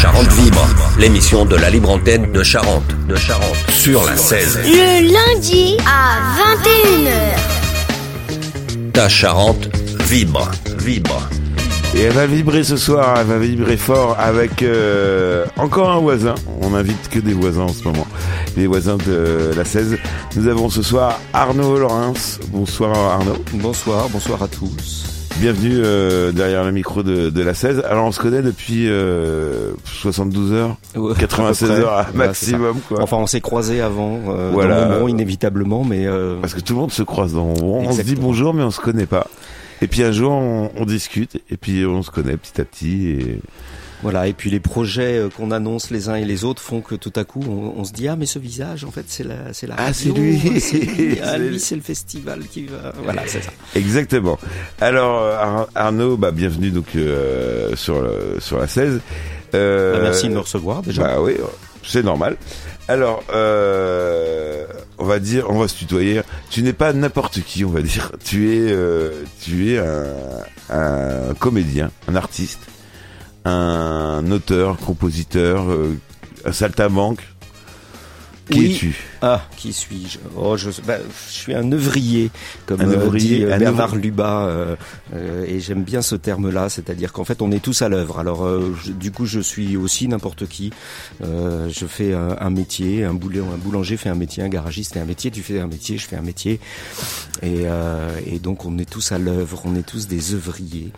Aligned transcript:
Charente 0.00 0.30
Vibre, 0.34 0.64
l'émission 0.96 1.44
de 1.44 1.56
la 1.56 1.70
libre 1.70 1.90
antenne 1.90 2.30
de 2.30 2.44
Charente, 2.44 2.84
de 3.08 3.16
Charente, 3.16 3.56
sur 3.68 4.04
la 4.04 4.16
16. 4.16 4.60
Le 4.64 5.12
lundi 5.12 5.76
à 5.84 6.20
21h. 6.38 8.92
Ta 8.92 9.08
Charente 9.08 9.68
vibre, 10.04 10.48
vibre. 10.78 11.28
Et 11.96 12.02
elle 12.02 12.12
va 12.12 12.26
vibrer 12.26 12.62
ce 12.62 12.76
soir, 12.76 13.16
elle 13.18 13.26
va 13.26 13.38
vibrer 13.38 13.76
fort 13.76 14.14
avec 14.20 14.62
euh, 14.62 15.44
encore 15.56 15.90
un 15.90 15.98
voisin. 15.98 16.36
On 16.60 16.70
n'invite 16.70 17.08
que 17.08 17.18
des 17.18 17.34
voisins 17.34 17.62
en 17.62 17.72
ce 17.72 17.82
moment. 17.82 18.06
Les 18.56 18.68
voisins 18.68 18.98
de 18.98 19.50
la 19.56 19.64
16. 19.64 19.98
Nous 20.36 20.46
avons 20.46 20.70
ce 20.70 20.82
soir 20.82 21.18
Arnaud 21.32 21.76
Laurens. 21.76 22.38
Bonsoir 22.52 22.96
Arnaud. 22.96 23.42
Bonsoir, 23.54 24.08
bonsoir 24.10 24.44
à 24.44 24.46
tous. 24.46 25.17
Bienvenue 25.40 25.76
euh, 25.76 26.32
derrière 26.32 26.64
le 26.64 26.72
micro 26.72 27.04
de, 27.04 27.30
de, 27.30 27.42
la 27.42 27.54
16. 27.54 27.84
Alors 27.88 28.06
on 28.06 28.12
se 28.12 28.18
connaît 28.18 28.42
depuis 28.42 28.88
euh, 28.88 29.70
72 29.84 30.52
heures, 30.52 30.76
Ouais, 30.96 31.14
96 31.16 31.70
à 31.70 31.74
peu 31.74 31.80
près. 31.80 31.88
heures 31.88 31.98
à 31.98 32.06
maximum 32.12 32.80
quoi. 32.88 33.02
Enfin, 33.02 33.18
on 33.18 33.26
s'est 33.28 33.40
croisés 33.40 33.80
avant, 33.80 34.18
euh, 34.30 34.50
Voilà. 34.52 34.86
dans 34.98 35.06
inévitablement, 35.06 35.84
mais 35.84 36.06
euh, 36.08 36.40
Parce 36.40 36.54
que 36.54 36.60
tout 36.60 36.72
le 36.74 36.80
monde 36.80 36.90
se 36.90 37.04
croise 37.04 37.34
dans 37.34 37.54
on, 37.62 37.86
on 37.86 37.92
se 37.92 38.02
dit 38.02 38.16
bonjour 38.16 38.52
mais 38.52 38.64
on 38.64 38.72
se 38.72 38.80
connaît 38.80 39.06
pas. 39.06 39.28
Et 39.80 39.86
puis 39.86 40.02
un 40.02 40.10
jour 40.10 40.32
on, 40.32 40.72
on 40.76 40.84
discute 40.84 41.40
et 41.50 41.56
puis 41.56 41.86
on 41.86 42.02
se 42.02 42.10
connaît 42.10 42.36
petit 42.36 42.60
à 42.60 42.64
petit 42.64 43.10
et 43.10 43.40
voilà. 44.02 44.26
Et 44.28 44.32
puis 44.32 44.50
les 44.50 44.60
projets 44.60 45.18
euh, 45.18 45.28
qu'on 45.28 45.50
annonce 45.50 45.90
les 45.90 46.08
uns 46.08 46.14
et 46.16 46.24
les 46.24 46.44
autres 46.44 46.62
font 46.62 46.80
que 46.80 46.94
tout 46.94 47.12
à 47.16 47.24
coup, 47.24 47.42
on, 47.48 47.80
on 47.80 47.84
se 47.84 47.92
dit 47.92 48.08
ah 48.08 48.16
mais 48.16 48.26
ce 48.26 48.38
visage, 48.38 48.84
en 48.84 48.90
fait, 48.90 49.04
c'est 49.08 49.24
la, 49.24 49.52
c'est 49.52 49.66
la 49.66 49.74
Ah, 49.78 49.92
c'est 49.92 50.10
lui. 50.10 50.60
c'est 50.60 50.78
lui, 50.78 51.18
ah, 51.24 51.38
lui, 51.38 51.58
c'est 51.60 51.76
le 51.76 51.82
festival 51.82 52.40
qui 52.50 52.66
va. 52.66 52.92
Voilà, 53.02 53.22
c'est 53.26 53.42
ça. 53.42 53.50
Exactement. 53.74 54.38
Alors 54.80 55.22
euh, 55.22 55.36
Ar- 55.36 55.68
Arnaud, 55.74 56.16
bah, 56.16 56.30
bienvenue 56.30 56.70
donc 56.70 56.86
euh, 56.96 57.74
sur 57.76 58.00
le- 58.00 58.36
sur 58.40 58.58
la 58.58 58.66
16. 58.68 59.00
Euh, 59.54 59.92
Bah, 59.94 60.00
merci 60.02 60.28
de 60.28 60.34
me 60.34 60.40
recevoir 60.40 60.82
déjà. 60.82 61.02
Bah 61.02 61.20
oui, 61.22 61.34
c'est 61.82 62.02
normal. 62.02 62.36
Alors, 62.90 63.22
euh, 63.34 64.64
on 64.98 65.04
va 65.04 65.18
dire, 65.18 65.46
on 65.50 65.58
va 65.58 65.68
se 65.68 65.76
tutoyer. 65.76 66.22
Tu 66.50 66.62
n'es 66.62 66.72
pas 66.72 66.92
n'importe 66.92 67.40
qui, 67.42 67.64
on 67.64 67.70
va 67.70 67.82
dire. 67.82 68.12
Tu 68.24 68.54
es, 68.54 68.72
euh, 68.72 69.10
tu 69.42 69.72
es 69.74 69.78
un, 69.78 70.04
un 70.70 71.34
comédien, 71.38 71.90
un 72.08 72.16
artiste, 72.16 72.60
un 73.48 74.30
auteur, 74.30 74.76
compositeur, 74.78 75.70
euh, 75.70 75.98
un 76.44 76.52
saltabanque. 76.52 77.22
Qui 78.50 78.58
Oui. 78.58 78.72
es-tu 78.74 78.96
Ah, 79.20 79.42
qui 79.56 79.72
suis-je? 79.72 80.18
Oh, 80.36 80.56
je, 80.56 80.70
bah, 80.86 80.98
je 81.28 81.32
suis 81.32 81.54
un 81.54 81.70
œuvrier, 81.72 82.30
comme 82.66 82.80
Un 82.80 82.88
euh, 82.90 83.06
ouvrier, 83.06 83.38
dit 83.38 83.44
euh, 83.44 83.54
un 83.54 83.58
Bernard 83.58 83.94
Lubat, 83.96 84.46
euh, 84.46 84.76
euh, 85.14 85.44
et 85.46 85.60
j'aime 85.60 85.82
bien 85.82 86.00
ce 86.02 86.14
terme-là, 86.14 86.68
c'est-à-dire 86.68 87.12
qu'en 87.12 87.24
fait, 87.24 87.42
on 87.42 87.50
est 87.52 87.62
tous 87.62 87.82
à 87.82 87.88
l'œuvre. 87.88 88.18
Alors, 88.20 88.44
euh, 88.46 88.74
je- 88.84 88.92
du 88.92 89.10
coup, 89.12 89.26
je 89.26 89.40
suis 89.40 89.76
aussi 89.76 90.08
n'importe 90.08 90.46
qui. 90.46 90.72
Euh, 91.22 91.68
je 91.70 91.84
fais 91.86 92.14
un, 92.14 92.36
un 92.40 92.50
métier, 92.50 93.04
un, 93.04 93.14
boulet, 93.14 93.40
un 93.40 93.56
boulanger 93.58 93.96
fait 93.96 94.08
un 94.08 94.14
métier, 94.14 94.42
un 94.42 94.48
garagiste 94.48 94.94
fait 94.94 95.00
un 95.00 95.04
métier, 95.04 95.30
tu 95.30 95.42
fais 95.42 95.60
un 95.60 95.66
métier, 95.66 95.98
je 95.98 96.06
fais 96.06 96.16
un 96.16 96.22
métier, 96.22 96.60
et, 97.42 97.62
euh, 97.66 98.18
et 98.26 98.38
donc 98.38 98.64
on 98.64 98.78
est 98.78 98.88
tous 98.88 99.12
à 99.12 99.18
l'œuvre, 99.18 99.60
on 99.64 99.74
est 99.76 99.82
tous 99.86 100.06
des 100.08 100.34
œuvriers. 100.34 100.90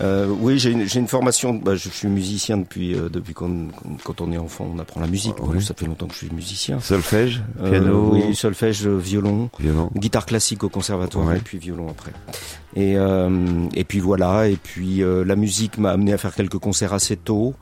Euh, 0.00 0.26
oui, 0.28 0.58
j'ai 0.58 0.70
une, 0.70 0.86
une 0.94 1.08
formation. 1.08 1.54
Bah, 1.54 1.74
je 1.74 1.88
suis 1.88 2.08
musicien 2.08 2.58
depuis 2.58 2.94
euh, 2.94 3.08
depuis 3.08 3.34
qu'on- 3.34 3.68
quand 4.04 4.20
on 4.20 4.30
est 4.32 4.38
enfant, 4.38 4.70
on 4.74 4.78
apprend 4.78 5.00
la 5.00 5.06
musique. 5.06 5.34
Oui. 5.42 5.62
Ça 5.62 5.74
fait 5.76 5.86
longtemps 5.86 6.06
que 6.06 6.14
je 6.14 6.18
suis 6.18 6.30
musicien. 6.32 6.78
Solfège, 6.92 7.42
Euh, 7.60 7.70
piano, 7.70 8.10
oui, 8.12 8.34
solfège, 8.34 8.86
euh, 8.86 8.96
violon, 8.98 9.48
violon. 9.58 9.90
guitare 9.96 10.26
classique 10.26 10.62
au 10.64 10.68
conservatoire 10.68 11.26
Ouais. 11.26 11.38
et 11.38 11.40
puis 11.40 11.58
violon 11.58 11.88
après. 11.88 12.12
Et 12.76 12.96
euh, 12.98 13.66
et 13.74 13.84
puis 13.84 13.98
voilà. 14.00 14.48
Et 14.48 14.56
puis 14.56 15.02
euh, 15.02 15.24
la 15.24 15.36
musique 15.36 15.78
m'a 15.78 15.90
amené 15.92 16.12
à 16.12 16.18
faire 16.18 16.34
quelques 16.34 16.58
concerts 16.58 16.92
assez 16.92 17.16
tôt. 17.16 17.54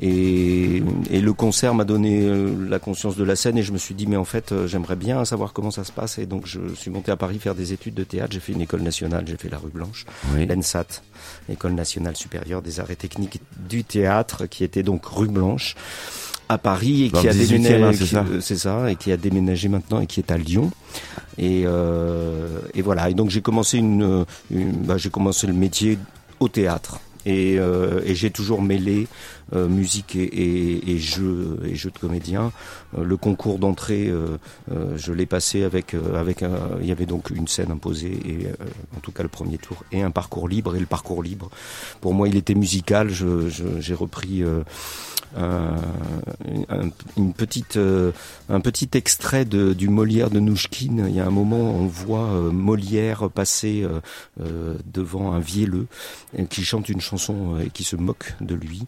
Et, 0.00 0.82
et 1.10 1.20
le 1.20 1.32
concert 1.32 1.74
m'a 1.74 1.84
donné 1.84 2.28
la 2.68 2.78
conscience 2.78 3.14
de 3.14 3.22
la 3.24 3.36
scène 3.36 3.58
et 3.58 3.62
je 3.62 3.72
me 3.72 3.78
suis 3.78 3.94
dit 3.94 4.06
mais 4.06 4.16
en 4.16 4.24
fait 4.24 4.52
j'aimerais 4.66 4.96
bien 4.96 5.24
savoir 5.26 5.52
comment 5.52 5.70
ça 5.70 5.84
se 5.84 5.92
passe 5.92 6.18
et 6.18 6.24
donc 6.26 6.46
je 6.46 6.60
suis 6.74 6.90
monté 6.90 7.12
à 7.12 7.16
Paris 7.16 7.38
faire 7.38 7.54
des 7.54 7.72
études 7.74 7.94
de 7.94 8.02
théâtre 8.02 8.32
j'ai 8.32 8.40
fait 8.40 8.52
une 8.52 8.62
école 8.62 8.80
nationale 8.80 9.24
j'ai 9.28 9.36
fait 9.36 9.50
la 9.50 9.58
rue 9.58 9.70
Blanche 9.70 10.06
Oui. 10.34 10.46
l'ENSAT 10.46 10.86
école 11.50 11.74
nationale 11.74 12.16
supérieure 12.16 12.62
des 12.62 12.80
arts 12.80 12.90
et 12.90 12.96
techniques 12.96 13.40
du 13.68 13.84
théâtre 13.84 14.46
qui 14.46 14.64
était 14.64 14.82
donc 14.82 15.04
rue 15.04 15.28
Blanche 15.28 15.76
à 16.52 16.58
Paris 16.58 17.04
et 17.04 17.10
qui 17.10 17.28
a 17.28 17.32
18e, 17.32 17.48
déménagé 17.48 17.84
hein, 17.84 17.92
c'est 17.98 18.06
ça 18.06 18.24
euh, 18.30 18.40
c'est 18.40 18.56
ça 18.56 18.90
et 18.90 18.96
qui 18.96 19.10
a 19.12 19.16
déménagé 19.16 19.68
maintenant 19.68 20.00
et 20.00 20.06
qui 20.06 20.20
est 20.20 20.30
à 20.30 20.38
Lyon. 20.38 20.70
Et, 21.38 21.62
euh, 21.66 22.58
et 22.74 22.82
voilà. 22.82 23.10
Et 23.10 23.14
donc 23.14 23.30
j'ai 23.30 23.40
commencé 23.42 23.78
une, 23.78 24.24
une- 24.50 24.72
bah, 24.72 24.96
j'ai 24.98 25.10
commencé 25.10 25.46
le 25.46 25.52
métier 25.54 25.98
au 26.40 26.48
théâtre. 26.48 27.00
Et, 27.24 27.56
euh, 27.58 28.00
et 28.04 28.14
j'ai 28.16 28.30
toujours 28.30 28.60
mêlé 28.62 29.06
euh, 29.06 29.06
musique 29.52 30.16
et, 30.16 30.22
et, 30.24 30.92
et 30.92 30.98
jeu 30.98 31.58
et 31.64 31.74
jeu 31.74 31.90
de 31.90 31.98
comédien. 31.98 32.52
Euh, 32.96 33.04
le 33.04 33.16
concours 33.16 33.58
d'entrée, 33.58 34.08
euh, 34.08 34.38
euh, 34.70 34.96
je 34.96 35.12
l'ai 35.12 35.26
passé 35.26 35.62
avec 35.64 35.94
euh, 35.94 36.18
avec 36.18 36.42
un, 36.42 36.50
il 36.80 36.86
y 36.86 36.92
avait 36.92 37.06
donc 37.06 37.30
une 37.30 37.48
scène 37.48 37.70
imposée 37.70 38.18
et 38.24 38.46
euh, 38.46 38.52
en 38.96 39.00
tout 39.00 39.12
cas 39.12 39.22
le 39.22 39.28
premier 39.28 39.58
tour 39.58 39.84
et 39.92 40.02
un 40.02 40.10
parcours 40.10 40.48
libre 40.48 40.74
et 40.76 40.80
le 40.80 40.86
parcours 40.86 41.22
libre 41.22 41.50
pour 42.00 42.14
moi 42.14 42.28
il 42.28 42.36
était 42.36 42.54
musical. 42.54 43.10
Je, 43.10 43.48
je- 43.48 43.80
j'ai 43.80 43.94
repris 43.94 44.42
euh, 44.42 44.62
un, 45.36 45.76
un- 46.68 46.90
une 47.16 47.32
petite 47.32 47.76
euh, 47.76 48.12
un 48.48 48.60
petit 48.60 48.88
extrait 48.94 49.44
de, 49.44 49.72
du 49.72 49.88
Molière 49.88 50.30
de 50.30 50.40
Nouchkine. 50.40 51.06
Il 51.08 51.14
y 51.14 51.20
a 51.20 51.26
un 51.26 51.30
moment, 51.30 51.56
on 51.74 51.86
voit 51.86 52.24
euh, 52.30 52.50
Molière 52.50 53.30
passer 53.30 53.82
euh, 53.82 54.00
euh, 54.40 54.74
devant 54.92 55.32
un 55.32 55.38
vielleux 55.40 55.86
euh, 56.38 56.44
qui 56.44 56.64
chante 56.64 56.88
une 56.88 57.00
chanson 57.00 57.56
euh, 57.56 57.64
et 57.64 57.70
qui 57.70 57.84
se 57.84 57.96
moque 57.96 58.34
de 58.40 58.54
lui. 58.54 58.82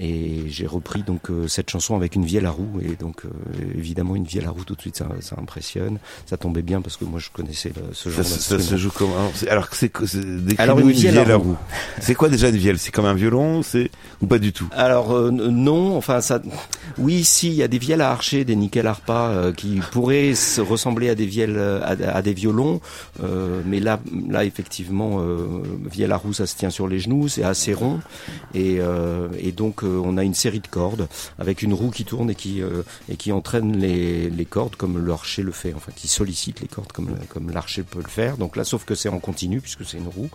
Et 0.00 0.44
j'ai 0.48 0.66
repris 0.66 1.02
donc 1.02 1.28
euh, 1.30 1.48
cette 1.48 1.70
chanson 1.70 1.96
avec 1.96 2.14
une 2.14 2.24
vielle 2.24 2.46
à 2.46 2.50
roue. 2.50 2.80
Et 2.82 2.94
donc 2.96 3.24
euh, 3.24 3.28
évidemment 3.76 4.14
une 4.14 4.24
vielle 4.24 4.46
à 4.46 4.50
roue 4.50 4.64
tout 4.64 4.74
de 4.76 4.80
suite 4.80 4.96
ça, 4.96 5.08
ça 5.20 5.36
impressionne. 5.40 5.98
Ça 6.26 6.36
tombait 6.36 6.62
bien 6.62 6.80
parce 6.80 6.96
que 6.96 7.04
moi 7.04 7.18
je 7.18 7.30
connaissais 7.32 7.72
le- 7.74 7.92
ce 7.94 8.10
Ça, 8.10 8.16
genre 8.16 8.24
se- 8.24 8.38
ça 8.40 8.58
se 8.60 8.76
joue 8.76 8.90
comment 8.94 9.14
Alors, 9.16 9.32
c'est- 9.34 9.48
Alors, 9.48 9.68
c'est 10.06 10.60
Alors, 10.60 10.78
une 10.78 10.90
vielle 10.92 11.18
à 11.30 11.36
roue. 11.36 11.56
C'est 12.00 12.14
quoi 12.14 12.28
déjà 12.28 12.48
une 12.48 12.56
vielle? 12.56 12.78
C'est 12.78 12.92
comme 12.92 13.06
un 13.06 13.14
violon, 13.14 13.62
c'est 13.62 13.90
ou 14.22 14.26
pas 14.26 14.38
du 14.38 14.52
tout? 14.52 14.68
Alors 14.72 15.12
euh, 15.12 15.30
non, 15.32 15.96
enfin 15.96 16.20
ça, 16.20 16.40
oui, 16.96 17.24
si 17.24 17.48
il 17.48 17.54
y 17.54 17.62
a 17.62 17.68
des 17.68 17.78
vielles 17.78 18.00
à 18.00 18.10
archer, 18.10 18.44
des 18.44 18.54
nickel 18.56 18.86
arpa 18.86 19.30
euh, 19.30 19.52
qui 19.52 19.80
pourraient 19.92 20.34
se 20.34 20.60
ressembler 20.60 21.08
à 21.08 21.14
des 21.16 21.26
vielles, 21.26 21.58
à, 21.58 21.96
à 22.16 22.22
des 22.22 22.34
violons, 22.34 22.80
euh, 23.24 23.60
mais 23.66 23.80
là, 23.80 23.98
là 24.28 24.44
effectivement, 24.44 25.18
euh, 25.20 25.62
vielle 25.90 26.12
à 26.12 26.16
roue, 26.16 26.32
ça 26.32 26.46
se 26.46 26.56
tient 26.56 26.70
sur 26.70 26.86
les 26.86 27.00
genoux, 27.00 27.26
c'est 27.28 27.42
assez 27.42 27.74
rond, 27.74 28.00
et, 28.54 28.76
euh, 28.80 29.28
et 29.40 29.50
donc 29.52 29.82
on 29.88 30.16
a 30.16 30.24
une 30.24 30.34
série 30.34 30.60
de 30.60 30.66
cordes 30.66 31.08
avec 31.38 31.62
une 31.62 31.74
roue 31.74 31.90
qui 31.90 32.04
tourne 32.04 32.30
et 32.30 32.34
qui 32.34 32.62
euh, 32.62 32.82
entraîne 33.32 33.76
les, 33.76 34.44
cordes 34.44 34.76
comme 34.76 35.04
l'archer 35.04 35.42
le 35.42 35.52
fait, 35.52 35.74
enfin 35.74 35.92
qui 35.94 36.08
sollicite 36.08 36.60
les 36.60 36.68
cordes 36.68 36.92
comme 36.92 37.16
comme 37.28 37.50
l'archer 37.50 37.82
peut 37.82 38.00
le 38.02 38.08
faire. 38.08 38.36
Donc 38.36 38.56
là, 38.56 38.64
sauf 38.64 38.84
que 38.84 38.94
c'est 38.94 39.08
en 39.08 39.18
continu 39.18 39.60
puisque 39.60 39.84
c'est 39.84 39.98
une 39.98 40.08
roue, 40.08 40.30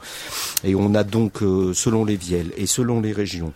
et 0.64 0.75
on 0.75 0.94
a 0.96 1.03
donc 1.03 1.41
euh, 1.41 1.74
selon 1.74 2.06
les 2.06 2.16
vielles 2.16 2.52
et 2.58 2.68
selon 2.68 3.02
les 3.02 3.12
régions. 3.12 3.53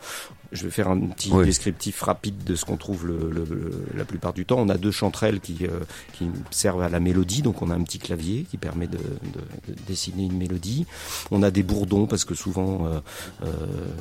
Je 0.51 0.63
vais 0.63 0.69
faire 0.71 0.89
un 0.89 0.99
petit 0.99 1.31
Oui. 1.31 1.45
descriptif 1.45 2.01
rapide 2.01 2.43
de 2.45 2.55
ce 2.55 2.63
qu'on 2.65 2.77
trouve 2.77 3.05
le, 3.05 3.29
le- 3.31 3.43
le- 3.43 3.85
la 3.95 4.05
plupart 4.05 4.33
du 4.33 4.45
temps. 4.45 4.57
On 4.59 4.69
a 4.69 4.77
deux 4.77 4.91
chanterelles 4.91 5.39
qui, 5.39 5.57
euh, 5.65 5.79
qui 6.13 6.29
servent 6.51 6.81
à 6.81 6.89
la 6.89 6.99
mélodie, 6.99 7.41
donc 7.41 7.61
on 7.61 7.69
a 7.69 7.75
un 7.75 7.83
petit 7.83 7.99
clavier 7.99 8.45
qui 8.49 8.57
permet 8.57 8.87
de, 8.87 8.97
de- 8.97 9.73
de 9.73 9.75
dessiner 9.87 10.23
une 10.23 10.37
mélodie. 10.37 10.85
On 11.31 11.43
a 11.43 11.51
des 11.51 11.63
bourdons 11.63 12.05
parce 12.07 12.23
que 12.25 12.35
souvent 12.35 12.85
euh, 12.85 12.99
euh, 13.43 13.47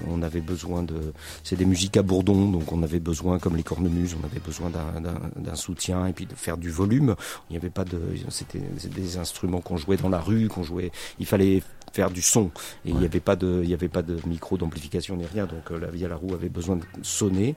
on 0.08 0.22
avait 0.22 0.40
besoin 0.40 0.82
de, 0.82 0.94
c'est 1.42 1.56
des 1.56 1.64
musiques 1.64 1.96
à 1.96 2.02
bourdons, 2.02 2.50
donc 2.50 2.72
on 2.72 2.82
avait 2.82 3.00
besoin, 3.00 3.38
comme 3.38 3.56
les 3.56 3.62
cornemuses, 3.62 4.14
on 4.20 4.24
avait 4.26 4.40
besoin 4.40 4.70
d'un- 4.70 5.54
soutien 5.56 6.06
et 6.06 6.12
puis 6.12 6.26
de 6.26 6.34
faire 6.34 6.58
du 6.58 6.70
volume. 6.70 7.16
Il 7.48 7.54
n'y 7.54 7.56
avait 7.56 7.70
pas 7.70 7.84
de, 7.84 7.98
c'était 8.28 8.60
des 8.94 9.16
instruments 9.16 9.60
qu'on 9.62 9.78
jouait 9.78 9.96
dans 9.96 10.10
la 10.10 10.20
rue, 10.20 10.48
qu'on 10.48 10.62
jouait. 10.62 10.92
Il 11.18 11.24
fallait 11.26 11.62
faire 11.96 12.10
du 12.10 12.22
son. 12.22 12.50
Et 12.84 12.90
il 12.90 12.96
n'y 12.96 13.06
avait 13.06 13.20
pas 13.20 13.36
de 13.36 13.60
il 13.64 13.70
y 13.70 13.74
avait 13.74 13.88
pas 13.88 14.02
de 14.02 14.16
micro 14.26 14.56
d'amplification 14.58 15.16
ni 15.16 15.24
rien. 15.26 15.46
Donc 15.46 15.70
euh, 15.70 15.78
la 15.80 15.88
vie 15.88 16.04
à 16.04 16.08
la 16.08 16.16
roue 16.16 16.34
avait 16.34 16.50
besoin 16.50 16.76
de 16.76 16.82
sonner. 17.02 17.54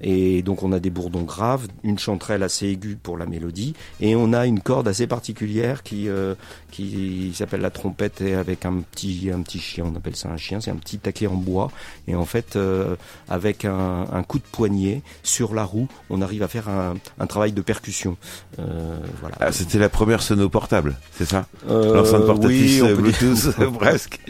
Et 0.00 0.42
donc 0.42 0.62
on 0.62 0.72
a 0.72 0.80
des 0.80 0.90
bourdons 0.90 1.22
graves 1.22 1.66
une 1.82 1.98
chanterelle 1.98 2.42
assez 2.42 2.66
aiguë 2.66 2.96
pour 3.02 3.18
la 3.18 3.26
mélodie. 3.26 3.74
Et 4.00 4.16
on 4.16 4.32
a 4.32 4.46
une 4.46 4.60
corde 4.60 4.88
assez 4.88 5.06
particulière 5.06 5.82
qui 5.82 6.08
euh, 6.08 6.34
qui 6.70 7.32
s'appelle 7.34 7.60
la 7.60 7.70
trompette 7.70 8.20
et 8.20 8.34
avec 8.34 8.64
un 8.64 8.76
petit 8.80 9.30
un 9.32 9.42
petit 9.42 9.60
chien. 9.60 9.84
On 9.86 9.94
appelle 9.96 10.16
ça 10.16 10.30
un 10.30 10.36
chien. 10.38 10.60
C'est 10.60 10.70
un 10.70 10.76
petit 10.76 10.98
taquet 10.98 11.26
en 11.26 11.34
bois. 11.34 11.70
Et 12.06 12.14
en 12.14 12.24
fait 12.24 12.56
euh, 12.56 12.96
avec 13.28 13.64
un, 13.64 14.06
un 14.10 14.22
coup 14.22 14.38
de 14.38 14.48
poignet 14.50 15.02
sur 15.22 15.54
la 15.54 15.64
roue 15.64 15.88
on 16.10 16.22
arrive 16.22 16.42
à 16.42 16.48
faire 16.48 16.68
un, 16.68 16.94
un 17.18 17.26
travail 17.26 17.52
de 17.52 17.60
percussion. 17.60 18.16
Euh, 18.58 18.98
voilà. 19.20 19.36
Ah, 19.40 19.52
C'était 19.52 19.78
la 19.78 19.88
première 19.88 20.22
sono 20.22 20.48
portable, 20.48 20.96
c'est 21.12 21.26
ça? 21.26 21.46
Euh, 21.68 21.94
L'enceinte 21.94 22.24
portatrice 22.26 22.80
oui, 22.82 22.94
Bluetooth. 22.94 23.54
Presque. 23.78 24.20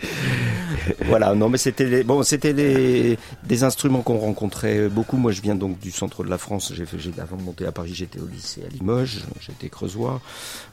voilà, 1.07 1.35
non, 1.35 1.49
mais 1.49 1.59
c'était 1.59 1.85
les, 1.85 2.03
bon, 2.05 2.23
c'était 2.23 2.53
les, 2.53 3.19
des 3.45 3.65
instruments 3.65 4.01
qu'on 4.03 4.19
rencontrait 4.19 4.89
beaucoup. 4.89 5.17
Moi, 5.17 5.33
je 5.33 5.43
viens 5.43 5.55
donc 5.55 5.79
du 5.79 5.91
centre 5.91 6.25
de 6.25 6.31
la 6.31 6.39
France. 6.39 6.73
J'ai 6.75 6.87
fait, 6.87 6.99
j'ai, 6.99 7.13
avant 7.21 7.37
de 7.37 7.43
monter 7.43 7.67
à 7.67 7.73
Paris, 7.73 7.93
j'étais 7.95 8.21
au 8.21 8.27
lycée 8.27 8.63
à 8.65 8.69
Limoges. 8.69 9.19
J'étais 9.41 9.69
creusois. 9.69 10.21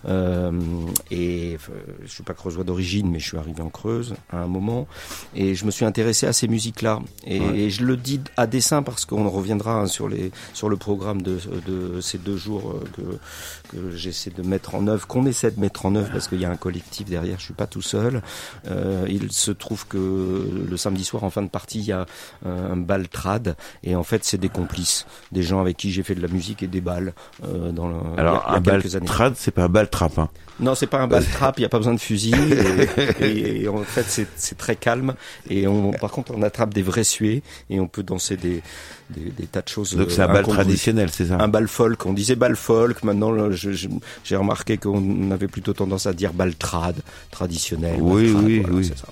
Euh, 0.07 0.51
et 1.11 1.57
euh, 1.69 1.73
je 2.05 2.11
suis 2.11 2.23
pas 2.23 2.33
creusois 2.33 2.63
d'origine, 2.63 3.09
mais 3.09 3.19
je 3.19 3.27
suis 3.27 3.37
arrivé 3.37 3.61
en 3.61 3.69
Creuse 3.69 4.15
à 4.31 4.37
un 4.39 4.47
moment. 4.47 4.87
Et 5.35 5.55
je 5.55 5.65
me 5.65 5.71
suis 5.71 5.85
intéressé 5.85 6.27
à 6.27 6.33
ces 6.33 6.47
musiques-là. 6.47 6.99
Et, 7.25 7.35
Ouais. 7.39 7.59
et 7.59 7.69
je 7.69 7.83
le 7.83 7.97
dis 7.97 8.21
à 8.37 8.47
dessein 8.47 8.81
parce 8.81 9.03
qu'on 9.05 9.29
reviendra 9.29 9.73
hein, 9.81 9.87
sur 9.87 10.07
les, 10.07 10.31
sur 10.53 10.69
le 10.69 10.77
programme 10.77 11.21
de, 11.21 11.37
de 11.67 11.99
ces 12.01 12.17
deux 12.17 12.37
jours 12.37 12.71
euh, 12.71 12.83
que, 12.95 13.77
que 13.77 13.91
j'essaie 13.91 14.31
de 14.31 14.41
mettre 14.41 14.73
en 14.75 14.87
œuvre, 14.87 15.05
qu'on 15.05 15.25
essaie 15.25 15.51
de 15.51 15.59
mettre 15.59 15.85
en 15.85 15.95
œuvre 15.95 16.09
parce 16.11 16.27
qu'il 16.29 16.39
y 16.39 16.45
a 16.45 16.49
un 16.49 16.55
collectif 16.55 17.07
derrière. 17.09 17.37
Je 17.39 17.45
suis 17.45 17.53
pas 17.53 17.67
tout 17.67 17.81
seul. 17.81 18.21
Euh, 18.67 19.05
il 19.09 19.31
se 19.31 19.51
trouve 19.51 19.87
que 19.87 20.49
le 20.69 20.77
samedi 20.77 21.03
soir, 21.03 21.23
en 21.23 21.29
fin 21.29 21.41
de 21.41 21.49
partie, 21.49 21.79
il 21.79 21.85
y 21.85 21.91
a 21.91 22.05
euh, 22.45 22.73
un 22.73 22.77
bal 22.77 23.07
trad, 23.07 23.55
et 23.83 23.95
en 23.95 24.03
fait, 24.03 24.23
c'est 24.23 24.37
des 24.37 24.49
complices, 24.49 25.05
des 25.31 25.43
gens 25.43 25.61
avec 25.61 25.77
qui 25.77 25.91
j'ai 25.91 26.03
fait 26.03 26.15
de 26.15 26.21
la 26.21 26.27
musique 26.27 26.63
et 26.63 26.67
des 26.67 26.81
balles 26.81 27.13
euh, 27.43 27.71
dans 27.71 27.87
le, 27.87 27.95
il 27.95 28.15
y 28.15 28.17
a- 28.17 28.21
Alors, 28.21 28.45
il 28.47 28.51
y 28.51 28.53
a 28.53 28.57
un 28.57 28.61
bal 28.61 28.81
trad, 29.05 29.33
c'est 29.37 29.51
pas 29.51 29.63
un 29.63 29.69
bal 29.69 29.89
trap, 29.89 30.17
hein. 30.17 30.29
Non, 30.59 30.73
c'est 30.73 30.87
pas 30.87 30.99
un 30.99 31.07
bal 31.07 31.25
trap, 31.25 31.59
il 31.59 31.63
y 31.63 31.65
a 31.65 31.69
pas 31.69 31.79
besoin 31.79 31.93
de 31.93 31.99
fusil, 31.99 32.33
et, 33.19 33.25
et- 33.25 33.61
et 33.63 33.67
en 33.67 33.83
fait, 33.83 34.05
c'est, 34.35 34.57
très 34.57 34.75
calme, 34.77 35.13
et 35.49 35.67
on, 35.67 35.91
par 35.91 36.11
contre, 36.11 36.31
on 36.33 36.41
attrape 36.43 36.73
des 36.73 36.81
vrais 36.81 37.03
suées, 37.03 37.43
et 37.69 37.79
on 37.81 37.87
peut 37.87 38.03
danser 38.03 38.37
des, 38.37 38.61
des, 39.09 39.31
des 39.31 39.47
tas 39.47 39.61
de 39.61 39.67
choses. 39.67 39.95
Donc, 39.95 40.11
c'est 40.11 40.21
un 40.21 40.27
bal 40.31 40.43
traditionnel, 40.45 41.09
c'est 41.11 41.25
ça? 41.25 41.37
Un 41.39 41.49
bal 41.49 41.67
folk, 41.67 42.05
on 42.05 42.13
disait 42.13 42.35
bal 42.37 42.55
folk, 42.55 43.03
maintenant 43.03 43.51
j'ai 43.51 44.35
remarqué 44.35 44.77
qu'on 44.77 45.29
avait 45.31 45.47
plutôt 45.49 45.73
tendance 45.73 46.05
à 46.05 46.13
dire 46.13 46.31
bal 46.31 46.55
trad, 46.55 46.95
traditionnel. 47.31 47.97
Oui, 47.99 48.31
trad, 48.31 48.43
oui, 48.45 48.59
voilà, 48.59 48.75
oui. 48.77 48.85
ça. 48.85 49.07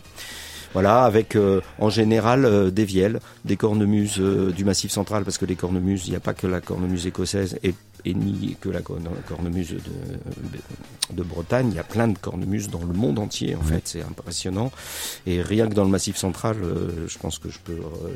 Voilà, 0.72 1.04
avec 1.04 1.36
euh, 1.36 1.62
en 1.78 1.92
général 1.92 2.46
euh, 2.46 2.72
des 2.72 2.86
vielles, 2.86 3.20
des 3.46 3.58
cornemuses 3.58 4.16
euh, 4.20 4.52
du 4.52 4.66
Massif 4.66 4.92
central, 4.92 5.24
parce 5.24 5.38
que 5.38 5.46
les 5.46 5.56
cornemuses, 5.56 6.08
il 6.08 6.12
n'y 6.12 6.16
a 6.16 6.20
pas 6.20 6.34
que 6.34 6.48
la 6.48 6.62
cornemuse 6.62 7.06
écossaise 7.06 7.60
et, 7.64 7.76
et 8.06 8.14
ni 8.14 8.56
que 8.60 8.70
la 8.70 8.82
corne- 8.82 9.10
cornemuse 9.28 9.70
de, 9.72 11.16
de 11.16 11.24
Bretagne, 11.24 11.70
il 11.72 11.76
y 11.76 11.80
a 11.80 11.84
plein 11.84 12.08
de 12.08 12.18
cornemuses 12.18 12.70
dans 12.70 12.84
le 12.84 12.94
monde 12.94 13.20
entier, 13.20 13.56
en 13.56 13.62
fait, 13.62 13.82
c'est 13.86 14.02
impressionnant. 14.02 14.72
Et 15.26 15.42
rien 15.42 15.68
que 15.68 15.74
dans 15.74 15.84
le 15.86 15.90
Massif 15.90 16.18
central, 16.18 16.58
euh, 16.64 17.08
je 17.08 17.18
pense 17.18 17.40
que 17.40 17.50
je 17.50 17.60
peux 17.60 17.74
euh, 17.74 18.10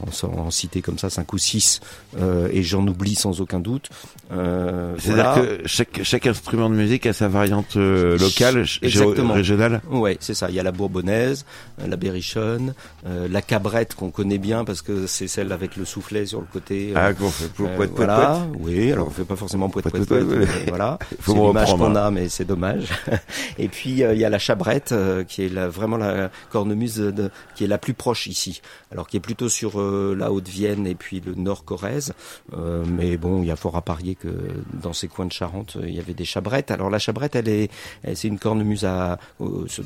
en, 0.00 0.26
en 0.38 0.50
citer 0.50 0.82
comme 0.82 0.98
ça 0.98 1.10
cinq 1.10 1.32
ou 1.32 1.38
six, 1.38 1.80
euh, 2.18 2.48
et 2.52 2.62
j'en 2.62 2.86
oublie 2.86 3.14
sans 3.14 3.40
aucun 3.40 3.60
doute. 3.60 3.88
Euh, 4.32 4.94
C'est-à-dire 4.98 5.32
voilà. 5.34 5.46
que 5.58 5.66
chaque, 5.66 6.00
chaque 6.02 6.26
instrument 6.26 6.70
de 6.70 6.74
musique 6.74 7.06
a 7.06 7.12
sa 7.12 7.28
variante 7.28 7.76
euh, 7.76 8.18
locale, 8.18 8.64
Exactement. 8.82 9.34
régionale. 9.34 9.80
Ouais, 9.90 10.16
c'est 10.20 10.34
ça. 10.34 10.48
Il 10.50 10.54
y 10.54 10.60
a 10.60 10.62
la 10.62 10.72
bourbonnaise, 10.72 11.44
euh, 11.80 11.86
la 11.86 11.96
berrichonne, 11.96 12.74
euh, 13.06 13.28
la 13.30 13.42
cabrette 13.42 13.94
qu'on 13.94 14.10
connaît 14.10 14.38
bien 14.38 14.64
parce 14.64 14.82
que 14.82 15.06
c'est 15.06 15.28
celle 15.28 15.52
avec 15.52 15.76
le 15.76 15.84
soufflet 15.84 16.26
sur 16.26 16.40
le 16.40 16.46
côté. 16.52 16.90
euh, 16.90 16.94
Ah, 16.96 17.12
qu'on 17.14 17.28
fait 17.30 17.48
pour 17.52 17.68
poète, 17.70 17.90
poète, 17.94 18.08
voilà. 18.08 18.46
Oui, 18.58 18.92
alors 18.92 19.08
on 19.08 19.10
fait 19.10 19.24
pas 19.24 19.36
forcément 19.36 19.68
poète 19.68 19.88
poète 19.88 20.06
Poète, 20.06 20.26
poète. 20.26 20.38
poète, 20.46 20.48
mais 20.64 20.68
voilà. 20.70 20.98
C'est 21.24 21.32
l'image 21.34 21.74
qu'on 21.76 21.94
a, 21.96 22.10
mais 22.10 22.28
c'est 22.28 22.44
dommage. 22.44 22.86
Et 23.58 23.68
puis 23.68 24.02
euh, 24.02 24.14
il 24.14 24.20
y 24.20 24.24
a 24.24 24.30
la 24.30 24.38
chabrette 24.38 24.92
euh, 24.92 25.24
qui 25.24 25.42
est 25.44 25.48
la, 25.48 25.68
vraiment 25.68 25.96
la 25.96 26.30
cornemuse 26.50 26.96
de, 26.96 27.30
qui 27.54 27.64
est 27.64 27.68
la 27.68 27.78
plus 27.78 27.94
proche 27.94 28.26
ici. 28.26 28.60
Alors 28.92 29.06
qui 29.06 29.16
est 29.16 29.20
plutôt 29.20 29.48
sur 29.48 29.78
euh, 29.84 30.14
la 30.14 30.32
Haute-Vienne 30.32 30.86
et 30.86 30.94
puis 30.94 31.20
le 31.20 31.34
Nord 31.34 31.64
Corrèze. 31.64 32.14
Euh, 32.52 32.84
mais 32.86 33.16
bon, 33.16 33.42
il 33.42 33.46
y 33.46 33.50
a 33.50 33.56
fort 33.56 33.76
à 33.76 33.82
parier 33.82 34.14
que 34.14 34.28
dans 34.72 34.92
ces 34.92 35.08
coins 35.08 35.26
de 35.26 35.32
Charente, 35.32 35.76
euh, 35.76 35.88
il 35.88 35.94
y 35.94 36.00
avait 36.00 36.14
des 36.14 36.24
chabrettes. 36.24 36.70
Alors 36.70 36.90
la 36.90 36.98
chabrette, 36.98 37.36
elle 37.36 37.48
est, 37.48 37.70
c'est 38.14 38.28
une 38.28 38.38
cornemuse 38.38 38.84
à, 38.84 39.18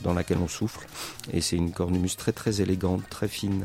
dans 0.03 0.15
laquelle 0.15 0.39
on 0.43 0.49
souffle, 0.49 0.87
et 1.33 1.41
c'est 1.41 1.57
une 1.57 1.73
cornemuse 1.73 2.17
très 2.17 2.33
très 2.33 2.61
élégante, 2.61 3.03
très 3.11 3.29
fine, 3.29 3.65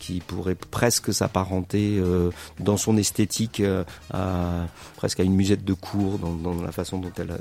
qui 0.00 0.20
pourrait 0.20 0.54
presque 0.54 1.12
s'apparenter 1.12 1.98
euh, 1.98 2.30
dans 2.60 2.76
son 2.76 2.96
esthétique 2.96 3.60
euh, 3.60 3.84
à 4.12 4.66
presque 4.96 5.20
à 5.20 5.22
une 5.22 5.34
musette 5.34 5.64
de 5.64 5.72
cour 5.72 6.18
dans, 6.18 6.34
dans 6.34 6.60
la 6.60 6.72
façon 6.72 6.98
dont 6.98 7.12
elle, 7.18 7.32
euh, 7.32 7.38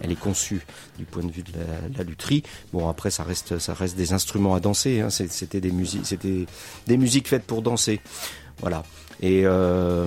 elle 0.00 0.10
est 0.10 0.18
conçue 0.20 0.64
du 0.98 1.04
point 1.04 1.22
de 1.22 1.30
vue 1.30 1.42
de 1.42 1.52
la, 1.52 1.98
la 1.98 2.04
lutherie. 2.04 2.42
Bon 2.72 2.88
après 2.88 3.10
ça 3.10 3.24
reste 3.24 3.58
ça 3.58 3.74
reste 3.74 3.96
des 3.96 4.12
instruments 4.12 4.54
à 4.54 4.60
danser. 4.60 5.00
Hein. 5.00 5.10
C'était 5.10 5.60
des 5.60 5.72
musiques 5.72 6.06
c'était 6.06 6.46
des 6.86 6.96
musiques 6.96 7.28
faites 7.28 7.44
pour 7.44 7.62
danser. 7.62 8.00
Voilà. 8.60 8.82
Et, 9.20 9.42
euh, 9.44 10.06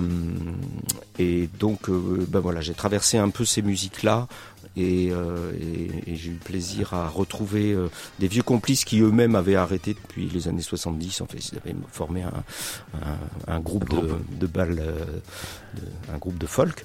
et 1.18 1.48
donc, 1.58 1.88
euh, 1.88 2.26
ben 2.28 2.40
voilà, 2.40 2.60
j'ai 2.60 2.74
traversé 2.74 3.18
un 3.18 3.28
peu 3.28 3.44
ces 3.44 3.62
musiques-là. 3.62 4.26
Et, 4.76 5.10
euh, 5.12 5.52
et, 5.60 6.12
et 6.12 6.16
j'ai 6.16 6.30
eu 6.30 6.34
plaisir 6.42 6.94
à 6.94 7.08
retrouver 7.08 7.72
euh, 7.72 7.88
des 8.18 8.28
vieux 8.28 8.42
complices 8.42 8.84
qui 8.84 9.00
eux-mêmes 9.00 9.34
avaient 9.34 9.56
arrêté 9.56 9.94
depuis 9.94 10.28
les 10.28 10.48
années 10.48 10.62
70. 10.62 11.20
En 11.20 11.26
fait, 11.26 11.38
ils 11.38 11.58
avaient 11.58 11.76
formé 11.90 12.22
un, 12.22 12.32
un, 12.94 13.54
un 13.54 13.60
groupe 13.60 13.88
de, 13.90 14.14
de 14.38 14.46
balles, 14.46 14.80
euh, 14.80 15.04
de- 15.74 16.12
un 16.14 16.18
groupe 16.18 16.38
de 16.38 16.46
folk 16.46 16.84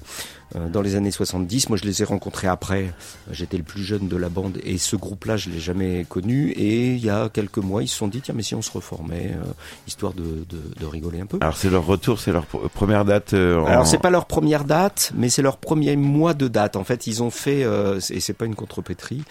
euh, 0.56 0.68
dans 0.68 0.80
les 0.80 0.96
années 0.96 1.10
70. 1.10 1.68
Moi, 1.68 1.76
je 1.78 1.84
les 1.84 2.00
ai 2.02 2.04
rencontrés 2.04 2.46
après. 2.48 2.92
J'étais 3.30 3.56
le 3.58 3.62
plus 3.62 3.82
jeune 3.82 4.08
de 4.08 4.16
la 4.16 4.28
bande 4.28 4.58
et 4.64 4.78
ce 4.78 4.96
groupe-là, 4.96 5.36
je 5.36 5.50
l'ai 5.50 5.60
jamais 5.60 6.06
connu. 6.08 6.50
Et 6.52 6.94
il 6.94 7.04
y 7.04 7.10
a 7.10 7.28
quelques 7.28 7.58
mois, 7.58 7.82
ils 7.82 7.88
se 7.88 7.96
sont 7.98 8.08
dit 8.08 8.20
tiens, 8.22 8.34
mais 8.36 8.42
si 8.42 8.54
on 8.54 8.62
se 8.62 8.70
reformait, 8.70 9.32
euh, 9.34 9.44
histoire 9.86 10.14
de, 10.14 10.22
de, 10.48 10.60
de 10.80 10.86
rigoler 10.86 11.20
un 11.20 11.26
peu. 11.26 11.38
Alors, 11.40 11.56
c'est 11.56 11.68
leur 11.70 11.84
retour, 11.86 12.18
c'est 12.20 12.32
leur 12.32 12.44
pr- 12.44 12.68
première 12.70 13.04
date. 13.04 13.34
euh, 13.34 13.60
en- 13.60 13.66
Alors 13.66 13.86
c'est 13.86 13.98
pas 13.98 14.10
leur 14.10 14.24
première 14.26 14.64
date, 14.64 15.12
mais 15.14 15.28
c'est 15.28 15.42
leur 15.42 15.58
premier 15.58 15.96
mois 15.96 16.32
de 16.34 16.48
date. 16.48 16.76
En 16.76 16.84
fait, 16.84 17.06
ils 17.06 17.22
ont 17.22 17.30
fait 17.30 17.64
euh, 17.64 18.00
et 18.10 18.20
c'est 18.20 18.32
pas 18.32 18.46
une 18.46 18.54
contrepétrie. 18.54 19.22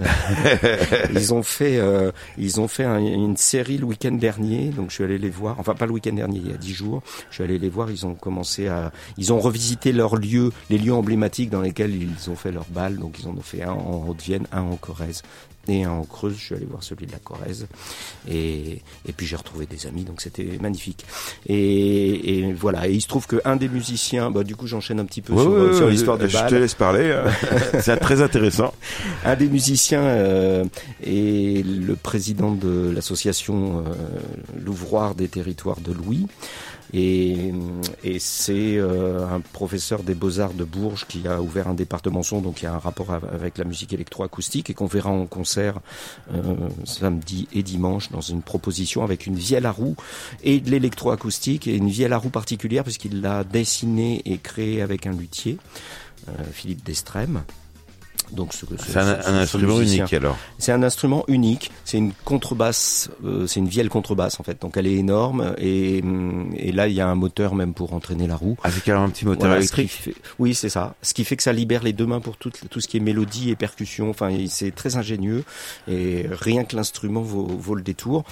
Euh, 0.00 0.04
ils 1.14 1.32
ont 1.34 1.42
fait 1.42 1.78
euh, 1.78 2.10
ils 2.38 2.60
ont 2.60 2.68
fait 2.68 2.84
un- 2.84 2.98
une 2.98 3.36
série 3.36 3.78
le 3.78 3.84
week-end 3.84 4.12
dernier. 4.12 4.70
Donc 4.70 4.90
je 4.90 4.94
suis 4.96 5.04
allé 5.04 5.18
les 5.18 5.30
voir. 5.30 5.56
Enfin 5.58 5.74
pas 5.74 5.86
le 5.86 5.92
week-end 5.92 6.12
dernier, 6.14 6.38
il 6.44 6.50
y 6.50 6.54
a 6.54 6.56
dix 6.56 6.72
jours. 6.74 7.02
Je 7.30 7.34
suis 7.36 7.44
allé 7.44 7.58
les 7.58 7.68
voir. 7.68 7.90
Ils 7.90 8.06
ont 8.06 8.14
commencé 8.14 8.68
à 8.68 8.92
ils 9.18 9.32
ont 9.32 9.38
revisité 9.40 9.92
leurs 9.92 10.16
lieux, 10.16 10.50
les 10.70 10.78
lieux 10.78 10.94
emblématiques 10.94 11.50
dans 11.50 11.60
lesquels 11.60 11.94
ils 11.94 12.30
ont 12.30 12.36
fait 12.36 12.52
leur 12.52 12.66
bal. 12.70 12.96
Donc 12.98 13.16
ils 13.20 13.26
en 13.28 13.32
ont 13.36 13.42
fait 13.42 13.62
un 13.62 13.72
en 13.72 14.06
Haute-Vienne, 14.08 14.46
un 14.52 14.62
en 14.62 14.76
Corrèze 14.76 15.22
et 15.66 15.84
un 15.84 15.90
en 15.92 16.04
Creuse. 16.04 16.36
Je 16.38 16.44
suis 16.44 16.54
allé 16.54 16.66
voir 16.66 16.82
celui 16.82 17.06
de 17.06 17.12
la 17.12 17.18
Corrèze 17.18 17.66
et 18.30 18.82
et 19.08 19.12
puis 19.16 19.26
j'ai 19.26 19.36
retrouvé 19.36 19.66
des 19.66 19.86
amis. 19.86 20.04
Donc 20.04 20.20
c'était 20.20 20.58
magnifique. 20.60 21.04
Et, 21.46 22.38
et 22.40 22.52
voilà. 22.52 22.86
Et 22.88 22.92
il 22.92 23.00
se 23.00 23.08
trouve 23.08 23.26
que 23.26 23.40
un 23.44 23.56
des 23.56 23.68
musiciens, 23.68 24.30
bah 24.30 24.44
du 24.44 24.56
coup 24.56 24.66
j'enchaîne 24.66 25.00
un 25.00 25.04
petit 25.04 25.22
peu 25.22 25.32
Ouais, 25.32 25.40
sur, 25.42 25.50
ouais, 25.52 25.74
sur 25.74 25.84
ouais, 25.86 25.90
l'histoire 25.92 26.18
de 26.18 26.26
Je 26.28 26.36
bal. 26.36 26.50
te 26.50 26.54
laisse 26.54 26.74
parler. 26.74 27.04
euh, 27.04 27.30
c'est 27.80 27.96
très 27.98 28.20
intéressant. 28.22 28.72
Un 29.24 29.36
des 29.36 29.48
musiciens 29.48 30.02
euh, 30.02 30.64
est 31.02 31.64
le 31.66 31.96
président 31.96 32.52
de 32.52 32.90
l'association 32.94 33.84
euh, 33.86 33.94
L'Ouvroir 34.64 35.14
des 35.14 35.28
territoires 35.28 35.80
de 35.80 35.92
Louis. 35.92 36.26
Et, 36.96 37.52
c'est 38.20 38.76
euh, 38.76 39.26
un 39.26 39.40
professeur 39.40 40.04
des 40.04 40.14
beaux-arts 40.14 40.54
de 40.54 40.62
Bourges 40.62 41.06
qui 41.08 41.26
a 41.26 41.42
ouvert 41.42 41.66
un 41.66 41.74
département 41.74 42.22
son, 42.22 42.40
donc 42.40 42.62
il 42.62 42.66
y 42.66 42.68
a 42.68 42.74
un 42.74 42.78
rapport 42.78 43.12
av- 43.12 43.28
avec 43.34 43.58
la 43.58 43.64
musique 43.64 43.92
électroacoustique 43.92 44.70
et 44.70 44.74
qu'on 44.74 44.86
verra 44.86 45.10
en 45.10 45.26
concert 45.26 45.80
euh, 46.32 46.54
samedi 46.84 47.48
et 47.52 47.64
dimanche 47.64 48.12
dans 48.12 48.20
une 48.20 48.42
proposition 48.42 49.02
avec 49.02 49.26
une 49.26 49.34
vielle 49.34 49.66
à 49.66 49.72
roue 49.72 49.96
et 50.44 50.60
de 50.60 50.70
l'électroacoustique 50.70 51.66
et 51.66 51.74
une 51.74 51.88
vielle 51.88 52.12
à 52.12 52.18
roue 52.18 52.30
particulière 52.30 52.84
puisqu'il 52.84 53.20
l'a 53.20 53.42
dessinée 53.42 54.22
et 54.24 54.38
créée 54.38 54.80
avec 54.80 55.06
un 55.08 55.12
luthier, 55.12 55.58
euh, 56.28 56.32
Philippe 56.52 56.84
Destrême. 56.84 57.42
Donc 58.32 58.52
ce- 58.52 58.66
ce- 58.66 58.72
C'est 58.78 58.98
un, 58.98 59.04
ce- 59.22 59.28
un 59.28 59.32
ce 59.32 59.42
instrument 59.42 59.80
unique 59.80 60.12
alors. 60.12 60.36
C'est 60.58 60.72
un 60.72 60.82
instrument 60.82 61.24
unique. 61.28 61.70
C'est 61.84 61.98
une 61.98 62.12
contrebasse. 62.24 63.10
euh, 63.24 63.46
c'est 63.46 63.60
une 63.60 63.68
vielle 63.68 63.88
contrebasse 63.88 64.40
en 64.40 64.42
fait. 64.42 64.60
Donc 64.60 64.76
elle 64.76 64.86
est 64.86 64.94
énorme 64.94 65.54
et, 65.58 66.02
et 66.56 66.72
là 66.72 66.88
il 66.88 66.94
y 66.94 67.00
a 67.00 67.08
un 67.08 67.14
moteur 67.14 67.54
même 67.54 67.74
pour 67.74 67.92
entraîner 67.94 68.26
la 68.26 68.36
roue. 68.36 68.56
Avec 68.62 68.88
un 68.88 69.08
petit 69.10 69.24
moteur 69.24 69.48
Voilà, 69.48 69.62
ce 69.64 69.72
qui 69.72 69.80
électrique. 69.82 70.14
fait- 70.16 70.22
oui, 70.38 70.54
c'est 70.54 70.68
ça. 70.68 70.94
Ce 71.02 71.14
qui 71.14 71.24
fait 71.24 71.36
que 71.36 71.42
ça 71.42 71.52
libère 71.52 71.82
les 71.82 71.92
deux 71.92 72.06
mains 72.06 72.20
pour 72.20 72.36
tout, 72.36 72.50
tout 72.70 72.80
ce 72.80 72.88
qui 72.88 72.96
est 72.96 73.00
mélodie 73.00 73.50
et 73.50 73.56
percussion. 73.56 74.10
Enfin, 74.10 74.30
c'est 74.48 74.74
très 74.74 74.96
ingénieux 74.96 75.44
et 75.88 76.26
rien 76.30 76.64
que 76.64 76.76
l'instrument 76.76 77.20
vaut, 77.22 77.46
vaut 77.46 77.74
le 77.74 77.82
détour. 77.82 78.24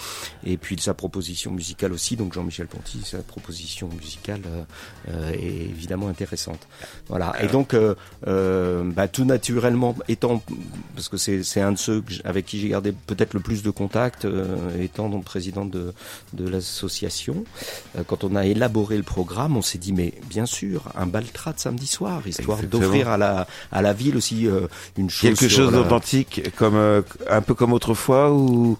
Et 0.45 0.57
puis 0.57 0.77
sa 0.81 0.95
proposition 0.95 1.51
musicale 1.53 1.93
aussi. 1.93 2.17
Donc 2.17 2.33
Jean-Michel 2.33 2.67
Ponty, 2.67 3.01
sa 3.05 3.19
proposition 3.19 3.89
musicale 3.89 4.41
euh, 4.47 4.63
euh, 5.11 5.33
est 5.33 5.69
évidemment 5.71 6.09
intéressante. 6.09 6.67
Voilà. 7.09 7.35
Et 7.43 7.47
donc, 7.49 7.75
euh, 7.75 7.95
euh, 8.27 8.83
bah, 8.85 9.09
tout 9.09 9.25
naturellement, 9.25 9.82
étant 10.09 10.43
parce 10.95 11.09
que 11.09 11.17
c'est 11.17 11.43
c'est 11.43 11.61
un 11.61 11.73
de 11.73 11.79
ceux 11.79 12.03
avec 12.25 12.47
qui 12.47 12.59
j'ai 12.61 12.69
gardé 12.69 12.93
peut-être 12.93 13.35
le 13.35 13.41
plus 13.41 13.63
de 13.63 13.71
contact, 13.71 14.25
euh, 14.25 14.57
étant 14.81 15.09
donc 15.09 15.25
président 15.25 15.65
de 15.65 15.93
de 16.33 16.49
l'association. 16.49 17.45
Euh, 17.97 18.03
quand 18.07 18.25
on 18.25 18.35
a 18.37 18.47
élaboré 18.47 18.97
le 18.97 19.03
programme, 19.03 19.57
on 19.57 19.63
s'est 19.63 19.79
dit 19.79 19.93
mais 19.93 20.15
bien 20.29 20.47
sûr 20.47 20.89
un 20.97 21.07
baltrade 21.07 21.59
samedi 21.59 21.87
soir, 21.87 22.23
histoire 22.27 22.63
d'offrir 22.63 23.09
à 23.09 23.17
la 23.17 23.47
à 23.71 23.83
la 23.83 23.93
ville 23.93 24.17
aussi 24.17 24.47
euh, 24.47 24.67
une 24.97 25.11
chose 25.11 25.23
Quelque 25.23 25.49
chose 25.49 25.73
la- 25.73 25.79
d'authentique, 25.79 26.43
comme 26.57 26.75
euh, 26.77 27.03
un 27.29 27.43
peu 27.43 27.55
comme 27.55 27.73
autrefois 27.73 28.33
ou 28.33 28.79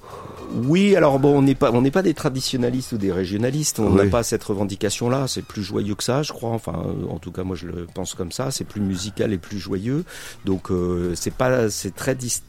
Oui, 0.55 0.97
alors 0.97 1.19
bon, 1.19 1.39
on 1.39 1.43
n'est 1.43 1.55
pas, 1.55 1.71
on 1.73 1.81
n'est 1.83 1.91
pas 1.91 2.03
des 2.03 2.15
traditionalistes 2.15 2.93
ou 2.93 2.99
des 2.99 3.13
régionalistes. 3.13 3.79
On 3.81 3.91
n'a 3.91 4.03
Oui. 4.05 4.11
pas 4.11 4.23
cette 4.23 4.43
revendication-là. 4.45 5.27
C'est 5.29 5.45
plus 5.45 5.63
joyeux 5.63 5.95
que 5.95 6.03
ça, 6.05 6.23
je 6.23 6.33
crois. 6.33 6.51
Enfin, 6.51 6.75
en 7.09 7.19
tout 7.19 7.33
cas, 7.33 7.43
moi, 7.45 7.57
je 7.57 7.67
le 7.67 7.87
pense 7.93 8.15
comme 8.15 8.33
ça. 8.33 8.51
C'est 8.51 8.65
plus 8.65 8.81
musical 8.81 9.33
et 9.33 9.39
plus 9.39 9.59
joyeux. 9.59 10.05
Donc, 10.45 10.71
euh, 10.71 11.13
c'est 11.15 11.33
pas, 11.35 11.71
c'est 11.71 11.95
très, 11.95 12.15
dis- 12.15 12.43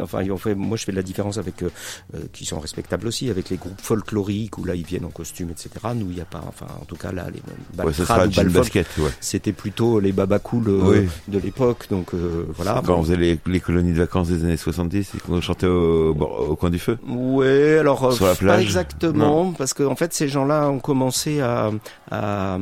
enfin, 0.00 0.22
fait, 0.36 0.54
moi, 0.54 0.76
je 0.76 0.84
fais 0.84 0.92
de 0.92 0.96
la 0.96 1.02
différence 1.02 1.38
avec, 1.38 1.62
euh, 1.62 1.70
euh, 2.14 2.18
qui 2.32 2.44
sont 2.44 2.58
respectables 2.60 3.06
aussi, 3.06 3.30
avec 3.30 3.50
les 3.50 3.56
groupes 3.56 3.80
folkloriques 3.80 4.58
où 4.58 4.64
là, 4.64 4.74
ils 4.74 4.84
viennent 4.86 5.04
en 5.04 5.10
costume, 5.10 5.50
etc. 5.50 5.70
Nous, 5.94 6.06
il 6.10 6.14
n'y 6.16 6.20
a 6.20 6.24
pas, 6.26 6.42
enfin, 6.46 6.66
en 6.80 6.84
tout 6.84 6.96
cas, 6.96 7.12
là, 7.12 7.26
les 7.30 7.38
Ouais, 7.38 7.84
baltrades 7.92 8.32
sera 8.32 8.44
ou 8.46 8.50
basket, 8.50 8.86
ouais. 8.98 9.10
c'était 9.20 9.52
plutôt 9.52 10.00
les 10.00 10.12
babacools 10.12 10.68
euh, 10.68 10.80
Oui. 11.02 11.08
de 11.28 11.38
l'époque. 11.38 11.86
Donc, 11.90 12.14
euh, 12.14 12.44
voilà. 12.56 12.82
Quand 12.84 12.98
on 12.98 13.02
faisait 13.02 13.16
les, 13.16 13.38
les 13.46 13.60
colonies 13.60 13.92
de 13.92 13.98
vacances 13.98 14.28
des 14.28 14.44
années 14.44 14.56
70 14.56 15.12
et 15.14 15.18
qu'on 15.20 15.40
chantait 15.40 15.66
au, 15.66 16.14
coin 16.58 16.70
du 16.70 16.78
feu. 16.78 16.98
Ouais, 17.08 17.37
alors 17.42 18.04
euh, 18.04 18.10
Sur 18.12 18.26
la 18.26 18.34
pas 18.34 18.60
exactement, 18.60 19.52
parce 19.52 19.74
que 19.74 19.82
en 19.82 19.96
fait 19.96 20.12
ces 20.12 20.28
gens-là 20.28 20.68
ont 20.68 20.78
commencé 20.78 21.40
à 21.40 21.70
à, 22.10 22.58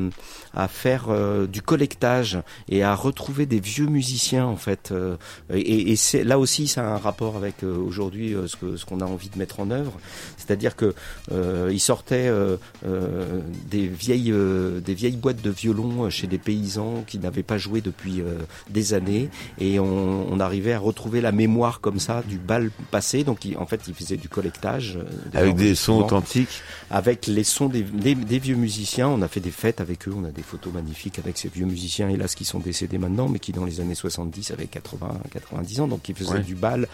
à 0.56 0.66
faire 0.68 1.06
euh, 1.10 1.46
du 1.46 1.62
collectage 1.62 2.38
et 2.68 2.82
à 2.82 2.94
retrouver 2.94 3.46
des 3.46 3.60
vieux 3.60 3.86
musiciens 3.86 4.46
en 4.46 4.56
fait. 4.56 4.90
euh, 4.90 5.16
et 5.52 5.92
et 5.92 5.96
c'est 5.96 6.25
là 6.25 6.38
aussi 6.38 6.66
ça 6.66 6.82
a 6.88 6.94
un 6.94 6.98
rapport 6.98 7.36
avec 7.36 7.62
euh, 7.62 7.76
aujourd'hui 7.76 8.34
euh, 8.34 8.48
ce 8.48 8.56
que 8.56 8.76
ce 8.76 8.84
qu'on 8.84 9.00
a 9.00 9.04
envie 9.04 9.28
de 9.28 9.38
mettre 9.38 9.60
en 9.60 9.70
œuvre, 9.70 9.92
c'est-à-dire 10.36 10.75
que 10.75 10.94
euh, 11.32 11.68
ils 11.72 11.80
sortaient 11.80 12.26
euh, 12.28 12.56
euh, 12.86 13.40
des 13.70 13.86
vieilles 13.86 14.32
euh, 14.32 14.80
des 14.80 14.94
vieilles 14.94 15.16
boîtes 15.16 15.42
de 15.42 15.50
violon 15.50 16.08
chez 16.10 16.26
des 16.26 16.38
paysans 16.38 17.04
qui 17.06 17.18
n'avaient 17.18 17.42
pas 17.42 17.58
joué 17.58 17.80
depuis 17.82 18.20
euh, 18.20 18.38
des 18.70 18.94
années 18.94 19.28
et 19.60 19.78
on, 19.78 20.32
on 20.32 20.40
arrivait 20.40 20.72
à 20.72 20.78
retrouver 20.78 21.20
la 21.20 21.32
mémoire 21.32 21.80
comme 21.80 21.98
ça 22.00 22.22
du 22.26 22.38
bal 22.38 22.70
passé. 22.90 23.22
Donc 23.25 23.44
ils- 23.44 23.56
en 23.58 23.66
fait 23.66 23.82
ils 23.88 23.94
faisaient 23.94 24.16
du 24.16 24.28
collectage 24.28 24.98
Avec 25.34 25.56
des 25.56 25.75
sons 25.75 25.98
authentiques. 26.00 26.62
avec 26.90 27.26
les 27.26 27.44
sons 27.44 27.68
des, 27.68 27.82
des, 27.82 28.14
des 28.14 28.38
vieux 28.38 28.56
musiciens. 28.56 29.08
On 29.08 29.20
a 29.22 29.28
fait 29.28 29.40
des 29.40 29.50
fêtes 29.50 29.80
avec 29.80 30.08
eux, 30.08 30.14
on 30.16 30.25
a 30.25 30.30
des 30.30 30.42
photos 30.47 30.73
magnifiques 30.73 31.19
avec 31.19 31.37
ces 31.37 31.49
vieux 31.49 31.67
musiciens, 31.67 32.09
hélas, 32.09 32.35
qui 32.35 32.45
sont 32.47 32.59
décédés 32.61 32.97
maintenant, 32.99 33.29
mais 33.29 33.38
qui 33.38 33.53
dans 33.53 33.65
les 33.65 33.81
années 33.81 33.95
70 33.95 34.50
avaient 34.53 34.67
80, 34.67 35.09
90 35.33 35.81
ans, 35.81 35.88
donc 35.88 36.03
qui 36.03 36.15
faisaient 36.15 36.33
Ouais. 36.35 36.41
du 36.41 36.55
bal 36.55 36.88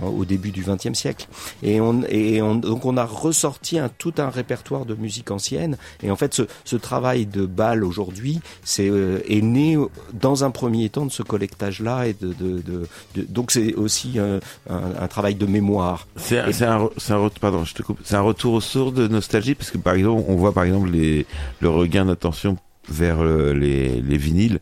en- 0.00 0.08
au 0.08 0.24
début 0.24 0.50
du 0.50 0.62
XXe 0.64 0.94
siècle. 0.98 1.28
Et, 1.62 1.80
on, 1.80 2.02
et 2.08 2.42
on, 2.42 2.54
donc 2.56 2.84
on 2.84 2.96
a 2.96 3.04
ressorti 3.04 3.78
un, 3.78 3.88
tout 3.88 4.14
un 4.18 4.28
répertoire 4.30 4.84
de 4.86 4.94
musique 4.94 5.30
ancienne. 5.30 5.76
Et 6.02 6.10
en 6.10 6.16
fait, 6.16 6.34
ce, 6.34 6.42
ce 6.64 6.76
travail 6.76 7.26
de 7.26 7.46
bal 7.46 7.84
aujourd'hui, 7.84 8.40
c'est 8.64 8.88
euh, 8.90 9.20
est 9.28 9.42
né 9.42 9.76
dans 10.12 10.44
un 10.44 10.50
premier 10.50 10.88
temps 10.88 11.06
de 11.06 11.12
ce 11.12 11.22
collectage-là 11.22 12.06
et 12.08 12.14
de, 12.14 12.32
de, 12.32 12.62
de, 12.62 12.86
de- 13.14 13.22
donc 13.28 13.50
c'est 13.50 13.74
aussi 13.74 14.18
euh, 14.18 14.40
un, 14.68 14.80
un 15.00 15.08
travail 15.08 15.34
de 15.34 15.46
mémoire. 15.46 16.06
C'est 16.16 16.38
un, 16.38 16.48
un, 16.84 17.28
pardon, 17.40 17.64
je 17.64 17.74
te 17.74 17.82
coupe. 17.82 17.98
C'est 18.04 18.16
un 18.16 18.20
retour 18.22 18.54
aux 18.54 18.60
sources 18.60 18.94
de 18.94 19.06
nostalgie 19.08 19.54
parce 19.54 19.70
que 19.70 19.78
par 19.78 19.94
exemple, 19.94 20.24
on 20.28 20.36
voit 20.36 20.52
par 20.52 20.64
exemple 20.64 20.90
les, 20.90 21.26
le 21.60 21.68
regain 21.70 22.04
d'attention 22.06 22.56
vers 22.88 23.20
euh, 23.20 23.52
les, 23.52 24.00
les 24.00 24.16
vinyles, 24.16 24.60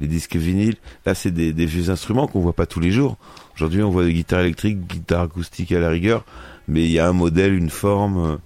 les 0.00 0.06
disques 0.06 0.36
vinyles. 0.36 0.76
Là, 1.06 1.14
c'est 1.14 1.30
des, 1.30 1.52
vieux 1.66 1.90
instruments 1.90 2.26
qu'on 2.26 2.40
voit 2.40 2.52
pas 2.52 2.66
tous 2.66 2.80
les 2.80 2.90
jours. 2.90 3.16
Aujourd'hui, 3.54 3.82
on 3.82 3.90
voit 3.90 4.04
des 4.04 4.12
guitares 4.12 4.40
électriques, 4.40 4.86
guitares 4.86 5.22
acoustiques 5.22 5.72
à 5.72 5.80
la 5.80 5.88
rigueur, 5.88 6.24
mais 6.68 6.84
il 6.84 6.90
y 6.90 6.98
a 6.98 7.08
un 7.08 7.12
modèle, 7.12 7.54
une 7.54 7.70
forme. 7.70 8.38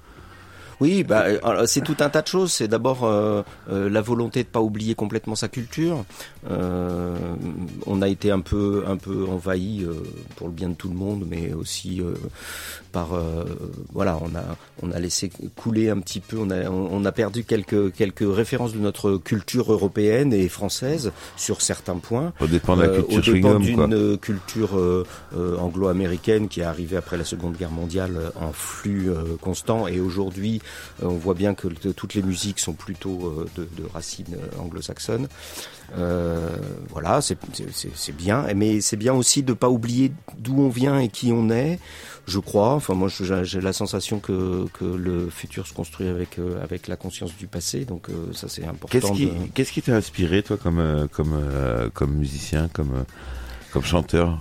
Oui, 0.81 1.05
bah, 1.05 1.25
euh, 1.27 1.67
c'est 1.67 1.81
tout 1.81 1.97
un 2.01 2.09
tas 2.09 2.23
de 2.23 2.27
choses. 2.27 2.53
C'est 2.53 2.69
d'abord 2.69 3.05
euh, 3.05 3.43
euh, 3.71 3.89
la 3.89 4.01
volonté 4.01 4.43
de 4.43 4.49
pas 4.49 4.61
oublier 4.61 4.95
complètement 4.95 5.35
sa 5.35 5.49
culture. 5.49 6.05
Euh, 6.51 7.17
on 7.87 8.03
a 8.03 8.09
été 8.09 8.31
un 8.31 8.41
peu, 8.41 8.85
un 8.87 8.97
peu 8.97 9.27
envahi 9.27 9.85
euh, 9.85 9.95
pour 10.37 10.49
le 10.49 10.53
bien 10.53 10.69
de 10.69 10.75
tout 10.75 10.89
le 10.89 10.95
monde, 10.95 11.25
mais 11.29 11.53
aussi 11.53 12.01
euh, 12.01 12.15
par, 12.93 13.15
euh, 13.15 13.45
voilà, 13.93 14.19
on 14.23 14.35
a, 14.37 14.45
on 14.83 14.93
a 14.93 14.99
laissé 14.99 15.31
couler 15.57 15.89
un 15.91 15.99
petit 15.99 16.21
peu. 16.21 16.37
On 16.39 16.51
a, 16.51 16.69
on, 16.71 17.05
a 17.05 17.13
perdu 17.13 17.45
quelques, 17.45 17.93
quelques 17.93 18.25
références 18.27 18.73
de 18.73 18.79
notre 18.79 19.17
culture 19.17 19.73
européenne 19.73 20.33
et 20.33 20.49
française 20.49 21.13
sur 21.37 21.63
certains 21.63 21.97
points. 21.97 22.33
Ça 22.39 22.47
dépend 22.47 22.77
de 22.77 22.83
la 22.83 22.89
culture 22.89 23.35
au 23.35 23.37
dépend 23.37 23.59
d'une 23.59 24.19
culture 24.19 24.79
euh, 24.79 25.05
euh, 25.37 25.57
anglo-américaine 25.57 26.49
qui 26.49 26.61
est 26.61 26.65
arrivée 26.65 26.97
après 26.97 27.17
la 27.17 27.25
Seconde 27.25 27.57
Guerre 27.57 27.71
mondiale 27.71 28.33
en 28.41 28.53
flux 28.53 29.11
euh, 29.11 29.37
constant 29.41 29.87
et 29.89 30.01
aujourd'hui 30.01 30.61
on 31.03 31.09
voit 31.17 31.35
bien 31.35 31.55
que 31.55 31.69
toutes 31.69 32.15
les 32.15 32.23
musiques 32.23 32.59
sont 32.61 32.73
plutôt 32.73 33.27
euh, 33.27 33.47
de, 33.57 33.69
de 33.83 33.89
racines 33.93 34.35
euh, 34.35 34.61
anglo-saxonnes. 34.61 35.29
Euh, 35.97 36.57
voilà, 36.91 37.21
c'est- 37.21 37.37
bien, 38.13 38.47
mais 38.55 38.81
c'est 38.81 38.97
bien 38.97 39.15
aussi 39.15 39.43
de 39.43 39.53
pas 39.53 39.69
oublier 39.71 40.13
d'où 40.39 40.61
on 40.61 40.69
vient 40.69 40.99
et 40.99 41.09
qui 41.09 41.33
on 41.33 41.49
est. 41.51 41.79
Je 42.27 42.41
crois. 42.41 42.73
Enfin, 42.75 42.95
moi, 42.95 43.09
j'ai 43.09 43.61
la 43.61 43.73
sensation 43.73 44.19
que, 44.19 44.67
que 44.79 44.85
le 44.85 45.31
futur 45.31 45.67
se 45.67 45.73
construit 45.73 46.09
avec 46.09 46.39
euh, 46.39 46.61
avec 46.63 46.89
la 46.89 46.97
conscience 46.97 47.37
du 47.37 47.47
passé. 47.47 47.85
Donc 47.85 48.09
euh, 48.09 48.33
ça, 48.33 48.49
c'est 48.49 48.65
important. 48.65 48.89
Qu'est-ce 48.89 49.13
qui, 49.73 49.81
de- 49.81 49.87
t'a 49.87 49.95
inspiré, 49.95 50.43
toi, 50.43 50.57
comme, 50.57 50.79
euh, 50.81 51.07
comme, 51.07 51.35
euh, 51.35 51.89
comme 51.95 52.15
musicien, 52.15 52.69
comme, 52.73 52.95
euh, 52.97 53.05
comme 53.73 53.85
chanteur? 53.85 54.39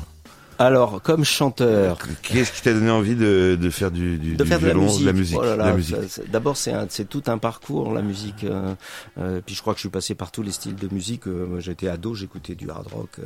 Alors, 0.58 1.02
comme 1.02 1.26
chanteur, 1.26 1.98
Qu'est-ce 2.22 2.52
qui 2.54 2.62
t'a 2.62 2.74
donné 2.74 2.90
envie 2.90 3.16
de, 3.16 3.58
de 3.60 3.70
faire 3.70 3.92
du, 3.92 4.18
du, 4.18 4.36
de 4.36 4.44
du 4.44 4.50
faire 4.50 4.60
violon, 4.60 4.84
musique. 4.84 5.02
de 5.02 5.06
la 5.08 5.14
musique, 5.14 5.38
Oh 5.42 5.76
musique? 5.76 5.96
c'est- 6.08 6.32
D'abord, 6.32 6.56
c'est 6.56 7.10
tout 7.10 7.24
un 7.28 7.38
parcours 7.38 7.94
la 7.94 8.02
musique. 8.02 8.46
euh, 8.46 8.74
euh, 9.20 9.42
puis 9.46 9.54
je 9.54 9.62
crois 9.62 9.74
que 9.74 9.80
je 9.80 9.82
suis 9.82 9.90
passé 9.90 10.16
par 10.16 10.32
tous 10.32 10.44
les 10.44 10.52
styles 10.52 10.76
de 10.76 10.88
musique. 10.94 11.28
Euh, 11.28 11.60
J'étais 11.60 11.90
ado, 11.90 12.14
j'écoutais 12.16 12.56
du 12.56 12.70
hard 12.70 12.88
rock. 12.88 13.10
euh, 13.20 13.26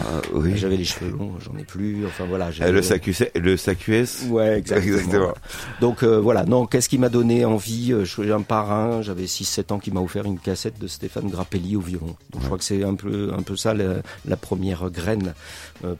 Ah, 0.00 0.04
oui. 0.32 0.54
J'avais 0.56 0.76
les 0.76 0.84
cheveux 0.84 1.10
longs, 1.10 1.34
j'en 1.38 1.56
ai 1.58 1.64
plus. 1.64 2.04
Enfin 2.06 2.24
voilà. 2.28 2.50
Euh, 2.60 2.72
le, 2.72 2.82
SAQS, 2.82 3.30
le 3.36 3.56
SAQS 3.56 4.26
Ouais, 4.28 4.58
exactement. 4.58 4.96
Exactement. 4.96 5.34
Donc 5.80 6.02
euh, 6.02 6.18
voilà, 6.20 6.44
non, 6.44 6.66
qu'est-ce 6.66 6.88
qui 6.88 6.98
m'a 6.98 7.08
donné 7.08 7.44
envie 7.44 7.90
Je 8.00 8.04
suis 8.04 8.32
un 8.32 8.42
parrain, 8.42 9.00
j'avais 9.02 9.26
6-7 9.26 9.72
ans 9.72 9.78
qui 9.78 9.92
m'a 9.92 10.00
offert 10.00 10.24
une 10.24 10.38
cassette 10.40 10.78
de 10.80 10.88
Stéphane 10.88 11.28
Grappelli 11.30 11.76
au 11.76 11.80
violon. 11.80 12.16
Donc 12.32 12.40
je 12.42 12.46
crois 12.46 12.58
que 12.58 12.64
c'est 12.64 12.82
un 12.82 12.94
peu 12.96 13.30
un 13.36 13.42
peu 13.42 13.54
ça 13.56 13.74
la, 13.74 13.96
la 14.26 14.36
première 14.36 14.90
graine 14.90 15.34
euh, 15.84 15.94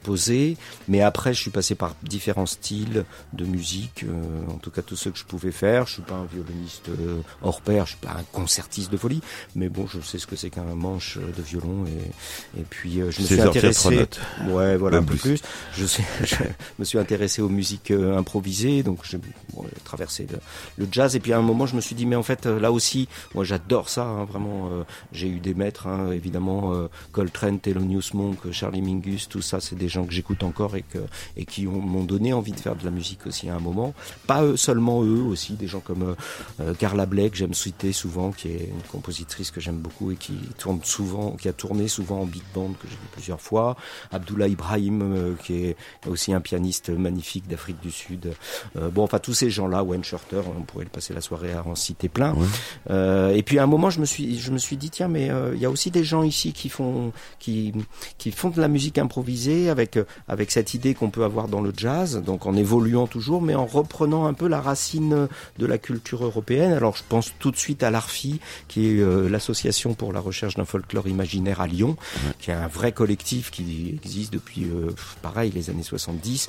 Mais 0.88 1.00
après, 1.00 1.34
je 1.34 1.40
suis 1.40 1.50
passé 1.50 1.74
par 1.74 1.94
différents 2.02 2.46
styles 2.46 3.04
de 3.32 3.44
musique, 3.44 4.04
euh, 4.04 4.46
en 4.50 4.58
tout 4.58 4.70
cas 4.70 4.82
tous 4.82 4.96
ceux 4.96 5.10
que 5.10 5.18
je 5.18 5.24
pouvais 5.24 5.52
faire. 5.52 5.86
Je 5.86 5.94
suis 5.94 6.02
pas 6.02 6.14
un 6.14 6.24
violoniste 6.24 6.88
euh, 6.88 7.20
hors 7.42 7.60
pair, 7.60 7.84
je 7.86 7.90
suis 7.90 8.00
pas 8.00 8.12
un 8.18 8.22
concertiste 8.32 8.90
de 8.92 8.96
folie, 8.96 9.20
mais 9.54 9.68
bon, 9.68 9.86
je 9.86 10.00
sais 10.00 10.18
ce 10.18 10.26
que 10.26 10.36
c'est 10.36 10.50
qu'un 10.50 10.62
manche 10.74 11.16
euh, 11.18 11.32
de 11.36 11.42
violon 11.42 11.84
et 11.86 12.58
et 12.60 12.64
puis 12.68 13.00
euh, 13.00 13.10
je 13.10 13.20
me 13.20 13.26
suis 13.26 13.40
intéressé. 13.40 14.06
Ouais, 14.48 14.76
voilà, 14.76 14.98
un 14.98 15.02
peu 15.02 15.14
plus. 15.14 15.38
plus. 15.38 15.42
Je, 15.76 15.86
sais, 15.86 16.02
je 16.24 16.36
me 16.78 16.84
suis 16.84 16.98
intéressé 16.98 17.42
aux 17.42 17.48
musiques 17.48 17.90
euh, 17.90 18.16
improvisées, 18.16 18.82
donc 18.82 19.00
j'ai 19.04 19.18
bon, 19.52 19.64
traversé 19.84 20.26
le, 20.30 20.38
le 20.84 20.88
jazz. 20.90 21.14
Et 21.16 21.20
puis 21.20 21.32
à 21.32 21.38
un 21.38 21.42
moment, 21.42 21.66
je 21.66 21.76
me 21.76 21.80
suis 21.80 21.94
dit, 21.94 22.06
mais 22.06 22.16
en 22.16 22.22
fait, 22.22 22.46
là 22.46 22.72
aussi, 22.72 23.08
moi 23.34 23.44
j'adore 23.44 23.88
ça, 23.88 24.04
hein, 24.04 24.24
vraiment. 24.24 24.68
euh, 24.72 24.84
j'ai 25.12 25.28
eu 25.28 25.38
des 25.40 25.54
maîtres, 25.54 25.86
hein, 25.86 26.10
évidemment, 26.12 26.74
euh, 26.74 26.88
Coltrane, 27.12 27.60
Thelonious 27.60 28.14
Monk, 28.14 28.50
Charlie 28.52 28.82
Mingus, 28.82 29.28
tout 29.28 29.42
ça, 29.42 29.60
c'est 29.60 29.76
des 29.76 29.88
gens 29.88 30.04
que 30.04 30.12
j'écoute 30.12 30.37
encore 30.44 30.76
et, 30.76 30.82
que, 30.82 30.98
et 31.36 31.44
qui 31.44 31.66
ont- 31.66 31.80
m'ont 31.80 32.04
donné 32.04 32.32
envie 32.32 32.52
de 32.52 32.60
faire 32.60 32.76
de 32.76 32.84
la 32.84 32.90
musique 32.90 33.26
aussi 33.26 33.48
à 33.48 33.54
un 33.56 33.60
moment. 33.60 33.94
Pas 34.26 34.42
eux, 34.42 34.56
seulement 34.56 35.02
eux 35.02 35.22
aussi, 35.22 35.54
des 35.54 35.66
gens 35.66 35.80
comme 35.80 36.02
euh, 36.02 36.14
euh, 36.60 36.74
Carla 36.74 37.06
Blake, 37.06 37.34
j'aime 37.34 37.54
citer 37.54 37.92
souvent, 37.92 38.30
qui 38.32 38.48
est 38.48 38.68
une 38.72 38.82
compositrice 38.90 39.50
que 39.50 39.60
j'aime 39.60 39.78
beaucoup 39.78 40.10
et 40.10 40.16
qui 40.16 40.34
tourne 40.58 40.80
souvent, 40.82 41.32
qui 41.32 41.48
a 41.48 41.52
tourné 41.52 41.88
souvent 41.88 42.20
en 42.20 42.26
big 42.26 42.42
band, 42.54 42.70
que 42.80 42.88
j'ai 42.88 42.94
vu 42.96 43.08
plusieurs 43.12 43.40
fois. 43.40 43.76
Abdullah 44.12 44.48
Ibrahim, 44.48 45.02
euh, 45.02 45.34
qui 45.42 45.64
est 45.64 45.76
aussi 46.06 46.32
un 46.32 46.40
pianiste 46.40 46.90
magnifique 46.90 47.46
d'Afrique 47.48 47.80
du 47.80 47.90
Sud. 47.90 48.32
Euh, 48.76 48.88
bon, 48.90 49.04
enfin 49.04 49.18
tous 49.18 49.34
ces 49.34 49.50
gens-là, 49.50 49.82
Wayne 49.84 50.04
Shorter, 50.04 50.42
on 50.58 50.62
pourrait 50.62 50.84
passer 50.86 51.14
la 51.14 51.20
soirée 51.20 51.52
à 51.52 51.66
en 51.66 51.74
citer 51.74 52.08
plein. 52.08 52.34
Ouais. 52.34 52.46
Euh, 52.90 53.34
et 53.34 53.42
puis 53.42 53.58
à 53.58 53.62
un 53.62 53.66
moment, 53.66 53.90
je 53.90 54.00
me 54.00 54.06
suis, 54.06 54.38
je 54.38 54.50
me 54.50 54.58
suis 54.58 54.76
dit 54.76 54.90
tiens, 54.90 55.08
mais 55.08 55.30
euh, 55.30 55.54
il 55.54 55.60
y 55.60 55.66
a 55.66 55.70
aussi 55.70 55.90
des 55.90 56.04
gens 56.04 56.22
ici 56.22 56.52
qui 56.52 56.68
font, 56.68 57.12
qui, 57.38 57.72
qui 58.18 58.30
font 58.30 58.50
de 58.50 58.60
la 58.60 58.68
musique 58.68 58.98
improvisée 58.98 59.68
avec 59.70 59.98
avec 60.28 60.50
cette 60.50 60.74
idée 60.74 60.94
qu'on 60.94 61.10
peut 61.10 61.24
avoir 61.24 61.48
dans 61.48 61.60
le 61.60 61.72
jazz, 61.76 62.22
donc 62.24 62.46
en 62.46 62.54
évoluant 62.54 63.06
toujours, 63.06 63.42
mais 63.42 63.54
en 63.54 63.66
reprenant 63.66 64.26
un 64.26 64.34
peu 64.34 64.48
la 64.48 64.60
racine 64.60 65.28
de 65.58 65.66
la 65.66 65.78
culture 65.78 66.24
européenne. 66.24 66.72
Alors 66.72 66.96
je 66.96 67.02
pense 67.08 67.32
tout 67.38 67.50
de 67.50 67.56
suite 67.56 67.82
à 67.82 67.90
l'ARFI, 67.90 68.40
qui 68.68 68.88
est 68.88 69.00
euh, 69.00 69.28
l'association 69.28 69.94
pour 69.94 70.12
la 70.12 70.20
recherche 70.20 70.54
d'un 70.54 70.64
folklore 70.64 71.08
imaginaire 71.08 71.60
à 71.60 71.66
Lyon, 71.66 71.96
qui 72.38 72.50
est 72.50 72.54
un 72.54 72.68
vrai 72.68 72.92
collectif 72.92 73.50
qui 73.50 73.98
existe 74.02 74.32
depuis, 74.32 74.64
euh, 74.64 74.90
pareil, 75.22 75.52
les 75.54 75.70
années 75.70 75.82
70 75.82 76.48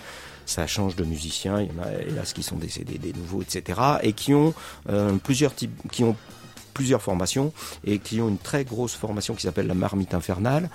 ça 0.49 0.65
change 0.65 0.95
de 0.95 1.03
musiciens, 1.03 1.61
il 1.61 1.67
y 1.67 1.79
en 1.79 1.83
a 1.83 1.91
hélas 2.01 2.33
qui 2.33 2.41
sont 2.41 2.55
décédés, 2.55 2.97
des 2.97 3.13
nouveaux, 3.13 3.43
etc. 3.43 3.79
et 4.01 4.13
qui 4.13 4.33
ont 4.33 4.55
euh, 4.89 5.13
plusieurs 5.23 5.53
types, 5.53 5.71
qui 5.91 6.03
ont 6.03 6.15
plusieurs 6.73 7.01
formations 7.01 7.51
et 7.83 7.99
qui 7.99 8.21
ont 8.21 8.29
une 8.29 8.37
très 8.37 8.63
grosse 8.63 8.93
formation 8.93 9.33
qui 9.35 9.43
s'appelle 9.43 9.67
la 9.67 9.73
marmite 9.73 10.13
infernale 10.13 10.69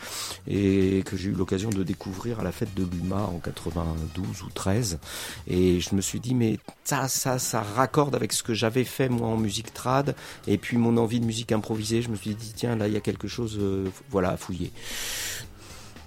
et 0.48 1.02
que 1.06 1.16
j'ai 1.16 1.30
eu 1.30 1.32
l'occasion 1.32 1.70
de 1.70 1.82
découvrir 1.82 2.40
à 2.40 2.42
la 2.44 2.52
fête 2.52 2.74
de 2.74 2.84
l'UMA 2.84 3.16
en 3.34 3.38
92 3.38 4.42
ou 4.42 4.50
13 4.54 4.98
et 5.46 5.80
je 5.80 5.94
me 5.94 6.00
suis 6.00 6.20
dit 6.20 6.34
mais 6.34 6.58
ça 6.84 7.08
ça 7.08 7.38
ça 7.38 7.62
raccorde 7.62 8.14
avec 8.14 8.32
ce 8.32 8.42
que 8.42 8.54
j'avais 8.54 8.84
fait 8.84 9.08
moi 9.08 9.28
en 9.28 9.36
musique 9.36 9.72
trad 9.74 10.14
et 10.46 10.58
puis 10.58 10.76
mon 10.76 10.96
envie 10.96 11.20
de 11.20 11.24
musique 11.26 11.52
improvisée 11.52 12.02
je 12.02 12.08
me 12.10 12.16
suis 12.16 12.34
dit 12.34 12.52
tiens 12.54 12.76
là 12.76 12.86
il 12.88 12.94
y 12.94 12.96
a 12.96 13.00
quelque 13.00 13.28
chose 13.28 13.56
euh, 13.60 13.86
voilà 14.10 14.30
à 14.30 14.36
fouiller 14.36 14.70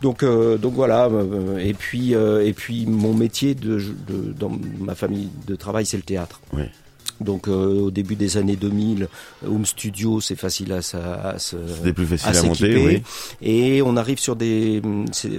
Donc, 0.02 0.22
euh, 0.22 0.58
donc 0.60 0.74
voilà. 0.76 1.06
euh, 1.06 1.58
Et 1.58 1.74
puis, 1.74 2.14
et 2.14 2.54
puis 2.54 2.86
mon 2.86 3.16
métier 3.16 3.56
de- 3.56 3.82
dans 4.40 4.52
ma 4.80 4.94
famille 4.94 5.30
de 5.48 5.56
travail, 5.56 5.88
c'est 5.88 5.98
le 5.98 6.04
théâtre. 6.04 6.40
Oui. 6.54 6.66
Donc 7.22 7.48
euh, 7.48 7.82
au 7.82 7.92
début 7.92 8.16
des 8.16 8.38
années 8.38 8.56
2000, 8.56 9.08
home 9.46 9.66
studio, 9.66 10.22
c'est 10.22 10.36
facile 10.36 10.72
à, 10.74 10.78
à 10.78 11.40
se 11.40 11.56
C'était 11.78 11.94
plus 11.94 12.06
facile 12.06 12.36
à 12.36 12.40
à, 12.40 12.44
monter, 12.44 12.86
oui. 12.86 13.04
Et 13.42 13.82
on 13.82 13.98
arrive 13.98 14.20
sur 14.20 14.36
des 14.36 14.82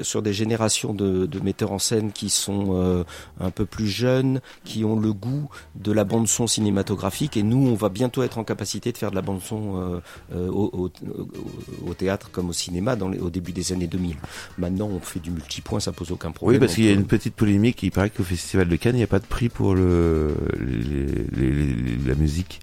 sur 0.03 0.23
des 0.23 0.33
générations 0.33 0.93
de, 0.95 1.27
de 1.27 1.41
metteurs 1.41 1.73
en 1.73 1.79
scène 1.79 2.13
qui 2.13 2.29
sont 2.31 2.71
euh, 2.73 3.05
un 3.41 3.51
peu 3.51 3.65
plus 3.67 3.87
jeunes, 3.89 4.41
qui 4.65 4.85
ont 4.85 4.99
le 4.99 5.13
goût 5.13 5.49
de 5.77 5.93
la 5.93 6.05
bande 6.05 6.29
son 6.29 6.47
cinématographique. 6.47 7.37
Et 7.37 7.43
nous, 7.43 7.67
on 7.69 7.75
va 7.75 7.89
bientôt 7.89 8.23
être 8.23 8.39
en 8.39 8.45
capacité 8.45 8.93
de 8.93 8.99
faire 8.99 9.11
de 9.11 9.17
la 9.17 9.23
bande 9.23 9.41
son 9.43 9.77
euh, 9.77 10.01
euh, 10.35 10.49
au, 10.49 10.65
au- 10.73 11.89
au- 11.89 11.95
théâtre 11.95 12.31
comme 12.31 12.49
au 12.51 12.53
cinéma 12.53 12.95
dans 12.97 13.09
les- 13.09 13.19
au 13.19 13.31
début 13.31 13.53
des 13.53 13.73
années 13.73 13.87
2000. 13.89 14.17
Maintenant, 14.59 14.89
on 14.93 15.01
fait 15.01 15.19
du 15.21 15.31
multipoint, 15.31 15.81
ça 15.81 15.93
pose 15.93 16.13
aucun 16.13 16.31
problème. 16.31 16.61
Oui, 16.61 16.67
parce 16.67 16.75
qu'il 16.77 16.85
y 16.85 16.89
a 16.89 16.93
une 16.93 17.07
petite 17.07 17.35
polémique. 17.35 17.83
Il 17.83 17.91
paraît 17.91 18.11
qu'au 18.11 18.23
Festival 18.23 18.69
de 18.69 18.77
Cannes, 18.77 18.95
il 18.95 18.99
n'y 18.99 19.05
a 19.05 19.09
pas 19.09 19.19
de 19.19 19.27
prix 19.27 19.49
pour 19.49 19.75
le, 19.75 20.35
les- 20.61 21.07
les- 21.37 21.53
les- 21.53 21.68
la 22.07 22.15
musique. 22.15 22.61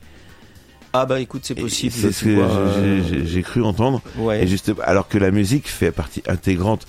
Ah 0.93 1.05
bah 1.05 1.19
écoute, 1.19 1.41
c'est 1.43 1.55
possible. 1.55 1.93
C'est 1.93 2.12
ce 2.13 2.24
que 2.24 2.29
euh, 2.29 3.25
j'ai 3.25 3.41
cru 3.43 3.62
entendre. 3.63 4.01
ouais. 4.17 4.43
Et 4.43 4.47
juste, 4.47 4.71
alors 4.83 5.07
que 5.09 5.17
la 5.17 5.31
musique 5.31 5.67
fait 5.67 5.91
partie 5.91 6.24
intégrante 6.27 6.88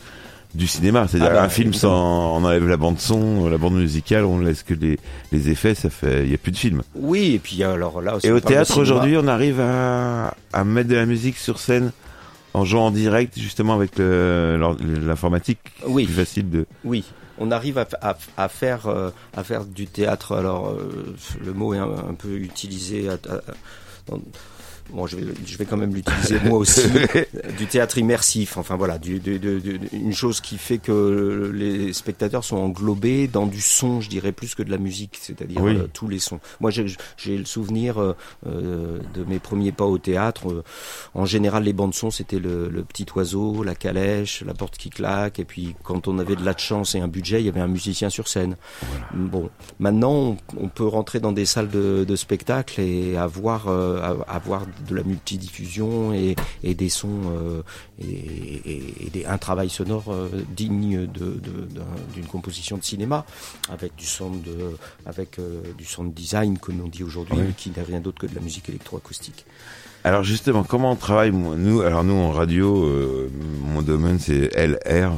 du 0.54 0.68
cinéma. 0.68 1.08
C'est-à-dire 1.08 1.30
Ah 1.32 1.34
bah, 1.34 1.42
un 1.42 1.48
film 1.48 1.74
sans, 1.74 2.36
on 2.36 2.44
enlève 2.44 2.66
la 2.68 2.76
bande 2.76 3.00
son, 3.00 3.48
la 3.48 3.58
bande 3.58 3.74
musicale, 3.74 4.24
on 4.24 4.38
laisse 4.38 4.62
que 4.62 4.74
les, 4.74 4.98
les 5.32 5.50
effets, 5.50 5.74
ça 5.74 5.90
fait, 5.90 6.22
il 6.24 6.30
y 6.30 6.34
a 6.34 6.38
plus 6.38 6.52
de 6.52 6.56
film. 6.56 6.82
Oui, 6.94 7.32
et 7.34 7.38
puis 7.40 7.62
alors 7.64 8.00
là 8.00 8.14
aussi. 8.16 8.28
Et 8.28 8.30
au 8.30 8.38
théâtre 8.40 8.72
cinéma. 8.74 8.82
aujourd'hui, 8.82 9.16
on 9.18 9.26
arrive 9.26 9.60
à, 9.60 10.34
à 10.52 10.64
mettre 10.64 10.88
de 10.88 10.94
la 10.94 11.04
musique 11.04 11.36
sur 11.36 11.58
scène 11.58 11.90
en 12.54 12.64
jouant 12.64 12.86
en 12.86 12.90
direct, 12.92 13.38
justement 13.38 13.74
avec 13.74 13.98
l'informatique. 13.98 15.58
Oui. 15.86 16.04
Plus 16.04 16.14
facile 16.14 16.48
de. 16.48 16.66
Oui, 16.84 17.04
on 17.38 17.50
arrive 17.50 17.78
à, 17.78 17.86
à- 18.00 18.16
à 18.36 18.48
faire 18.48 18.86
euh, 18.86 19.10
à 19.36 19.44
faire 19.44 19.64
du 19.64 19.86
théâtre. 19.86 20.36
Alors 20.36 20.68
euh, 20.70 21.14
le 21.44 21.52
mot 21.52 21.74
est 21.74 21.78
un, 21.78 22.14
peu 22.18 22.36
utilisé. 22.36 23.08
à- 23.08 23.16
Bon, 24.90 25.06
je 25.06 25.16
vais, 25.16 25.24
je 25.44 25.58
vais 25.58 25.64
quand 25.64 25.76
même 25.76 25.94
l'utiliser 25.94 26.38
moi 26.44 26.58
aussi. 26.58 26.82
du 27.58 27.66
théâtre 27.66 27.98
immersif. 27.98 28.56
Enfin 28.56 28.76
voilà, 28.76 28.98
du, 28.98 29.18
de- 29.18 29.36
de- 29.38 29.78
une 29.92 30.12
chose 30.14 30.40
qui 30.40 30.58
fait 30.58 30.78
que 30.78 31.50
les 31.54 31.92
spectateurs 31.92 32.44
sont 32.44 32.56
englobés 32.56 33.26
dans 33.28 33.46
du 33.46 33.60
son, 33.60 34.00
je 34.00 34.08
dirais 34.08 34.32
plus 34.32 34.54
que 34.54 34.62
de 34.62 34.70
la 34.70 34.78
musique, 34.78 35.18
c'est-à-dire 35.20 35.60
Oui. 35.60 35.76
euh, 35.76 35.86
tous 35.92 36.08
les 36.08 36.18
sons. 36.18 36.40
Moi, 36.60 36.70
j'ai 36.70 37.36
le 37.36 37.44
souvenir 37.44 37.98
euh, 38.00 38.14
euh, 38.46 38.98
de 39.14 39.24
mes 39.24 39.38
premiers 39.38 39.72
pas 39.72 39.84
au 39.84 39.98
théâtre. 39.98 40.50
Euh, 40.50 40.62
en 41.14 41.24
général, 41.24 41.64
les 41.64 41.72
bandes 41.72 41.94
son, 41.94 42.10
c'était 42.10 42.38
le, 42.38 42.68
le 42.68 42.82
petit 42.84 43.06
oiseau, 43.14 43.62
la 43.62 43.74
calèche, 43.74 44.42
la 44.46 44.54
porte 44.54 44.76
qui 44.78 44.90
claque, 44.90 45.38
et 45.40 45.44
puis 45.44 45.74
quand 45.82 46.08
on 46.08 46.18
avait 46.18 46.36
de 46.36 46.44
la 46.44 46.56
chance 46.56 46.94
et 46.94 47.00
un 47.00 47.08
budget, 47.08 47.40
il 47.42 47.46
y 47.46 47.48
avait 47.48 47.60
un 47.60 47.68
musicien 47.68 48.08
sur 48.10 48.28
scène. 48.28 48.56
Bon, 49.14 49.50
maintenant, 49.78 50.12
on, 50.12 50.36
on 50.58 50.68
peut 50.68 50.86
rentrer 50.86 51.20
dans 51.20 51.32
des 51.32 51.44
salles 51.46 51.68
de, 51.70 52.04
de 52.04 52.16
spectacle 52.16 52.80
et 52.80 53.16
avoir 53.16 53.68
euh, 53.68 54.14
avoir 54.28 54.62
de 54.88 54.94
la 54.94 55.02
multidiffusion 55.02 56.12
et, 56.12 56.36
et 56.62 56.74
des 56.74 56.88
sons 56.88 57.20
euh, 57.36 57.62
et, 58.00 58.04
et- 58.06 59.06
et 59.06 59.10
des, 59.10 59.24
un 59.26 59.38
travail 59.38 59.68
sonore 59.70 60.04
euh, 60.08 60.28
digne 60.56 61.06
de- 61.06 61.06
de- 61.06 61.66
d'un- 61.74 61.84
d'une 62.14 62.26
composition 62.26 62.76
de 62.78 62.84
cinéma 62.84 63.24
avec 63.70 63.94
du 63.96 64.04
sound 64.06 64.42
de, 64.42 64.76
avec 65.06 65.38
euh, 65.38 65.62
du 65.78 65.84
sound 65.84 66.12
design 66.14 66.58
comme 66.58 66.80
on 66.84 66.88
dit 66.88 67.02
aujourd'hui 67.04 67.38
Oui. 67.38 67.54
qui 67.56 67.70
n'est 67.76 67.82
rien 67.82 68.00
d'autre 68.00 68.18
que 68.20 68.26
de 68.26 68.34
la 68.34 68.40
musique 68.40 68.68
électroacoustique. 68.68 69.44
Alors 70.04 70.22
justement, 70.22 70.62
comment 70.62 70.92
on 70.92 70.96
travaille 70.96 71.32
Nous, 71.32 71.80
alors 71.80 72.04
nous 72.04 72.14
en 72.14 72.30
radio, 72.30 72.84
euh, 72.84 73.28
mon 73.64 73.82
domaine 73.82 74.18
c'est 74.20 74.50
LR, 74.54 75.12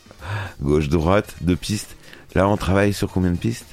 gauche 0.62 0.88
droite, 0.88 1.34
deux 1.40 1.56
pistes. 1.56 1.96
Là, 2.34 2.48
on 2.48 2.56
travaille 2.56 2.92
sur 2.92 3.10
combien 3.12 3.30
de 3.30 3.36
pistes? 3.36 3.66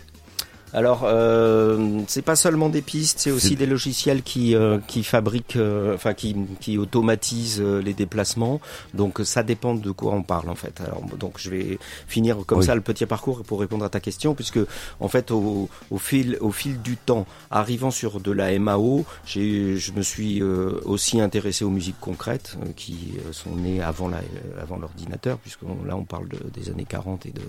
Alors, 0.74 1.02
euh, 1.04 2.00
c'est 2.08 2.22
pas 2.22 2.36
seulement 2.38 2.70
des 2.70 2.82
pistes, 2.82 3.20
c'est 3.20 3.32
aussi 3.32 3.56
des 3.58 3.66
logiciels 3.66 4.24
qui 4.24 4.56
euh, 4.56 4.78
qui 4.88 5.04
fabriquent, 5.04 5.58
euh, 5.58 5.94
enfin 5.96 6.14
qui 6.14 6.36
qui 6.62 6.78
automatisent 6.78 7.60
euh, 7.62 7.82
les 7.82 7.94
déplacements. 7.94 8.62
Donc 8.94 9.20
ça 9.24 9.44
dépend 9.44 9.74
de 9.76 9.92
quoi 9.92 10.14
on 10.14 10.24
parle 10.24 10.50
en 10.50 10.56
fait. 10.56 10.80
Alors 10.82 11.02
donc 11.20 11.34
je 11.38 11.50
vais 11.50 11.78
finir 12.08 12.38
comme 12.46 12.60
Oui. 12.60 12.66
ça 12.66 12.76
le 12.76 12.82
petit 12.82 13.06
parcours 13.06 13.44
pour 13.44 13.60
répondre 13.60 13.84
à 13.84 13.90
ta 13.90 14.00
question, 14.00 14.34
puisque 14.34 14.60
en 15.02 15.08
fait 15.10 15.32
au, 15.32 15.68
au 15.90 15.98
fil 15.98 16.38
au 16.40 16.52
fil 16.52 16.82
du 16.82 16.96
temps, 16.96 17.26
arrivant 17.50 17.92
sur 17.92 18.22
de 18.22 18.32
la 18.32 18.58
MAO, 18.58 19.06
j'ai 19.26 19.78
je 19.78 19.92
me 19.92 20.02
suis 20.02 20.42
euh, 20.42 20.80
aussi 20.86 21.20
intéressé 21.20 21.66
aux 21.66 21.70
musiques 21.70 22.00
concrètes 22.00 22.58
euh, 22.62 22.68
qui 22.78 23.16
euh, 23.28 23.34
sont 23.34 23.56
nées 23.58 23.82
avant 23.82 24.08
la 24.08 24.18
euh, 24.20 24.62
avant 24.62 24.78
l'ordinateur, 24.78 25.38
puisque 25.40 25.64
là 25.86 25.98
on 25.98 26.06
parle 26.06 26.30
de- 26.30 26.50
des 26.54 26.70
années 26.70 26.86
40 26.88 27.26
et 27.26 27.32
de 27.32 27.42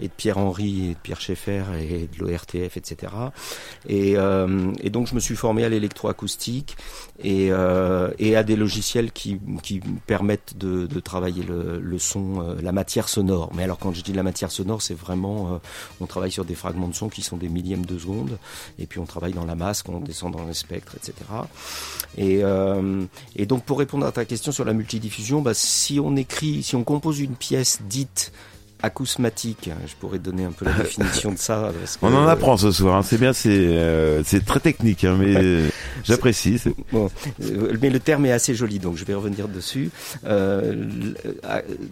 et 0.00 0.08
de 0.08 0.12
Pierre 0.16 0.38
Henry 0.38 0.86
et 0.86 0.94
de 0.94 0.98
Pierre 1.02 1.20
Schaeffer 1.20 1.64
et 1.80 2.08
de 2.12 2.24
etc. 2.54 3.12
Et, 3.88 4.16
euh, 4.16 4.72
et 4.80 4.90
donc 4.90 5.06
je 5.08 5.14
me 5.14 5.20
suis 5.20 5.36
formé 5.36 5.64
à 5.64 5.68
l'électroacoustique 5.68 6.76
et, 7.22 7.48
euh, 7.50 8.10
à 8.36 8.42
des 8.42 8.56
logiciels 8.56 9.12
qui, 9.12 9.38
qui 9.62 9.80
permettent 10.06 10.56
de, 10.56 10.86
travailler 11.00 11.42
le, 11.42 11.98
son, 11.98 12.40
euh, 12.40 12.54
la 12.62 12.72
matière 12.72 13.08
sonore. 13.08 13.50
Mais 13.54 13.64
alors 13.64 13.78
quand 13.78 13.92
je 13.92 14.02
dis 14.02 14.12
la 14.12 14.22
matière 14.22 14.50
sonore, 14.50 14.82
c'est 14.82 14.94
vraiment, 14.94 15.60
on 16.00 16.06
travaille 16.06 16.32
sur 16.32 16.44
des 16.44 16.54
fragments 16.54 16.88
de 16.88 16.94
son 16.94 17.08
qui 17.08 17.22
sont 17.22 17.36
des 17.36 17.48
millièmes 17.48 17.86
de 17.86 17.98
seconde, 17.98 18.38
et 18.78 18.86
puis 18.86 18.98
on 18.98 19.06
travaille 19.06 19.32
dans 19.32 19.44
la 19.44 19.54
masse, 19.54 19.84
on 19.88 20.00
descend 20.00 20.32
dans 20.32 20.46
les 20.46 20.54
spectres, 20.54 20.96
etc. 20.96 21.14
Et, 22.16 22.42
et 23.36 23.46
donc 23.46 23.64
pour 23.64 23.78
répondre 23.78 24.06
à 24.06 24.12
ta 24.12 24.24
question 24.24 24.52
sur 24.52 24.64
la 24.64 24.72
multidiffusion, 24.72 25.42
bah, 25.42 25.54
si 25.54 26.00
on 26.00 26.16
écrit, 26.16 26.62
si 26.62 26.76
on 26.76 26.84
compose 26.84 27.20
une 27.20 27.36
pièce 27.36 27.80
dite 27.88 28.32
acousmatique, 28.84 29.70
je 29.86 29.94
pourrais 29.96 30.18
donner 30.18 30.44
un 30.44 30.52
peu 30.52 30.64
la 30.64 30.72
définition 30.84 31.32
de 31.32 31.38
ça. 31.38 31.72
parce 31.80 31.96
que- 31.96 32.06
On 32.06 32.14
en 32.14 32.26
apprend 32.26 32.56
ce 32.56 32.70
soir. 32.70 32.96
hein. 32.96 33.02
C'est 33.02 33.18
bien, 33.18 33.32
c'est 33.32 33.48
euh, 33.50 34.22
c'est 34.24 34.44
très 34.44 34.60
technique, 34.60 35.04
hein, 35.04 35.16
mais 35.18 35.62
j'apprécie. 36.04 36.60
Bon, 36.92 37.10
euh, 37.42 37.76
mais 37.80 37.90
le 37.90 38.00
terme 38.00 38.26
est 38.26 38.32
assez 38.32 38.54
joli, 38.54 38.78
donc 38.78 38.96
je 38.96 39.04
vais 39.04 39.14
revenir 39.14 39.48
dessus. 39.48 39.90
Euh, 40.26 40.74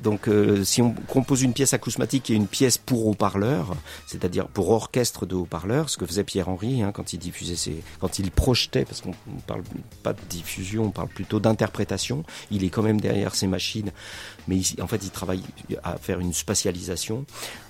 donc, 0.03 0.29
euh, 0.29 0.65
si 0.65 0.83
on 0.83 0.93
compose 1.09 1.43
une 1.43 1.53
pièce 1.53 1.73
acousmatique 1.75 2.31
et 2.31 2.35
une 2.35 2.47
pièce 2.47 2.79
pour 2.79 3.07
haut-parleur, 3.07 3.75
c'est-à-dire 4.07 4.47
pour 4.47 4.71
orchestre 4.71 5.27
de 5.27 5.35
haut-parleur, 5.35 5.89
ce 5.91 5.97
que 5.97 6.07
faisait 6.07 6.25
Pierre 6.25 6.49
Henry 6.49 6.83
hein, 6.83 6.93
quand 6.95 7.13
il 7.13 7.19
diffusait 7.19 7.57
ses, 7.57 7.83
quand 8.01 8.19
il 8.19 8.31
projetait, 8.31 8.85
parce 8.85 9.01
qu'on 9.01 9.11
ne 9.11 9.41
parle 9.47 9.63
pas 10.03 10.13
de 10.13 10.21
diffusion, 10.29 10.85
on 10.85 10.91
parle 10.91 11.09
plutôt 11.09 11.41
d'interprétation. 11.41 12.25
Il 12.51 12.65
est 12.65 12.69
quand 12.71 12.83
même 12.83 13.01
derrière 13.01 13.35
ses 13.35 13.47
machines, 13.47 13.91
mais 14.49 14.57
il- 14.59 14.83
en 14.83 14.87
fait, 14.87 15.03
il 15.05 15.11
travaille 15.11 15.43
à 15.85 15.97
faire 15.99 16.21
une 16.21 16.33
spatialisation. 16.33 17.25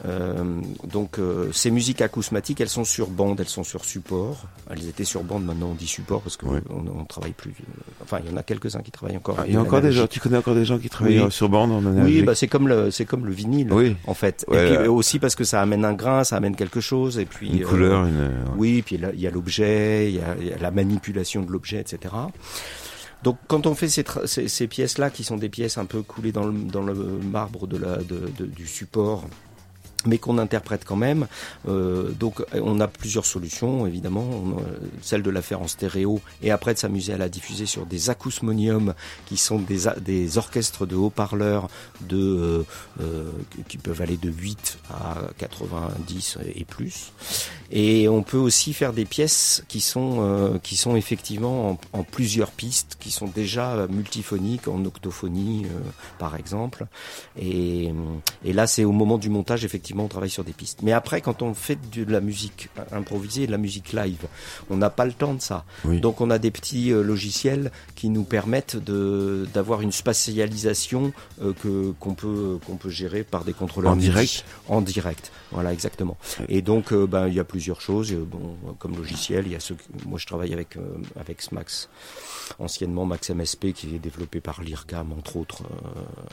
Euh, 0.06 0.60
donc, 0.90 1.18
euh, 1.18 1.50
ces 1.52 1.70
musiques 1.70 2.00
acousmatiques, 2.00 2.60
elles 2.60 2.68
sont 2.68 2.84
sur 2.84 3.08
bande, 3.08 3.40
elles 3.40 3.48
sont 3.48 3.64
sur 3.64 3.84
support. 3.84 4.46
Elles 4.70 4.88
étaient 4.88 5.04
sur 5.04 5.22
bande, 5.22 5.44
maintenant 5.44 5.68
on 5.72 5.74
dit 5.74 5.86
support 5.86 6.20
parce 6.22 6.36
qu'on 6.36 6.54
Ouais. 6.54 6.60
on 6.70 7.04
travaille 7.04 7.32
plus. 7.32 7.50
euh, 7.50 7.80
Enfin, 8.02 8.18
il 8.24 8.30
y 8.30 8.34
en 8.34 8.36
a 8.36 8.42
quelques-uns 8.42 8.80
qui 8.80 8.90
travaillent 8.90 9.16
encore. 9.16 9.36
Ah, 9.38 9.44
Il 9.46 9.54
y 9.54 9.56
a 9.56 9.60
encore 9.60 9.80
des 9.80 9.92
gens. 9.92 10.06
Tu 10.06 10.20
connais 10.20 10.36
encore 10.38 10.54
des 10.54 10.64
gens 10.64 10.78
qui 10.78 10.88
travaillent 10.88 11.20
Oui. 11.20 11.30
sur 11.32 11.48
bande 11.48 11.70
en 11.72 11.80
Oui, 11.80 11.86
analogique 11.88 12.24
bah 12.24 12.34
c'est 12.34 12.48
comme 12.48 12.68
le 12.68 12.90
c'est 12.90 13.04
comme 13.04 13.26
le 13.26 13.32
vinyle 13.32 13.72
Oui. 13.72 13.96
en 14.06 14.14
fait. 14.14 14.44
Ouais, 14.48 14.62
et 14.64 14.66
puis 14.76 14.76
euh, 14.86 14.90
aussi 14.90 15.18
parce 15.18 15.34
que 15.34 15.44
ça 15.44 15.60
amène 15.60 15.84
un 15.84 15.92
grain, 15.94 16.24
ça 16.24 16.36
amène 16.36 16.56
quelque 16.56 16.80
chose 16.80 17.18
et 17.18 17.24
puis 17.26 17.50
Une 17.50 17.62
euh, 17.64 17.66
couleur, 17.66 18.06
une. 18.06 18.30
oui, 18.56 18.82
puis 18.82 18.96
il 19.14 19.20
y 19.20 19.26
a 19.26 19.30
l'objet, 19.30 20.10
il 20.10 20.16
y 20.16 20.20
a, 20.20 20.34
il 20.40 20.46
y 20.48 20.52
a 20.52 20.58
la 20.58 20.70
manipulation 20.70 21.42
de 21.42 21.50
l'objet, 21.52 21.80
etc. 21.80 22.14
Donc, 23.22 23.36
quand 23.46 23.66
on 23.66 23.74
fait 23.74 23.88
ces, 23.88 24.04
ces, 24.26 24.48
ces 24.48 24.66
pièces-là, 24.66 25.10
qui 25.10 25.22
sont 25.24 25.36
des 25.36 25.48
pièces 25.48 25.78
un 25.78 25.84
peu 25.84 26.02
coulées 26.02 26.32
dans 26.32 26.46
le, 26.46 26.52
dans 26.52 26.82
le 26.82 26.94
marbre 26.94 27.66
du 27.66 28.66
support, 28.66 29.26
mais 30.06 30.18
qu'on 30.18 30.38
interprète 30.38 30.84
quand 30.84 30.96
même. 30.96 31.26
Euh, 31.68 32.10
donc 32.10 32.42
on 32.52 32.80
a 32.80 32.88
plusieurs 32.88 33.26
solutions 33.26 33.86
évidemment, 33.86 34.22
a 34.58 34.62
celle 35.02 35.22
de 35.22 35.30
la 35.30 35.42
faire 35.42 35.60
en 35.60 35.68
stéréo 35.68 36.20
et 36.42 36.50
après 36.50 36.74
de 36.74 36.78
s'amuser 36.78 37.12
à 37.12 37.18
la 37.18 37.28
diffuser 37.28 37.66
sur 37.66 37.86
des 37.86 38.10
acousmoniums 38.10 38.94
qui 39.26 39.36
sont 39.36 39.58
des, 39.58 39.82
des 40.00 40.38
orchestres 40.38 40.86
de 40.86 40.96
haut-parleurs 40.96 41.68
de 42.00 42.16
euh, 42.16 42.62
euh, 43.00 43.30
qui 43.68 43.78
peuvent 43.78 44.00
aller 44.02 44.16
de 44.16 44.30
8 44.30 44.78
à 44.90 45.16
90 45.38 46.38
et 46.54 46.64
plus. 46.64 47.12
Et 47.70 48.08
on 48.08 48.22
peut 48.22 48.36
aussi 48.38 48.72
faire 48.72 48.92
des 48.92 49.04
pièces 49.04 49.64
qui 49.68 49.80
sont 49.80 50.18
euh, 50.20 50.58
qui 50.62 50.76
sont 50.76 50.96
effectivement 50.96 51.78
en, 51.92 52.02
plusieurs 52.02 52.50
pistes, 52.50 52.96
qui 53.00 53.10
sont 53.10 53.26
déjà 53.26 53.86
multiphoniques 53.88 54.68
en 54.68 54.84
octophonie 54.84 55.64
euh, 55.66 55.78
par 56.18 56.36
exemple. 56.36 56.86
Et, 57.40 57.92
et 58.44 58.52
là 58.52 58.66
c'est 58.66 58.84
au 58.84 58.92
moment 58.92 59.18
du 59.18 59.30
montage 59.30 59.64
effectivement 59.64 59.91
effectivement, 59.92 60.04
on 60.04 60.08
travaille 60.08 60.30
sur 60.30 60.44
des 60.44 60.52
pistes. 60.52 60.80
Mais 60.82 60.92
après, 60.92 61.20
quand 61.20 61.42
on 61.42 61.54
fait 61.54 61.78
de 61.90 62.10
la 62.10 62.20
musique 62.20 62.70
improvisée, 62.92 63.46
de 63.46 63.52
la 63.52 63.58
musique 63.58 63.92
live, 63.92 64.26
on 64.70 64.76
n'a 64.76 64.90
pas 64.90 65.04
le 65.04 65.12
temps 65.12 65.34
de 65.34 65.42
ça. 65.42 65.64
Oui. 65.84 66.00
Donc, 66.00 66.20
on 66.20 66.30
a 66.30 66.38
des 66.38 66.50
petits 66.50 66.92
euh, 66.92 67.02
logiciels 67.02 67.70
qui 67.94 68.08
nous 68.08 68.24
permettent 68.24 68.76
de 68.76 69.46
d'avoir 69.52 69.82
une 69.82 69.92
spatialisation 69.92 71.12
euh, 71.42 71.52
que 71.62 71.92
qu'on 72.00 72.14
peut 72.14 72.58
qu'on 72.66 72.76
peut 72.76 72.90
gérer 72.90 73.22
par 73.22 73.44
des 73.44 73.52
contrôleurs 73.52 73.92
En 73.92 73.96
MIDI. 73.96 74.08
direct 74.08 74.44
En 74.68 74.80
direct, 74.80 75.32
voilà 75.50 75.72
exactement. 75.72 76.16
Et 76.48 76.62
donc, 76.62 76.92
euh, 76.92 77.06
ben, 77.06 77.28
il 77.28 77.34
y 77.34 77.40
a 77.40 77.44
plusieurs 77.44 77.80
choses. 77.80 78.12
Bon, 78.12 78.56
comme 78.78 78.96
logiciel, 78.96 79.46
il 79.46 79.52
y 79.52 79.56
a 79.56 79.60
ceux. 79.60 79.76
Moi, 80.06 80.18
je 80.18 80.26
travaille 80.26 80.52
avec 80.52 80.76
euh, 80.76 80.80
avec 81.20 81.42
Smax, 81.42 81.88
anciennement 82.58 83.04
Max 83.04 83.30
MSP, 83.30 83.72
qui 83.72 83.94
est 83.94 83.98
développé 83.98 84.40
par 84.40 84.62
l'IRCAM, 84.62 85.12
entre 85.12 85.36
autres. 85.36 85.62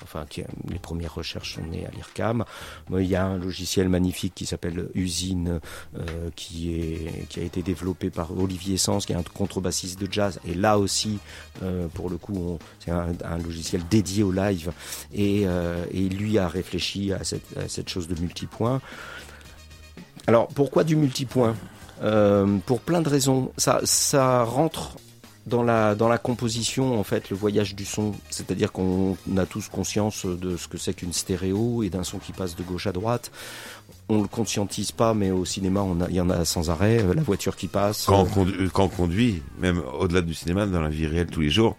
enfin, 0.04 0.26
qui, 0.30 0.43
les 0.69 0.80
premières 0.80 1.15
recherches 1.15 1.56
sont 1.56 1.65
nées 1.65 1.86
à 1.86 1.91
l'IRCAM. 1.91 2.45
Il 2.91 3.06
y 3.06 3.15
a 3.15 3.26
un 3.26 3.38
logiciel 3.38 3.48
magnifique 3.89 4.33
qui 4.35 4.45
s'appelle 4.45 4.89
Usine, 4.93 5.59
euh, 5.97 6.29
qui 6.35 6.73
est 6.73 7.27
qui 7.29 7.39
a 7.39 7.43
été 7.43 7.62
développé 7.62 8.09
par 8.09 8.38
Olivier 8.38 8.77
Sens, 8.77 9.05
qui 9.05 9.13
est 9.13 9.15
un 9.15 9.23
contrebassiste 9.23 9.99
de 9.99 10.12
jazz. 10.12 10.39
Et 10.47 10.53
là 10.53 10.77
aussi, 10.77 11.19
euh, 11.63 11.88
pour 11.93 12.09
le 12.09 12.17
coup, 12.17 12.57
c'est 12.79 12.91
un, 12.91 13.38
logiciel 13.43 13.81
dédié 13.89 14.23
au 14.23 14.31
live. 14.31 14.71
Et, 15.13 15.43
euh, 15.45 15.85
lui 16.09 16.38
a 16.38 16.47
réfléchi 16.47 17.13
à 17.13 17.23
cette, 17.23 17.69
cette 17.69 17.89
chose 17.89 18.07
de 18.07 18.19
multipoint. 18.19 18.81
Alors, 20.27 20.47
pourquoi 20.47 20.83
du 20.83 20.95
multipoint? 20.95 21.55
Pour 22.65 22.79
plein 22.79 23.01
de 23.01 23.09
raisons. 23.09 23.51
Ça, 23.57 23.81
ça 23.83 24.43
rentre 24.43 24.95
dans 25.45 25.63
la, 25.63 25.95
dans 25.95 26.08
la 26.08 26.17
composition, 26.17 26.99
en 26.99 27.04
fait, 27.04 27.30
le 27.30 27.36
voyage 27.36 27.75
du 27.75 27.86
son. 27.86 28.13
C'est-à-dire 28.30 28.71
qu'on 28.71 29.17
a 29.38 29.45
tous 29.45 29.67
conscience 29.67 30.25
de 30.25 30.58
ce 30.58 30.67
que 30.67 30.78
c'est 30.78 30.93
qu'une 30.93 31.13
stéréo 31.13 31.84
et 31.84 31.89
d'un 31.89 32.04
son 32.04 32.19
qui 32.19 32.32
passe 32.32 32.56
de 32.56 32.63
gauche 32.63 32.88
à 32.88 32.91
droite. 32.91 33.32
On 34.10 34.21
le 34.21 34.28
conscientise 34.28 34.91
pas, 34.91 35.13
mais 35.13 35.32
au 35.32 35.45
cinéma, 35.45 35.82
on 35.82 35.97
il 36.08 36.15
y 36.15 36.21
en 36.21 36.30
a 36.30 36.45
sans 36.45 36.69
arrêt. 36.69 37.04
La 37.15 37.21
voiture 37.21 37.56
qui 37.56 37.67
passe. 37.67 38.06
Quand 38.06 38.28
quand 38.73 38.86
on 38.86 38.89
conduit, 38.89 39.41
même 39.60 39.82
au-delà 39.99 40.21
du 40.21 40.34
cinéma, 40.34 40.65
dans 40.65 40.82
la 40.82 40.89
vie 40.89 41.08
réelle 41.08 41.28
tous 41.28 41.41
les 41.41 41.49
jours, 41.49 41.75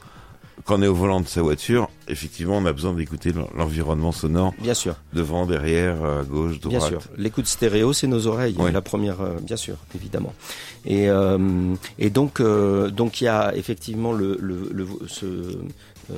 quand 0.64 0.79
on 0.79 0.83
est 0.83 0.87
au 0.87 0.94
volant 0.94 1.20
de 1.20 1.27
sa 1.29 1.42
voiture, 1.42 1.88
effectivement, 2.09 2.59
on 2.59 2.66
a 2.66 2.73
besoin 2.73 2.92
d'écouter 2.92 3.33
l'en- 3.33 3.49
l'environnement 3.57 4.12
sonore 4.12 4.53
Bien 4.61 4.75
sûr. 4.75 4.94
devant, 5.12 5.46
derrière, 5.46 6.03
à 6.05 6.23
gauche, 6.25 6.61
droite. 6.61 6.79
Bien 6.79 6.88
sûr. 6.88 7.01
L'écoute 7.16 7.46
stéréo, 7.46 7.92
c'est 7.92 8.07
nos 8.07 8.27
oreilles. 8.27 8.55
Oui. 8.59 8.73
La 8.73 8.81
première, 8.83 9.20
euh, 9.20 9.37
bien 9.42 9.57
sûr, 9.57 9.77
évidemment. 9.94 10.33
Et, 10.87 11.09
euh, 11.11 11.75
et 11.99 12.11
donc, 12.11 12.40
euh, 12.40 12.90
donc 12.90 13.20
il 13.20 13.25
y 13.25 13.29
a 13.29 13.55
effectivement 13.57 14.12
le, 14.12 14.37
le, 14.40 14.68
le- 14.73 14.87
ce, 15.07 15.27
euh, 15.27 16.14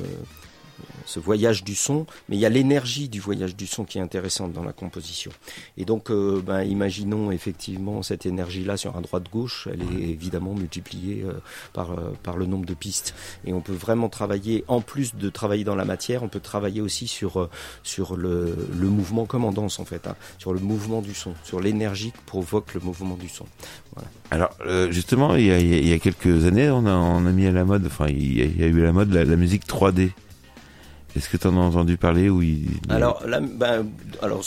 ce 1.07 1.21
voyage 1.21 1.65
du 1.65 1.75
son, 1.75 2.07
mais 2.29 2.37
il 2.37 2.41
y 2.41 2.47
a 2.47 2.49
l'énergie 2.49 3.09
du 3.09 3.21
voyage 3.21 3.57
du 3.57 3.67
son 3.67 3.85
qui 3.85 3.99
est 3.99 4.01
intéressante 4.01 4.53
dans 4.53 4.65
la 4.65 4.73
composition. 4.73 5.31
Et 5.77 5.85
donc, 5.85 6.11
euh, 6.11 6.43
ben, 6.45 6.63
imaginons 6.63 7.31
effectivement 7.31 8.03
cette 8.03 8.27
énergie-là 8.27 8.77
sur 8.77 8.97
un 8.97 9.01
droite-gauche, 9.01 9.69
elle 9.71 9.83
est 9.83 10.09
évidemment 10.09 10.55
multipliée 10.55 11.25
euh, 11.25 11.33
par, 11.73 11.93
euh, 11.93 12.13
par 12.23 12.37
le 12.37 12.47
nombre 12.47 12.67
de 12.67 12.75
pistes. 12.75 13.15
Et 13.45 13.53
on 13.53 13.61
peut 13.61 13.73
vraiment 13.73 14.09
travailler, 14.09 14.65
en 14.69 14.81
plus 14.81 15.15
de 15.15 15.29
travailler 15.29 15.65
dans 15.65 15.77
la 15.77 15.85
matière, 15.85 16.23
on 16.23 16.29
peut 16.29 16.41
travailler 16.41 16.81
aussi 16.81 17.07
sur, 17.07 17.49
le, 18.17 18.57
mouvement 18.81 19.27
comme 19.27 19.45
en 19.45 19.53
danse 19.53 19.81
fait, 19.85 20.07
hein, 20.07 20.17
sur 20.39 20.53
le 20.53 20.61
mouvement 20.61 21.03
du 21.03 21.15
son, 21.15 21.35
sur 21.45 21.61
l'énergie 21.61 22.13
que 22.13 22.21
provoque 22.27 22.75
le 22.75 22.81
mouvement 22.81 23.17
du 23.17 23.29
son. 23.29 23.47
Alors, 24.31 24.51
justement, 24.91 25.37
il 25.37 25.47
y, 25.47 25.93
a, 25.93 25.99
quelques 25.99 26.47
années, 26.47 26.71
on 26.71 26.87
a, 26.87 27.21
mis 27.33 27.47
à 27.47 27.53
la 27.53 27.65
mode, 27.65 27.87
enfin, 27.87 28.07
il 28.09 28.39
y 28.39 28.63
a, 28.63 28.67
eu 28.67 28.81
à 28.83 28.85
la 28.85 28.93
mode 28.93 29.13
la 29.13 29.37
musique 29.37 29.67
3D. 29.67 30.11
Est-ce 31.17 31.29
que 31.29 31.37
tu 31.37 31.47
en 31.47 31.57
as 31.57 31.61
entendu 31.61 31.97
parler 31.97 32.31
ou 32.31 32.43
il... 32.43 32.69
Alors, 32.89 33.27
là, 33.27 33.41
ben, 33.41 33.87
alors 34.23 34.43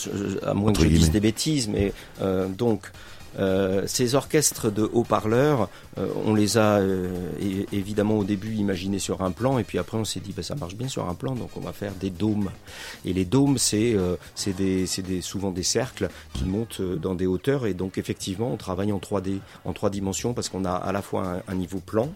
à 0.46 0.54
moins 0.54 0.74
que 0.74 0.82
je 0.82 0.88
dise 0.88 1.12
des 1.12 1.20
bêtises, 1.20 1.68
mais 1.68 1.94
euh, 2.22 2.48
donc 2.48 2.92
euh, 3.38 3.84
ces 3.86 4.16
orchestres 4.16 4.72
de 4.72 4.90
haut-parleurs, 4.94 5.70
euh, 5.98 6.08
on 6.26 6.34
les 6.34 6.58
a 6.58 6.78
euh, 6.78 7.12
évidemment 7.72 8.18
au 8.18 8.24
début 8.24 8.54
imaginés 8.54 9.00
sur 9.00 9.22
un 9.22 9.32
plan, 9.32 9.60
et 9.60 9.64
puis 9.64 9.78
après 9.78 9.98
on 9.98 10.06
s'est 10.06 10.22
dit 10.22 10.34
ben, 10.34 10.42
ça 10.42 10.56
marche 10.56 10.76
bien 10.76 10.88
sur 10.88 11.10
un 11.10 11.16
plan, 11.16 11.36
donc 11.36 11.50
on 11.58 11.60
va 11.60 11.74
faire 11.74 11.92
des 11.94 12.10
dômes. 12.10 12.50
Et 13.04 13.14
les 13.14 13.26
dômes, 13.26 13.58
c'est 13.58 13.94
euh, 13.94 14.16
c'est 14.36 14.56
des, 14.56 14.86
c'est 14.86 15.02
des, 15.02 15.22
souvent 15.22 15.52
des 15.52 15.64
cercles 15.64 16.10
qui 16.34 16.46
montent 16.46 16.82
dans 16.82 17.16
des 17.16 17.26
hauteurs, 17.26 17.66
et 17.66 17.74
donc 17.74 17.98
effectivement 17.98 18.52
on 18.52 18.58
travaille 18.58 18.92
en 18.92 19.00
3D, 19.00 19.40
en 19.66 19.74
trois 19.74 19.90
dimensions, 19.90 20.34
parce 20.34 20.50
qu'on 20.50 20.66
a 20.66 20.72
à 20.72 20.92
la 20.92 21.02
fois 21.02 21.44
un, 21.48 21.52
un 21.52 21.56
niveau 21.56 21.80
plan. 21.80 22.10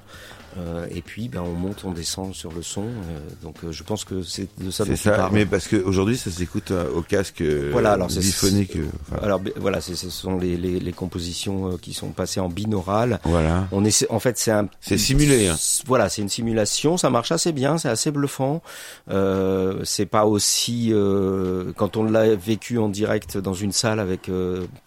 Euh, 0.58 0.88
et 0.92 1.02
puis, 1.02 1.30
ben, 1.30 1.42
on 1.42 1.52
monte, 1.54 1.84
on 1.86 1.92
descend 1.92 2.34
sur 2.34 2.52
le 2.52 2.62
son. 2.62 2.84
euh, 2.84 3.20
donc, 3.44 3.56
euh, 3.64 3.72
je 3.72 3.84
pense 3.84 4.04
que 4.04 4.24
c'est 4.24 4.48
de 4.60 4.72
ça 4.72 4.86
C'est 4.86 4.96
ça, 4.96 5.12
parles. 5.12 5.32
mais 5.34 5.46
parce 5.46 5.68
qu'aujourd'hui, 5.68 6.18
ça 6.18 6.32
s'écoute 6.32 6.72
euh, 6.72 6.90
au 6.94 7.02
casque 7.02 7.42
euh, 7.42 7.70
Voilà, 7.72 7.92
alors 7.94 8.10
c'est- 8.10 8.20
biphonique. 8.20 8.76
euh, 8.76 8.86
enfin, 9.12 9.22
Alors 9.24 9.40
b- 9.42 9.52
voilà, 9.58 9.80
ce 9.82 9.96
sont 9.96 10.38
les, 10.38 10.58
les, 10.58 10.80
les 10.80 10.92
compositions 10.92 11.78
qui 11.78 11.94
sont 11.94 12.10
passées 12.10 12.40
en 12.40 12.50
binaural. 12.50 13.20
voilà. 13.24 13.68
On 13.72 13.86
essaie, 13.86 14.08
en 14.10 14.20
fait, 14.20 14.38
c'est 14.38 14.52
un. 14.52 14.68
C'est 14.82 14.98
simulé, 14.98 15.48
hein. 15.48 15.56
Voilà, 15.86 16.10
c'est 16.10 16.22
une 16.22 16.30
simulation. 16.30 16.98
Ça 16.98 17.10
marche 17.10 17.32
assez 17.32 17.52
bien, 17.52 17.78
c'est 17.78 17.90
assez 17.90 18.12
bluffant. 18.12 18.62
Euh, 19.10 19.82
c'est 19.84 20.06
pas 20.06 20.26
aussi 20.26 20.90
euh, 20.92 21.72
quand 21.76 21.98
on 21.98 22.04
l'a 22.04 22.36
vécu 22.36 22.78
en 22.78 22.90
direct 22.90 23.38
dans 23.38 23.54
une 23.54 23.72
salle 23.72 24.00
avec 24.00 24.30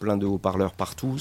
plein 0.01 0.17
de 0.17 0.27
haut-parleurs 0.27 0.73
partout. 0.73 1.17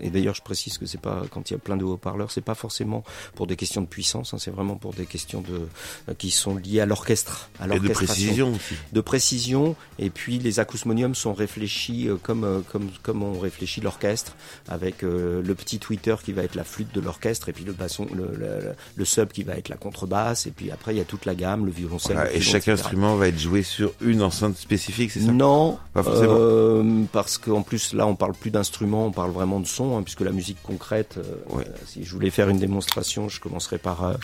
Et 0.00 0.10
d'ailleurs, 0.10 0.34
je 0.34 0.42
précise 0.42 0.78
que 0.78 0.86
c'est 0.86 1.00
pas 1.00 1.22
quand 1.30 1.50
il 1.50 1.54
y 1.54 1.56
a 1.56 1.58
plein 1.58 1.76
de 1.76 1.84
haut-parleurs, 1.84 2.30
c'est 2.30 2.40
pas 2.40 2.54
forcément 2.54 3.04
pour 3.34 3.46
des 3.46 3.56
questions 3.56 3.80
de 3.82 3.85
puissance. 3.86 4.34
hein, 4.34 4.38
c'est 4.38 4.50
vraiment 4.50 4.76
pour 4.76 4.92
des 4.94 5.06
questions 5.06 5.40
de 5.40 5.68
euh, 6.08 6.14
qui 6.18 6.30
sont 6.30 6.56
liées 6.56 6.80
à 6.80 6.86
l'orchestre, 6.86 7.48
à 7.58 7.66
Et 7.66 7.80
de 7.80 7.88
précision 7.88 8.52
aussi. 8.54 8.74
de 8.92 9.00
précision 9.00 9.76
et 9.98 10.10
puis 10.10 10.38
les 10.38 10.60
acousmoniums 10.60 11.14
sont 11.14 11.32
réfléchis 11.34 12.08
euh, 12.08 12.16
comme 12.22 12.44
euh, 12.44 12.60
comme 12.70 12.90
comme 13.02 13.22
on 13.22 13.38
réfléchit 13.38 13.80
l'orchestre 13.80 14.36
avec 14.68 15.02
le 15.02 15.54
petit 15.54 15.78
tweeter 15.78 16.16
qui 16.24 16.32
va 16.32 16.42
être 16.42 16.54
la 16.54 16.64
flûte 16.64 16.92
de 16.94 17.00
l'orchestre 17.00 17.48
et 17.48 17.52
puis 17.52 17.64
le 17.64 17.72
basson 17.72 18.06
le, 18.14 18.36
le, 18.36 18.72
le 18.96 19.04
sub 19.04 19.28
qui 19.32 19.42
va 19.42 19.54
être 19.54 19.68
la 19.68 19.76
contrebasse 19.76 20.46
et 20.46 20.50
puis 20.50 20.70
après 20.70 20.94
il 20.94 20.98
y 20.98 21.00
a 21.00 21.04
toute 21.04 21.24
la 21.24 21.34
gamme 21.34 21.64
le 21.66 21.72
violoncelle 21.72 22.16
Voilà, 22.16 22.32
et 22.32 22.40
chaque 22.40 22.62
etc. 22.68 22.72
instrument 22.72 23.16
va 23.16 23.28
être 23.28 23.38
joué 23.38 23.62
sur 23.62 23.92
une 24.00 24.22
enceinte 24.22 24.56
spécifique, 24.56 25.10
c'est 25.10 25.20
ça? 25.20 25.32
Non, 25.32 25.78
Pas 25.94 26.02
forcément. 26.02 26.36
euh, 26.38 27.02
parce 27.12 27.38
qu'en 27.38 27.62
plus 27.62 27.92
là 27.92 28.06
on 28.06 28.14
parle 28.16 28.32
plus 28.34 28.50
d'instruments, 28.50 29.06
on 29.06 29.12
parle 29.12 29.30
vraiment 29.30 29.60
de 29.60 29.66
son, 29.66 29.96
hein, 29.96 30.02
puisque 30.02 30.20
la 30.22 30.32
musique 30.32 30.58
concrète. 30.62 31.16
euh, 31.18 31.22
Ouais. 31.56 31.64
euh, 31.66 31.72
si 31.86 32.04
je 32.04 32.12
voulais 32.12 32.30
faire 32.30 32.48
une 32.48 32.58
démonstration, 32.58 33.28
je 33.28 33.40
par. 33.78 34.04
euh, 34.04 34.14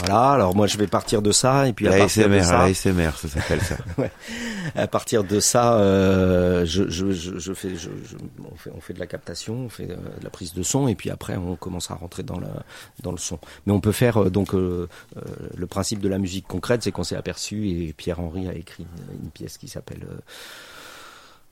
Voilà, 0.00 0.32
alors 0.32 0.54
moi 0.54 0.66
je 0.66 0.76
vais 0.78 0.86
partir 0.86 1.20
de 1.22 1.32
ça 1.32 1.66
et 1.68 1.72
puis 1.72 1.88
à 1.88 1.90
La 1.92 1.98
partir 1.98 2.28
de 2.28 2.34
ASMR, 2.34 2.44
ça, 2.44 2.58
la 2.58 2.64
ASMR, 2.64 3.10
ça 3.16 3.28
s'appelle 3.28 3.60
ça. 3.60 3.76
à 4.76 4.86
partir 4.86 5.24
de 5.24 5.40
ça, 5.40 5.74
euh, 5.78 6.64
je, 6.66 6.88
je, 6.88 7.10
je, 7.12 7.38
je 7.38 7.52
fais, 7.54 7.70
je, 7.70 7.88
je- 8.04 8.16
on 8.52 8.56
fait, 8.56 8.70
on 8.76 8.80
fait 8.80 8.92
de 8.92 9.00
la 9.00 9.06
captation, 9.06 9.54
on 9.54 9.68
fait 9.68 9.90
euh, 9.90 9.96
de 9.96 10.24
la 10.24 10.30
prise 10.30 10.52
de 10.54 10.62
son, 10.62 10.86
et 10.86 10.94
puis 10.94 11.10
après 11.10 11.36
on 11.36 11.56
commence 11.56 11.90
à 11.90 11.94
rentrer 11.94 12.22
dans 12.22 12.38
le 12.38 13.16
son. 13.18 13.38
Mais 13.66 13.72
on 13.72 13.80
peut 13.80 13.90
faire 13.92 14.24
euh, 14.24 14.30
donc 14.30 14.54
euh, 14.54 14.88
euh, 15.16 15.20
le 15.56 15.66
principe 15.66 16.00
de 16.00 16.08
la 16.08 16.18
musique 16.18 16.46
concrète, 16.46 16.82
c'est 16.82 16.92
qu'on 16.92 17.04
s'est 17.04 17.16
aperçu 17.16 17.68
et 17.68 17.92
Pierre 17.92 18.20
Henry 18.20 18.48
a 18.48 18.54
écrit 18.54 18.86
une, 19.10 19.24
une 19.24 19.30
pièce 19.30 19.56
qui 19.58 19.66
s'appelle 19.68 20.04
euh, 20.08 20.18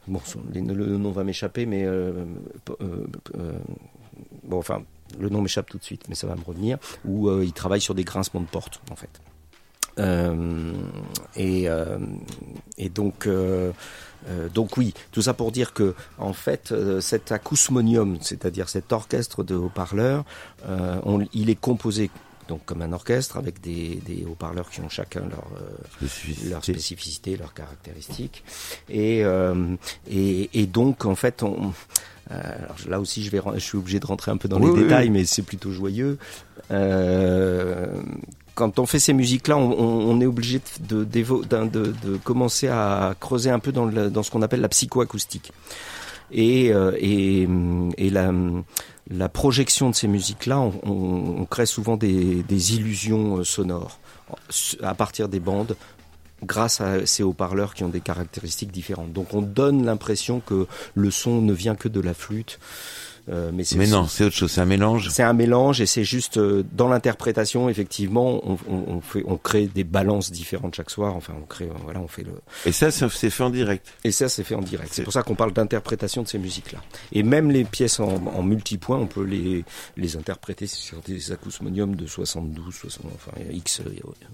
Bon, 0.07 0.21
le 0.53 0.97
nom 0.99 1.11
va 1.13 1.25
m'échapper, 1.25 1.65
mais 1.67 1.85
euh, 1.85 2.25
euh, 2.81 3.07
euh, 3.37 3.53
bon, 4.43 4.59
enfin, 4.59 4.83
le 5.19 5.29
nom 5.31 5.41
m'échappe 5.41 5.71
tout 5.71 5.79
de 5.79 5.85
suite, 5.85 6.09
mais 6.09 6.15
ça 6.15 6.27
va 6.27 6.37
me 6.37 6.45
revenir. 6.45 6.79
Où 7.05 7.31
il 7.41 7.53
travaille 7.53 7.81
sur 7.81 7.95
des 7.95 8.05
grincements 8.05 8.41
de 8.41 8.47
porte, 8.47 8.81
en 8.91 8.97
fait. 8.97 9.21
Et, 11.37 11.69
donc, 12.91 13.29
donc 14.53 14.77
oui, 14.77 14.93
tout 15.13 15.23
ça 15.23 15.35
pour 15.35 15.53
dire 15.53 15.73
que 15.73 15.95
en 16.19 16.33
fait, 16.33 16.75
cet 17.01 17.33
acousmonium, 17.33 18.19
c'est-à-dire 18.21 18.69
cet 18.69 18.93
orchestre 18.93 19.45
de 19.45 19.55
haut-parleurs, 19.55 20.25
il 21.33 21.49
est 21.49 21.61
composé 21.61 22.11
donc 22.49 22.65
comme 22.65 22.83
un 22.83 22.93
orchestre 22.93 23.37
avec 23.37 23.61
des, 23.61 24.01
des 24.07 24.25
haut-parleurs 24.29 24.71
qui 24.71 24.81
ont 24.81 24.89
chacun 24.89 25.21
leur 25.21 25.47
euh, 25.61 26.07
Spécificité. 26.63 27.37
leurs 27.37 27.55
caractéristiques. 27.55 28.45
Et, 28.89 29.25
euh, 29.25 29.77
et, 30.11 30.51
et 30.61 30.67
donc, 30.67 31.05
en 31.05 31.15
fait, 31.15 31.43
on, 31.43 31.73
euh, 32.31 32.35
alors 32.65 32.77
là 32.89 33.01
aussi, 33.01 33.23
je, 33.23 33.31
vais, 33.31 33.39
ren- 33.39 33.55
je 33.55 33.61
suis 33.61 33.79
obligé 33.79 34.01
de 34.01 34.07
rentrer 34.07 34.31
un 34.31 34.37
peu 34.37 34.49
dans 34.49 34.59
Oui, 34.61 34.67
les 34.67 34.73
oui, 34.73 34.83
détails, 34.85 35.05
oui. 35.07 35.11
mais 35.11 35.25
c'est 35.25 35.43
plutôt 35.43 35.71
joyeux. 35.71 36.19
Euh, 36.71 37.87
quand 38.55 38.79
on 38.79 38.87
fait 38.87 39.01
ces 39.01 39.13
musiques-là, 39.13 39.57
on, 39.57 40.21
est 40.21 40.27
obligé 40.27 40.61
de, 40.81 41.05
commencer 42.23 42.69
à 42.69 43.15
creuser 43.19 43.51
un 43.51 43.59
peu 43.59 43.73
dans, 43.73 43.85
le, 43.85 44.11
dans 44.11 44.23
ce 44.23 44.31
qu'on 44.31 44.43
appelle 44.43 44.61
la 44.61 44.69
psychoacoustique. 44.69 45.53
Et, 46.31 46.73
euh, 46.73 46.93
et, 46.99 47.47
et 47.99 48.11
la, 48.11 48.33
la 49.11 49.29
projection 49.29 49.91
de 49.91 49.95
ces 49.95 50.09
musiques-là, 50.09 50.59
on, 50.61 50.73
on- 50.85 51.41
on 51.43 51.45
crée 51.45 51.67
souvent 51.67 51.97
des, 51.97 52.43
des 52.43 52.75
illusions 52.77 53.39
euh, 53.39 53.45
sonores 53.45 53.99
à 54.83 54.95
partir 54.95 55.29
des 55.29 55.41
bandes 55.41 55.77
grâce 56.43 56.81
à 56.81 57.07
ces 57.07 57.23
haut-parleurs 57.23 57.75
qui 57.75 57.85
ont 57.85 57.89
des 57.89 58.01
caractéristiques 58.01 58.73
différentes. 58.73 59.13
Donc 59.13 59.33
on 59.35 59.43
donne 59.43 59.85
l'impression 59.85 60.41
que 60.41 60.67
le 60.95 61.11
son 61.11 61.41
ne 61.41 61.53
vient 61.53 61.75
que 61.75 61.89
de 61.89 62.01
la 62.01 62.15
flûte 62.15 62.59
Euh, 63.31 63.51
mais 63.55 63.87
non, 63.87 64.07
c'est 64.07 64.25
autre 64.25 64.35
chose, 64.37 64.51
c'est 64.53 64.61
un 64.61 64.67
mélange. 64.67 65.09
c'est 65.09 65.23
un 65.23 65.33
mélange 65.33 65.81
et 65.81 65.87
c'est 65.87 66.05
juste 66.05 66.37
euh, 66.37 66.63
dans 66.73 66.89
l'interprétation 66.89 67.71
effectivement 67.71 68.43
on, 68.47 68.59
on, 68.69 68.85
on 68.97 69.01
fait 69.01 69.25
on 69.27 69.39
crée 69.39 69.67
des 69.67 69.83
balances 69.85 70.31
différentes 70.31 70.75
chaque 70.75 70.91
soir 70.91 71.17
enfin 71.17 71.33
on 71.41 71.47
crée 71.47 71.65
euh, 71.65 71.75
voilà 71.85 72.01
on 72.01 72.07
fait 72.07 72.23
le 72.23 72.33
Et 72.67 72.73
ça, 72.73 72.91
c'est 72.91 73.09
fait 73.31 73.43
en 73.43 73.49
direct. 73.49 73.95
et 74.05 74.13
ça 74.13 74.29
c'est 74.29 74.45
fait 74.45 74.55
en 74.55 74.61
direct 74.61 74.91
c'est 74.93 75.05
pour 75.05 75.13
ça 75.15 75.23
qu'on 75.23 75.37
parle 75.37 75.55
d'interprétation 75.55 76.23
de 76.23 76.29
ces 76.29 76.39
musiques 76.39 76.73
là 76.73 76.81
et 77.13 77.23
même 77.23 77.51
les 77.51 77.65
pièces 77.65 77.99
en, 77.99 78.09
en 78.27 78.43
multipoint 78.43 78.99
on 78.99 79.07
peut 79.07 79.25
les 79.25 79.65
les 79.97 80.17
interpréter 80.17 80.67
sur 80.67 81.01
des 81.01 81.33
acousmoniums 81.33 81.97
de 81.97 82.07
72 82.07 82.75
60 82.75 83.07
enfin 83.15 83.33
X 83.51 83.81
euh, 83.81 83.91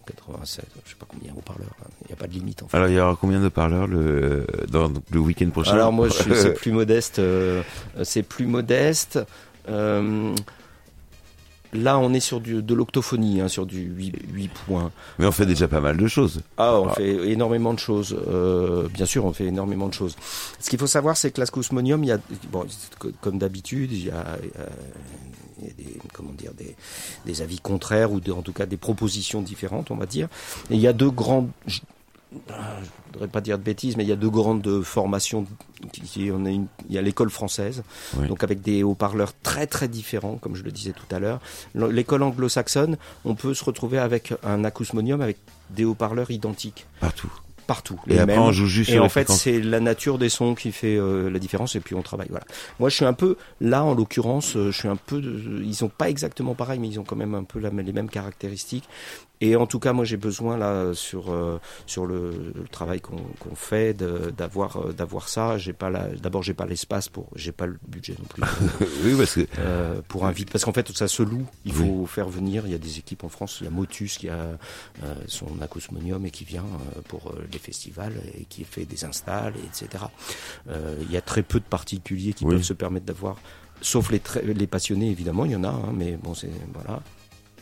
87 0.07 0.65
je 0.85 0.91
sais 0.91 0.97
pas 0.97 1.07
combien 1.09 1.33
haut 1.33 1.43
parleurs 1.43 1.77
il 2.03 2.09
n'y 2.09 2.10
a 2.10 2.10
pas 2.21 2.27
de 2.29 2.33
limite 2.35 2.63
en 2.63 2.69
fait 2.69 2.77
Alors, 2.77 2.89
il 2.89 2.95
y 2.95 3.01
aura 3.01 3.17
combien 3.21 3.41
de 3.41 3.49
parleurs 3.49 3.87
le, 3.87 4.47
dans 4.71 4.93
le 5.11 5.19
week-end 5.21 5.51
prochain? 5.51 5.73
Alors 5.73 5.91
moi 5.93 6.09
suis- 6.11 6.31
c'est 6.35 6.53
plus 6.55 6.71
modeste 6.73 7.19
euh, 7.19 7.63
c'est 8.05 8.23
plus 8.23 8.47
modeste 8.47 9.19
euh, 9.69 10.35
Là, 11.73 12.01
on 12.01 12.13
est 12.13 12.19
sur 12.21 12.41
du, 12.41 12.65
de 12.65 12.75
l'octophonie, 12.75 13.41
hein, 13.41 13.47
sur 13.47 13.65
du 13.65 13.83
8, 13.83 14.17
8 14.33 14.49
points. 14.67 14.91
Mais 15.21 15.27
on 15.27 15.31
fait 15.31 15.47
déjà 15.47 15.69
pas 15.69 15.81
mal 15.81 15.97
de 15.97 16.09
choses. 16.09 16.41
Ah, 16.57 16.81
on 16.81 16.89
Ah. 16.89 16.95
fait 16.95 17.31
énormément 17.31 17.73
de 17.73 17.79
choses. 17.79 18.17
Euh, 18.27 18.89
bien 18.89 19.07
sûr, 19.07 19.25
on 19.25 19.33
fait 19.33 19.45
énormément 19.45 19.87
de 19.87 19.95
choses. 19.95 20.17
Ce 20.59 20.69
qu'il 20.69 20.81
faut 20.81 20.89
savoir, 20.89 21.17
c'est 21.17 21.31
que 21.31 21.39
l'Ascousmonium, 21.39 22.03
il 22.03 22.09
y 22.09 22.13
a, 22.13 22.19
bon, 22.51 22.67
co- 22.99 23.13
comme 23.21 23.39
d'habitude, 23.39 23.93
il 23.93 24.07
y 24.07 24.11
a, 24.11 24.15
euh, 24.59 24.67
il 25.63 25.69
y 25.69 25.71
a 25.71 25.75
des, 25.75 25.99
comment 26.13 26.33
dire, 26.33 26.51
des, 26.59 26.75
des 27.25 27.41
avis 27.41 27.61
contraires 27.61 28.11
ou 28.11 28.19
de- 28.19 28.33
en 28.33 28.43
tout 28.43 28.53
cas 28.53 28.67
des 28.67 28.77
propositions 28.77 29.41
différentes, 29.41 29.93
on 29.93 29.97
va 29.97 30.07
dire. 30.07 30.27
Et 30.71 30.75
il 30.75 30.81
y 30.81 30.89
a 30.89 30.93
deux 30.93 31.11
grandes, 31.13 31.51
je, 32.33 32.39
ah, 32.53 32.77
je 32.83 33.13
voudrais 33.13 33.29
pas 33.29 33.41
dire 33.41 33.59
de 33.59 33.63
bêtises, 33.65 33.97
mais 33.97 34.05
il 34.05 34.09
y 34.09 34.13
a 34.13 34.17
deux 34.17 34.31
grandes 34.31 34.83
formations. 34.83 35.47
Qui, 35.93 36.01
qui- 36.03 36.31
on 36.31 36.45
a 36.45 36.51
une, 36.51 36.67
il 36.89 36.95
y 36.95 36.99
a 36.99 37.03
l'école 37.03 37.31
française, 37.31 37.83
Oui. 38.17 38.29
donc 38.29 38.45
avec 38.45 38.61
des 38.61 38.83
haut-parleurs 38.83 39.33
très 39.43 39.67
très 39.67 39.89
différents, 39.89 40.37
comme 40.37 40.55
je 40.55 40.63
le 40.63 40.71
disais 40.71 40.93
tout 40.93 41.15
à 41.15 41.19
l'heure. 41.19 41.41
L'école 41.75 42.23
anglo-saxonne, 42.23 42.99
on 43.25 43.35
peut 43.35 43.55
se 43.55 43.65
retrouver 43.65 43.99
avec 43.99 44.35
un 44.45 44.63
acousmonium 44.65 45.21
avec 45.23 45.39
des 45.71 45.85
haut-parleurs 45.87 46.31
identiques 46.31 46.87
Partout. 47.01 47.33
partout. 47.67 47.99
Et 48.09 48.11
les 48.11 48.19
après, 48.19 48.35
mêmes. 48.37 48.43
on 48.45 48.53
joue 48.53 48.67
juste 48.67 48.91
Et 48.91 48.99
en 48.99 49.09
fait, 49.09 49.31
c'est 49.31 49.59
la 49.61 49.81
nature 49.81 50.19
des 50.19 50.29
sons 50.29 50.55
qui 50.55 50.71
fait 50.71 50.97
euh, 50.99 51.31
la 51.31 51.39
différence 51.39 51.75
et 51.77 51.81
puis 51.81 51.95
on 51.95 52.03
travaille. 52.03 52.29
Voilà. 52.29 52.45
Moi, 52.79 52.91
je 52.91 52.97
suis 52.97 53.05
un 53.07 53.15
peu 53.15 53.37
là, 53.63 53.83
en 53.83 53.95
l'occurrence, 53.95 54.55
euh, 54.57 54.71
je 54.71 54.77
suis 54.79 54.89
un 54.89 54.97
peu. 54.97 55.21
de- 55.23 55.63
ils 55.65 55.75
sont 55.75 55.89
pas 55.89 56.11
exactement 56.11 56.55
pareils, 56.55 56.79
mais 56.79 56.89
ils 56.89 57.01
ont 57.01 57.05
quand 57.05 57.17
même 57.17 57.35
un 57.35 57.45
peu 57.45 57.59
la- 57.59 57.71
les 57.71 57.93
mêmes 57.93 58.11
caractéristiques. 58.11 58.87
Et 59.43 59.57
en 59.57 59.67
tout 59.67 59.79
cas, 59.79 59.93
moi, 59.93 60.05
j'ai 60.05 60.17
besoin 60.19 60.57
là 60.59 60.93
sur 60.95 61.31
euh, 61.33 61.59
sur 61.87 62.05
le, 62.07 62.53
le 62.55 62.65
travail 62.69 63.01
qu'on 63.01 63.17
qu'on 63.39 63.55
fait 63.55 63.95
d'avoir 63.95 64.77
euh, 64.77 64.93
d'avoir 64.93 65.29
ça. 65.29 65.57
J'ai 65.59 65.73
pas 65.73 65.89
la. 65.91 66.09
D'abord, 66.09 66.43
j'ai 66.43 66.55
pas 66.55 66.67
l'espace 66.67 67.09
pour. 67.09 67.29
J'ai 67.35 67.53
pas 67.53 67.67
le 67.67 67.79
budget 67.89 68.15
non 68.19 68.25
plus. 68.27 68.43
oui, 69.05 69.15
parce 69.17 69.35
que 69.37 69.47
euh, 69.59 70.01
pour 70.09 70.27
inviter 70.27 70.51
parce 70.53 70.65
qu'en 70.65 70.73
fait 70.73 70.91
ça 70.97 71.09
se 71.09 71.23
loue 71.23 71.47
il 71.65 71.73
faut 71.73 72.05
faire 72.07 72.29
venir 72.29 72.67
il 72.67 72.73
y 72.73 72.75
a 72.75 72.79
des 72.79 72.99
équipes 72.99 73.25
en 73.25 73.29
France 73.29 73.59
il 73.61 73.65
y 73.65 73.67
a 73.67 73.71
Motus 73.71 74.19
qui 74.19 74.29
a 74.29 74.35
euh, 74.35 75.15
son 75.27 75.47
acousmonium 75.63 76.25
et 76.27 76.31
qui 76.31 76.45
vient 76.45 76.65
euh, 76.65 77.01
pour 77.09 77.29
euh, 77.29 77.45
les 77.53 77.59
festivals 77.59 78.15
et 78.39 78.45
qui 78.45 78.65
fait 78.65 78.85
des 78.85 79.05
installs 79.05 79.55
et 79.57 79.67
etc 79.67 80.05
Euh, 80.69 80.97
il 81.03 81.11
y 81.13 81.17
a 81.17 81.21
très 81.23 81.43
peu 81.43 81.59
de 81.61 81.65
particuliers 81.65 82.33
qui 82.33 82.45
Oui. 82.45 82.55
peuvent 82.55 82.63
se 82.63 82.73
permettre 82.75 83.07
d'avoir 83.07 83.37
sauf 83.81 84.11
les 84.11 84.21
les 84.45 84.67
passionnés 84.67 85.11
évidemment 85.11 85.45
il 85.45 85.53
y 85.53 85.57
en 85.57 85.65
a 85.65 85.69
hein, 85.69 85.93
mais 85.95 86.17
bon 86.17 86.35
c'est 86.35 86.51
voilà 86.75 87.01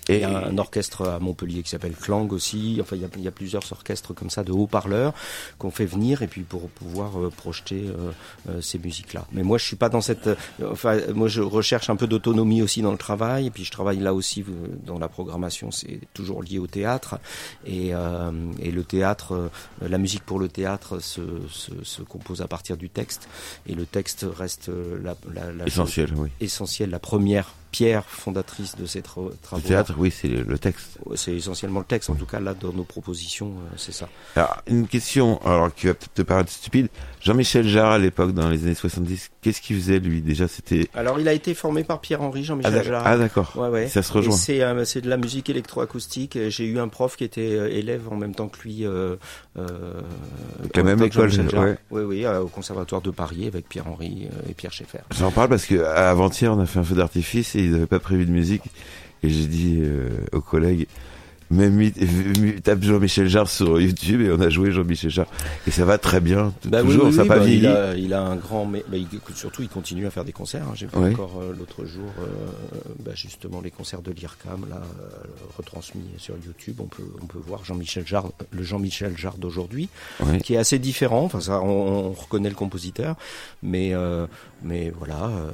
il 0.08 0.14
et, 0.16 0.20
y 0.20 0.24
a 0.24 0.46
un 0.46 0.58
orchestre 0.58 1.08
à 1.08 1.18
Montpellier 1.18 1.62
qui 1.62 1.70
s'appelle 1.70 1.94
Clang 1.94 2.28
aussi. 2.32 2.78
Enfin, 2.80 2.96
il 2.96 3.02
y 3.02 3.04
a, 3.04 3.08
il 3.16 3.22
y 3.22 3.28
a 3.28 3.30
plusieurs 3.30 3.70
orchestres 3.72 4.14
comme 4.14 4.30
ça 4.30 4.44
de 4.44 4.52
haut-parleurs 4.52 5.14
qu'on 5.58 5.70
fait 5.70 5.86
venir 5.86 6.22
et 6.22 6.26
puis 6.26 6.42
pour 6.42 6.68
pouvoir 6.68 7.18
euh, 7.18 7.30
projeter 7.30 7.86
euh, 7.86 8.10
euh, 8.48 8.60
ces 8.60 8.78
musiques-là. 8.78 9.26
Mais 9.32 9.42
moi, 9.42 9.58
je 9.58 9.64
suis 9.64 9.76
pas 9.76 9.88
dans 9.88 10.00
cette. 10.00 10.28
enfin, 10.64 10.98
moi, 11.14 11.28
je 11.28 11.42
recherche 11.42 11.90
un 11.90 11.96
peu 11.96 12.06
d'autonomie 12.06 12.62
aussi 12.62 12.82
dans 12.82 12.92
le 12.92 12.98
travail. 12.98 13.46
Et 13.46 13.50
puis, 13.50 13.64
je 13.64 13.70
travaille 13.70 13.98
là 13.98 14.14
aussi 14.14 14.44
dans 14.86 14.98
la 14.98 15.08
programmation. 15.08 15.70
C'est 15.70 16.00
toujours 16.14 16.42
lié 16.42 16.58
au 16.58 16.66
théâtre 16.66 17.18
et, 17.66 17.88
et 18.60 18.70
le 18.70 18.84
théâtre, 18.84 19.50
la 19.80 19.98
musique 19.98 20.24
pour 20.24 20.38
le 20.38 20.48
théâtre 20.48 21.00
se, 21.00 21.20
se, 21.50 21.72
se 21.82 22.02
compose 22.02 22.42
à 22.42 22.48
partir 22.48 22.76
du 22.76 22.88
texte 22.88 23.28
et 23.66 23.74
le 23.74 23.86
texte 23.86 24.26
reste 24.36 24.70
la, 25.02 25.16
la, 25.52 25.66
chose 25.66 25.96
oui. 26.16 26.30
essentielle, 26.40 26.90
la 26.90 26.98
première 26.98 27.54
pierre 27.78 28.04
fondatrice 28.06 28.74
de 28.76 28.86
ces 28.86 29.00
tra- 29.02 29.30
travaux. 29.40 29.62
Le 29.62 29.68
théâtre, 29.68 29.94
oui, 29.98 30.10
c'est 30.10 30.26
le, 30.26 30.58
texte. 30.58 30.98
C'est 31.14 31.32
essentiellement 31.36 31.78
le 31.78 31.84
texte, 31.86 32.10
en 32.10 32.14
tout 32.16 32.26
cas 32.26 32.40
là 32.40 32.52
dans 32.54 32.72
nos 32.72 32.82
propositions, 32.82 33.50
euh, 33.50 33.74
c'est 33.76 33.92
ça. 33.92 34.08
Alors, 34.34 34.56
une 34.66 34.88
question, 34.88 35.40
alors 35.46 35.72
qui 35.72 35.86
va 35.86 35.94
peut-être 35.94 36.12
te 36.14 36.22
paraître 36.22 36.50
stupide. 36.50 36.88
Jean-Michel 37.20 37.68
Jarre, 37.68 37.92
à 37.92 37.98
l'époque, 37.98 38.32
dans 38.32 38.48
les 38.48 38.64
années 38.64 38.74
70, 38.74 39.30
qu'est-ce 39.42 39.60
qu'il 39.60 39.76
faisait, 39.76 40.00
lui? 40.00 40.22
Déjà, 40.22 40.48
c'était... 40.48 40.88
Alors 40.94 41.20
il 41.20 41.28
a 41.28 41.32
été 41.32 41.54
formé 41.54 41.84
par 41.84 42.00
Pierre-Henri, 42.00 42.40
Ah, 42.42 42.46
Jean-Michel 42.46 42.72
d'ac- 42.72 42.84
Jarre. 42.86 43.02
ah, 43.06 43.16
d'accord. 43.16 43.52
Ouais, 43.56 43.68
ouais. 43.68 43.88
Ça 43.88 44.02
se 44.02 44.12
rejoint. 44.12 44.34
C'est 44.34 44.60
euh, 44.62 44.84
c'est 44.84 45.00
de 45.00 45.08
la 45.08 45.16
musique 45.16 45.48
électroacoustique. 45.48 46.36
J'ai 46.48 46.64
eu 46.66 46.80
un 46.80 46.88
prof 46.88 47.16
qui 47.16 47.22
était 47.24 47.52
euh, 47.54 47.68
élève 47.70 48.08
en 48.10 48.16
même 48.16 48.34
temps 48.34 48.48
que 48.48 48.60
lui. 48.62 48.84
Euh, 48.86 49.14
euh, 49.56 49.66
Avec 50.60 50.76
la 50.76 50.82
même 50.82 51.02
école, 51.02 51.30
ouais. 51.30 51.78
Oui, 51.90 52.02
oui, 52.02 52.26
au 52.26 52.48
Conservatoire 52.48 53.02
de 53.02 53.10
Paris 53.10 53.46
avec 53.46 53.68
Pierre-Henri 53.68 54.28
et 54.48 54.54
Pierre 54.54 54.72
Schaeffer. 54.72 54.98
J'en 55.16 55.30
parle 55.30 55.48
parce 55.48 55.66
que 55.66 55.82
à- 55.82 56.10
avant-hier, 56.10 56.52
on 56.52 56.60
a 56.60 56.66
fait 56.66 56.78
un 56.78 56.84
feu 56.84 56.94
d'artifice 56.96 57.54
et 57.54 57.67
ils 57.68 57.72
n'avaient 57.72 57.86
pas 57.86 58.00
prévu 58.00 58.26
de 58.26 58.30
musique. 58.30 58.62
Et 59.22 59.28
j'ai 59.28 59.46
dit 59.46 59.78
euh, 59.80 60.08
aux 60.32 60.40
collègues, 60.40 60.86
mi- 61.50 62.60
tape 62.62 62.82
Jean-Michel 62.82 63.28
Jarre 63.28 63.48
sur 63.48 63.80
YouTube 63.80 64.20
et 64.20 64.30
on 64.30 64.40
a 64.40 64.50
joué 64.50 64.70
Jean-Michel 64.72 65.10
Jarre. 65.10 65.28
Et 65.66 65.70
ça 65.70 65.84
va 65.84 65.96
très 65.98 66.20
bien. 66.20 66.52
Bah 66.66 66.82
toujours, 66.82 67.06
oui, 67.06 67.12
ça 67.12 67.22
oui, 67.22 67.28
pas 67.28 67.38
bah, 67.38 67.44
vieilli. 67.44 67.60
il, 67.60 67.66
a, 67.66 67.94
il 67.96 68.12
a 68.14 68.20
un 68.22 68.36
grand, 68.36 68.66
mais 68.66 68.84
bah, 68.88 68.96
il- 68.96 69.06
surtout 69.34 69.62
il 69.62 69.68
continue 69.68 70.06
à 70.06 70.10
faire 70.10 70.24
des 70.24 70.32
concerts. 70.32 70.64
hein. 70.68 70.72
J'ai 70.74 70.86
vu 70.86 70.92
encore 70.96 71.40
euh, 71.40 71.54
l'autre 71.58 71.84
jour, 71.84 72.10
euh, 72.20 72.26
bah, 73.04 73.12
justement 73.14 73.60
les 73.60 73.70
concerts 73.70 74.02
de 74.02 74.10
l'IRCAM 74.12 74.66
là 74.68 74.76
euh, 75.00 75.08
retransmis 75.56 76.02
sur 76.18 76.34
YouTube. 76.44 76.76
On 76.80 76.86
peut 76.86 77.02
on 77.22 77.26
peut 77.26 77.38
voir 77.46 77.64
Jean-Michel 77.64 78.06
Jarre, 78.06 78.30
le 78.50 78.62
Jean-Michel 78.62 79.16
Jarre 79.16 79.38
d'aujourd'hui, 79.38 79.88
Oui. 80.20 80.38
qui 80.42 80.54
est 80.54 80.58
assez 80.58 80.78
différent. 80.78 81.22
Enfin 81.24 81.40
ça, 81.40 81.60
on, 81.62 82.08
on 82.08 82.12
reconnaît 82.12 82.50
le 82.50 82.54
compositeur, 82.54 83.16
mais 83.62 83.94
euh, 83.94 84.26
mais 84.62 84.92
voilà. 84.98 85.26
euh, 85.28 85.50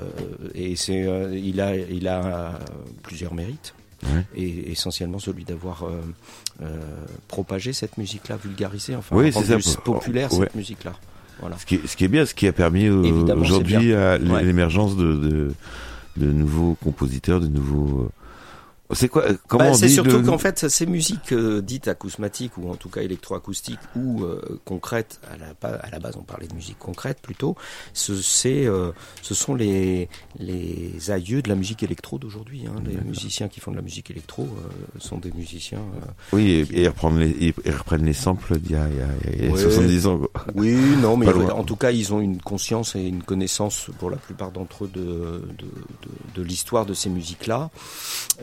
et 0.55 0.77
c'est 0.77 1.07
euh, 1.07 1.39
il 1.39 1.61
a 1.61 1.77
il 1.77 2.09
a 2.09 2.25
euh, 2.25 2.51
plusieurs 3.03 3.35
mérites. 3.35 3.75
Ouais. 4.05 4.25
Et 4.37 4.73
essentiellement 4.73 5.19
celui 5.19 5.45
d'avoir 5.45 5.85
euh, 5.85 6.01
euh, 6.63 6.79
propagé 7.29 7.73
cette 7.73 7.97
musique-là, 7.97 8.37
vulgarisé, 8.37 8.95
enfin 8.97 9.17
Oui, 9.17 9.31
rendu 9.31 9.63
ça. 9.63 9.81
populaire 9.81 10.31
cette 10.31 10.55
musique-là. 10.55 10.93
Voilà. 11.41 11.59
Ce 11.59 11.67
qui, 11.67 11.77
est, 11.77 11.87
ce 11.87 11.97
qui 11.97 12.05
est 12.05 12.09
bien, 12.09 12.27
ce 12.27 12.35
qui 12.35 12.47
a 12.47 12.53
permis 12.53 12.87
euh, 12.87 13.35
aujourd'hui 13.37 13.93
à 13.95 14.19
l'émergence 14.19 14.97
de, 14.97 15.15
de, 15.15 15.55
de 16.17 16.27
nouveaux 16.33 16.77
compositeurs, 16.83 17.41
de 17.41 17.49
nouveaux. 17.49 18.11
C'est 18.95 19.09
quoi 19.09 19.25
euh, 19.25 19.37
Comment 19.49 19.71
Bah, 19.71 19.75
c'est 19.75 19.89
surtout 19.89 20.23
qu'en 20.23 20.39
fait, 20.39 20.69
ces 20.69 20.87
musiques 20.87 21.33
euh, 21.33 21.61
dites 21.61 21.89
acousmatiques 21.89 22.57
ou 22.59 22.71
en 22.71 22.77
tout 22.77 22.89
cas 22.89 23.03
électroacoustiques 23.03 23.79
ou 23.97 24.25
euh, 24.25 24.61
concrètes, 24.65 25.21
à 25.33 25.37
la, 25.37 25.55
ba- 25.61 25.79
à 25.83 25.91
la 25.91 25.99
base 25.99 26.15
on 26.17 26.23
parlait 26.23 26.47
de 26.47 26.55
musique 26.55 26.79
concrète 26.79 27.19
plutôt, 27.21 27.57
ce, 27.93 28.15
c'est, 28.15 28.67
euh, 28.67 28.93
ce 29.23 29.35
sont 29.35 29.55
les, 29.55 30.09
les 30.39 31.11
aïeux 31.11 31.43
de 31.43 31.49
la 31.49 31.55
musique 31.55 31.83
électro 31.83 32.19
d'aujourd'hui. 32.19 32.65
Hein. 32.67 32.81
Les 32.87 32.97
musiciens 32.97 33.49
qui 33.49 33.61
font 33.61 33.71
de 33.71 33.77
la 33.77 33.83
musique 33.83 34.11
électro 34.11 34.43
euh, 34.45 34.99
sont 35.01 35.19
des 35.19 35.33
musiciens. 35.33 35.83
Oui, 36.33 36.51
et, 36.51 36.61
et 36.61 36.83
ils, 36.83 36.89
reprennent 36.89 37.19
les, 37.19 37.31
ils- 37.41 37.71
reprennent 37.73 38.05
les 38.05 38.13
samples 38.13 38.59
d'il 38.59 38.73
y 38.73 38.77
a, 38.77 38.89
il 38.89 38.97
y 38.97 39.01
a- 39.01 39.33
il 39.35 39.45
y 39.45 39.49
a 39.49 39.53
Ouais. 39.53 39.61
70 39.61 40.07
ans. 40.07 40.19
quoi. 40.19 40.31
Oui, 40.55 40.75
non, 41.01 41.17
mais 41.17 41.29
en 41.29 41.65
tout 41.65 41.77
cas, 41.77 41.91
ils 41.91 42.13
ont 42.13 42.21
une 42.21 42.41
conscience 42.41 42.95
et 42.97 43.01
une 43.03 43.23
connaissance 43.23 43.91
pour 43.99 44.11
la 44.11 44.17
plupart 44.17 44.51
d'entre 44.53 44.85
eux 44.85 44.91
de, 44.93 45.01
de, 45.01 45.65
de, 45.65 46.35
de 46.37 46.43
l'histoire 46.43 46.87
de 46.87 46.95
ces 46.95 47.09
musiques-là. 47.11 47.71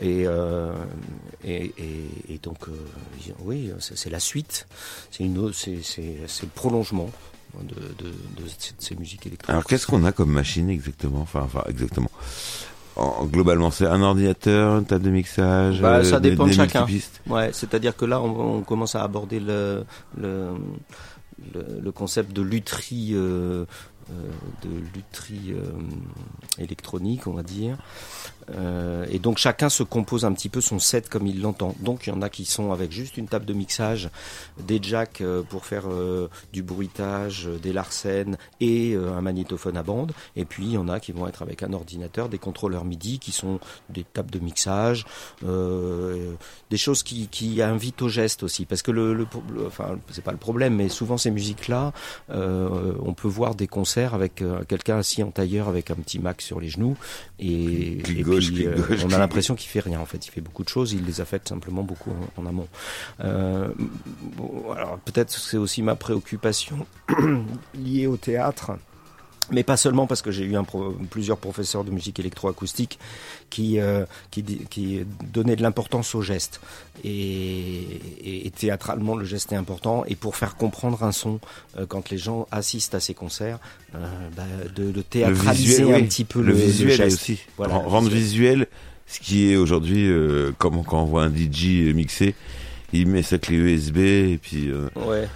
Et, 0.00 0.26
euh, 0.26 0.41
et, 1.44 1.72
et, 1.78 2.34
et 2.34 2.38
donc, 2.42 2.68
euh, 2.68 2.72
oui, 3.44 3.70
c'est 3.80 4.10
la 4.10 4.20
suite. 4.20 4.66
C'est 5.10 5.24
le 5.24 6.48
prolongement 6.54 7.10
de, 7.60 7.74
de, 8.04 8.10
de 8.10 8.48
ces- 8.78 8.94
musiques 8.94 9.26
électroniques. 9.26 9.50
Alors 9.50 9.64
qu'est-ce 9.64 9.86
qu'on 9.86 10.04
a 10.04 10.12
comme 10.12 10.30
machine 10.32 10.70
exactement? 10.70 11.20
Enfin, 11.20 11.42
enfin 11.44 11.62
exactement. 11.68 12.10
En, 12.96 13.24
globalement, 13.24 13.70
c'est 13.70 13.86
un 13.86 14.02
ordinateur, 14.02 14.78
une 14.78 14.84
table 14.84 15.04
de 15.04 15.10
mixage. 15.10 15.80
Bah, 15.80 16.04
ça 16.04 16.20
des- 16.20 16.30
dépend 16.30 16.46
de 16.46 16.52
chacun. 16.52 16.86
Ouais, 17.26 17.50
c'est-à-dire 17.52 17.96
que 17.96 18.04
là, 18.04 18.20
on, 18.20 18.58
on 18.58 18.62
commence 18.62 18.94
à 18.94 19.02
aborder 19.02 19.40
le, 19.40 19.84
le, 20.18 20.50
le, 21.54 21.80
le 21.80 21.92
concept 21.92 22.32
de 22.34 22.42
lutherie, 22.42 23.12
euh, 23.14 23.64
euh, 24.10 24.14
de 24.62 24.68
lutherie 24.94 25.52
euh, 25.52 25.62
électronique, 26.58 27.26
on 27.26 27.32
va 27.32 27.42
dire. 27.42 27.78
Euh, 28.50 29.06
et 29.10 29.18
donc 29.18 29.38
chacun 29.38 29.68
se 29.68 29.82
compose 29.82 30.24
un 30.24 30.32
petit 30.32 30.48
peu 30.48 30.60
son 30.60 30.78
set 30.78 31.08
comme 31.08 31.26
il 31.26 31.40
l'entend. 31.40 31.74
Donc 31.80 32.06
il 32.06 32.10
y 32.10 32.12
en 32.12 32.22
a 32.22 32.28
qui 32.28 32.44
sont 32.44 32.72
avec 32.72 32.90
juste 32.92 33.16
une 33.16 33.28
table 33.28 33.44
de 33.44 33.52
mixage, 33.52 34.10
des 34.60 34.80
jacks 34.82 35.20
euh, 35.20 35.42
pour 35.42 35.64
faire 35.66 35.84
euh, 35.88 36.28
du 36.52 36.62
bruitage, 36.62 37.48
des 37.62 37.72
larcènes 37.72 38.36
et 38.60 38.94
euh, 38.94 39.12
un 39.16 39.20
magnétophone 39.20 39.76
à 39.76 39.82
bande. 39.82 40.12
Et 40.36 40.44
puis 40.44 40.64
il 40.64 40.72
y 40.72 40.78
en 40.78 40.88
a 40.88 41.00
qui 41.00 41.12
vont 41.12 41.26
être 41.28 41.42
avec 41.42 41.62
un 41.62 41.72
ordinateur, 41.72 42.28
des 42.28 42.38
contrôleurs 42.38 42.84
MIDI 42.84 43.18
qui 43.18 43.32
sont 43.32 43.60
des 43.90 44.04
tables 44.04 44.30
de 44.30 44.38
mixage, 44.38 45.04
euh, 45.44 46.34
des 46.70 46.76
choses 46.76 47.02
qui, 47.02 47.28
qui 47.28 47.62
invitent 47.62 48.02
au 48.02 48.08
geste 48.08 48.42
aussi. 48.42 48.64
Parce 48.66 48.82
que 48.82 48.90
le, 48.90 49.14
le, 49.14 49.26
le- 49.54 49.66
enfin 49.66 49.98
c'est 50.10 50.24
pas 50.24 50.32
le 50.32 50.38
problème, 50.38 50.74
mais 50.76 50.88
souvent 50.88 51.16
ces 51.16 51.30
musiques-là, 51.30 51.92
euh, 52.30 52.92
on 53.04 53.14
peut 53.14 53.28
voir 53.28 53.54
des 53.54 53.66
concerts 53.66 54.14
avec 54.14 54.42
quelqu'un 54.68 54.98
assis 54.98 55.22
en 55.22 55.30
tailleur 55.30 55.68
avec 55.68 55.90
un 55.90 55.94
petit 55.94 56.18
Mac 56.18 56.42
sur 56.42 56.60
les 56.60 56.68
genoux 56.68 56.96
et 57.38 57.98
euh, 58.32 58.96
on 59.04 59.12
a 59.12 59.18
l'impression 59.18 59.54
qu'il 59.54 59.68
fait 59.68 59.80
rien 59.80 60.00
en 60.00 60.06
fait. 60.06 60.26
Il 60.26 60.30
fait 60.30 60.40
beaucoup 60.40 60.64
de 60.64 60.68
choses. 60.68 60.92
Il 60.92 61.04
les 61.04 61.20
a 61.20 61.24
faites 61.24 61.48
simplement 61.48 61.82
beaucoup 61.82 62.10
en, 62.36 62.42
en 62.42 62.46
amont. 62.46 62.68
Euh, 63.20 63.68
bon, 64.36 64.72
alors 64.72 64.98
peut-être 64.98 65.34
que 65.34 65.40
c'est 65.40 65.56
aussi 65.56 65.82
ma 65.82 65.96
préoccupation 65.96 66.86
liée 67.74 68.06
au 68.06 68.16
théâtre. 68.16 68.72
Mais 69.50 69.62
pas 69.64 69.76
seulement 69.76 70.06
parce 70.06 70.22
que 70.22 70.30
j'ai 70.30 70.44
eu 70.44 70.56
un 70.56 70.64
pro- 70.64 70.92
plusieurs 71.10 71.36
professeurs 71.38 71.84
de 71.84 71.90
musique 71.90 72.18
électroacoustique 72.20 72.98
qui, 73.50 73.80
euh, 73.80 74.04
qui, 74.30 74.42
qui 74.42 75.00
donnaient 75.32 75.56
de 75.56 75.62
l'importance 75.62 76.14
au 76.14 76.22
geste. 76.22 76.60
Et, 77.04 77.82
et- 78.24 78.46
et 78.46 78.50
théâtralement, 78.50 79.16
le 79.16 79.24
geste 79.24 79.52
est 79.52 79.56
important. 79.56 80.04
Et 80.06 80.14
pour 80.16 80.36
faire 80.36 80.56
comprendre 80.56 81.02
un 81.02 81.12
son, 81.12 81.40
euh, 81.78 81.86
quand 81.86 82.10
les 82.10 82.18
gens 82.18 82.46
assistent 82.50 82.94
à 82.94 83.00
ces 83.00 83.14
concerts, 83.14 83.58
euh, 83.94 83.98
bah, 84.36 84.44
de, 84.74 84.90
de 84.90 85.02
théâtraliser 85.02 85.68
visuel, 85.82 85.94
un 85.94 85.96
oui. 85.98 86.02
petit 86.04 86.24
peu 86.24 86.40
le 86.40 86.46
le, 86.46 86.52
le 86.52 86.58
visuel 86.58 86.96
geste. 86.96 87.16
aussi. 87.20 87.40
Voilà, 87.56 87.74
Rendre 87.76 88.08
visuel. 88.08 88.58
visuel 88.60 88.66
ce 89.08 89.20
qui 89.20 89.50
est 89.50 89.56
aujourd'hui, 89.56 90.08
euh, 90.08 90.52
comme 90.56 90.82
quand 90.84 91.02
on 91.02 91.06
voit 91.06 91.24
un 91.24 91.30
DJ 91.34 91.92
mixer, 91.94 92.34
il 92.94 93.06
met 93.08 93.22
sa 93.22 93.36
clé 93.38 93.56
USB 93.56 93.98
et 93.98 94.38
puis, 94.40 94.68
euh, 94.70 94.88
Ouais, 94.96 95.28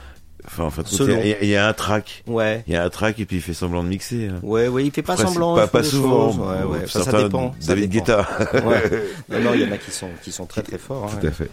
enfin, 0.46 0.64
en 0.64 0.70
fait, 0.70 0.82
il 0.92 1.06
y, 1.28 1.32
a- 1.32 1.42
il 1.42 1.48
y 1.48 1.56
a 1.56 1.66
un 1.68 1.72
track. 1.72 2.22
ouais. 2.26 2.64
Il 2.66 2.72
y 2.72 2.76
a 2.76 2.85
un 2.85 2.90
track 2.90 3.18
et 3.20 3.26
puis 3.26 3.37
il 3.37 3.42
fait 3.42 3.54
semblant 3.54 3.82
de 3.82 3.88
mixer. 3.88 4.28
hein. 4.28 4.38
Ouais, 4.42 4.68
ouais, 4.68 4.85
il 4.85 4.90
fait 4.90 5.02
pas 5.02 5.14
Après, 5.14 5.26
semblant. 5.26 5.54
Pas, 5.56 5.66
pas 5.66 5.82
souvent. 5.82 6.32
choses. 6.32 6.40
Ouais, 6.40 6.78
ouais. 6.80 6.87
Ça, 6.87 7.22
dépend. 7.22 7.54
David. 7.66 7.90
Guetta. 7.90 8.26
Ouais. 8.64 9.02
Non, 9.28 9.40
non, 9.40 9.54
il 9.54 9.62
y 9.62 9.64
en 9.64 9.72
a 9.72 9.78
qui 9.78 9.90
sont, 9.90 10.09
qui 10.22 10.30
sont 10.32 10.46
très 10.46 10.62
très 10.62 10.78
forts. 10.78 11.11
hein. 11.12 11.18
Tout 11.20 11.26
à 11.26 11.30
fait. 11.30 11.50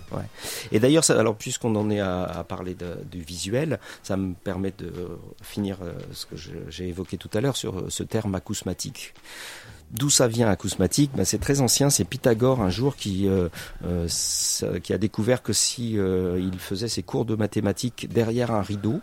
Et 0.71 0.79
d'ailleurs, 0.79 1.09
alors 1.11 1.35
puisqu'on 1.35 1.75
en 1.75 1.89
est 1.89 1.99
à, 1.99 2.23
à 2.23 2.43
parler 2.43 2.75
de- 2.75 2.97
du 3.11 3.21
visuel, 3.21 3.79
ça 4.03 4.15
me 4.15 4.33
permet 4.33 4.73
de 4.77 4.91
finir 5.41 5.77
euh, 5.83 5.91
ce 6.11 6.25
que 6.25 6.35
j'ai 6.69 6.87
évoqué 6.87 7.17
tout 7.17 7.29
à 7.33 7.41
l'heure 7.41 7.57
sur 7.57 7.77
euh, 7.79 7.85
ce 7.89 8.03
terme 8.03 8.35
acousmatique. 8.35 9.13
D'où 9.93 10.09
ça 10.09 10.27
vient 10.27 10.49
acousmatique? 10.49 11.11
Ben, 11.15 11.23
C'est 11.23 11.37
très 11.37 11.61
ancien, 11.61 11.89
c'est 11.91 12.03
Pythagore 12.03 12.61
un 12.61 12.71
jour 12.71 12.95
qui, 12.95 13.27
euh, 13.27 13.47
euh, 13.85 14.07
qui 14.81 14.91
a 14.91 14.97
découvert 14.97 15.43
que 15.43 15.53
si 15.53 15.99
euh, 15.99 16.39
il 16.41 16.57
faisait 16.59 16.87
ses 16.87 17.03
cours 17.03 17.25
de 17.25 17.35
mathématiques 17.35 18.07
derrière 18.11 18.49
un 18.51 18.63
rideau, 18.63 18.99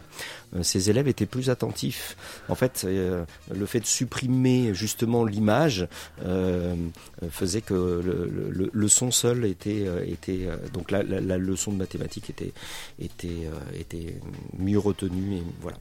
ses 0.62 0.90
élèves 0.90 1.06
étaient 1.06 1.26
plus 1.26 1.48
attentifs. 1.48 2.16
En 2.48 2.56
fait, 2.56 2.84
le 2.84 3.66
fait 3.66 3.78
de 3.78 3.86
supprimer 3.86 4.74
justement 4.74 5.24
l'image 5.24 5.86
faisait 7.30 7.60
que 7.60 7.74
le, 7.74 8.28
le- 8.50 8.70
le- 8.72 8.88
son 8.88 9.12
seul 9.12 9.44
était, 9.44 9.86
était 10.08 10.48
donc 10.72 10.90
la, 10.90 11.04
la- 11.04 11.38
leçon 11.38 11.70
de 11.70 11.76
mathématiques 11.76 12.30
était, 12.30 12.52
était, 13.00 13.48
était 13.78 14.16
mieux 14.58 14.80
retenue 14.80 15.36
et 15.36 15.42
voilà. 15.60 15.78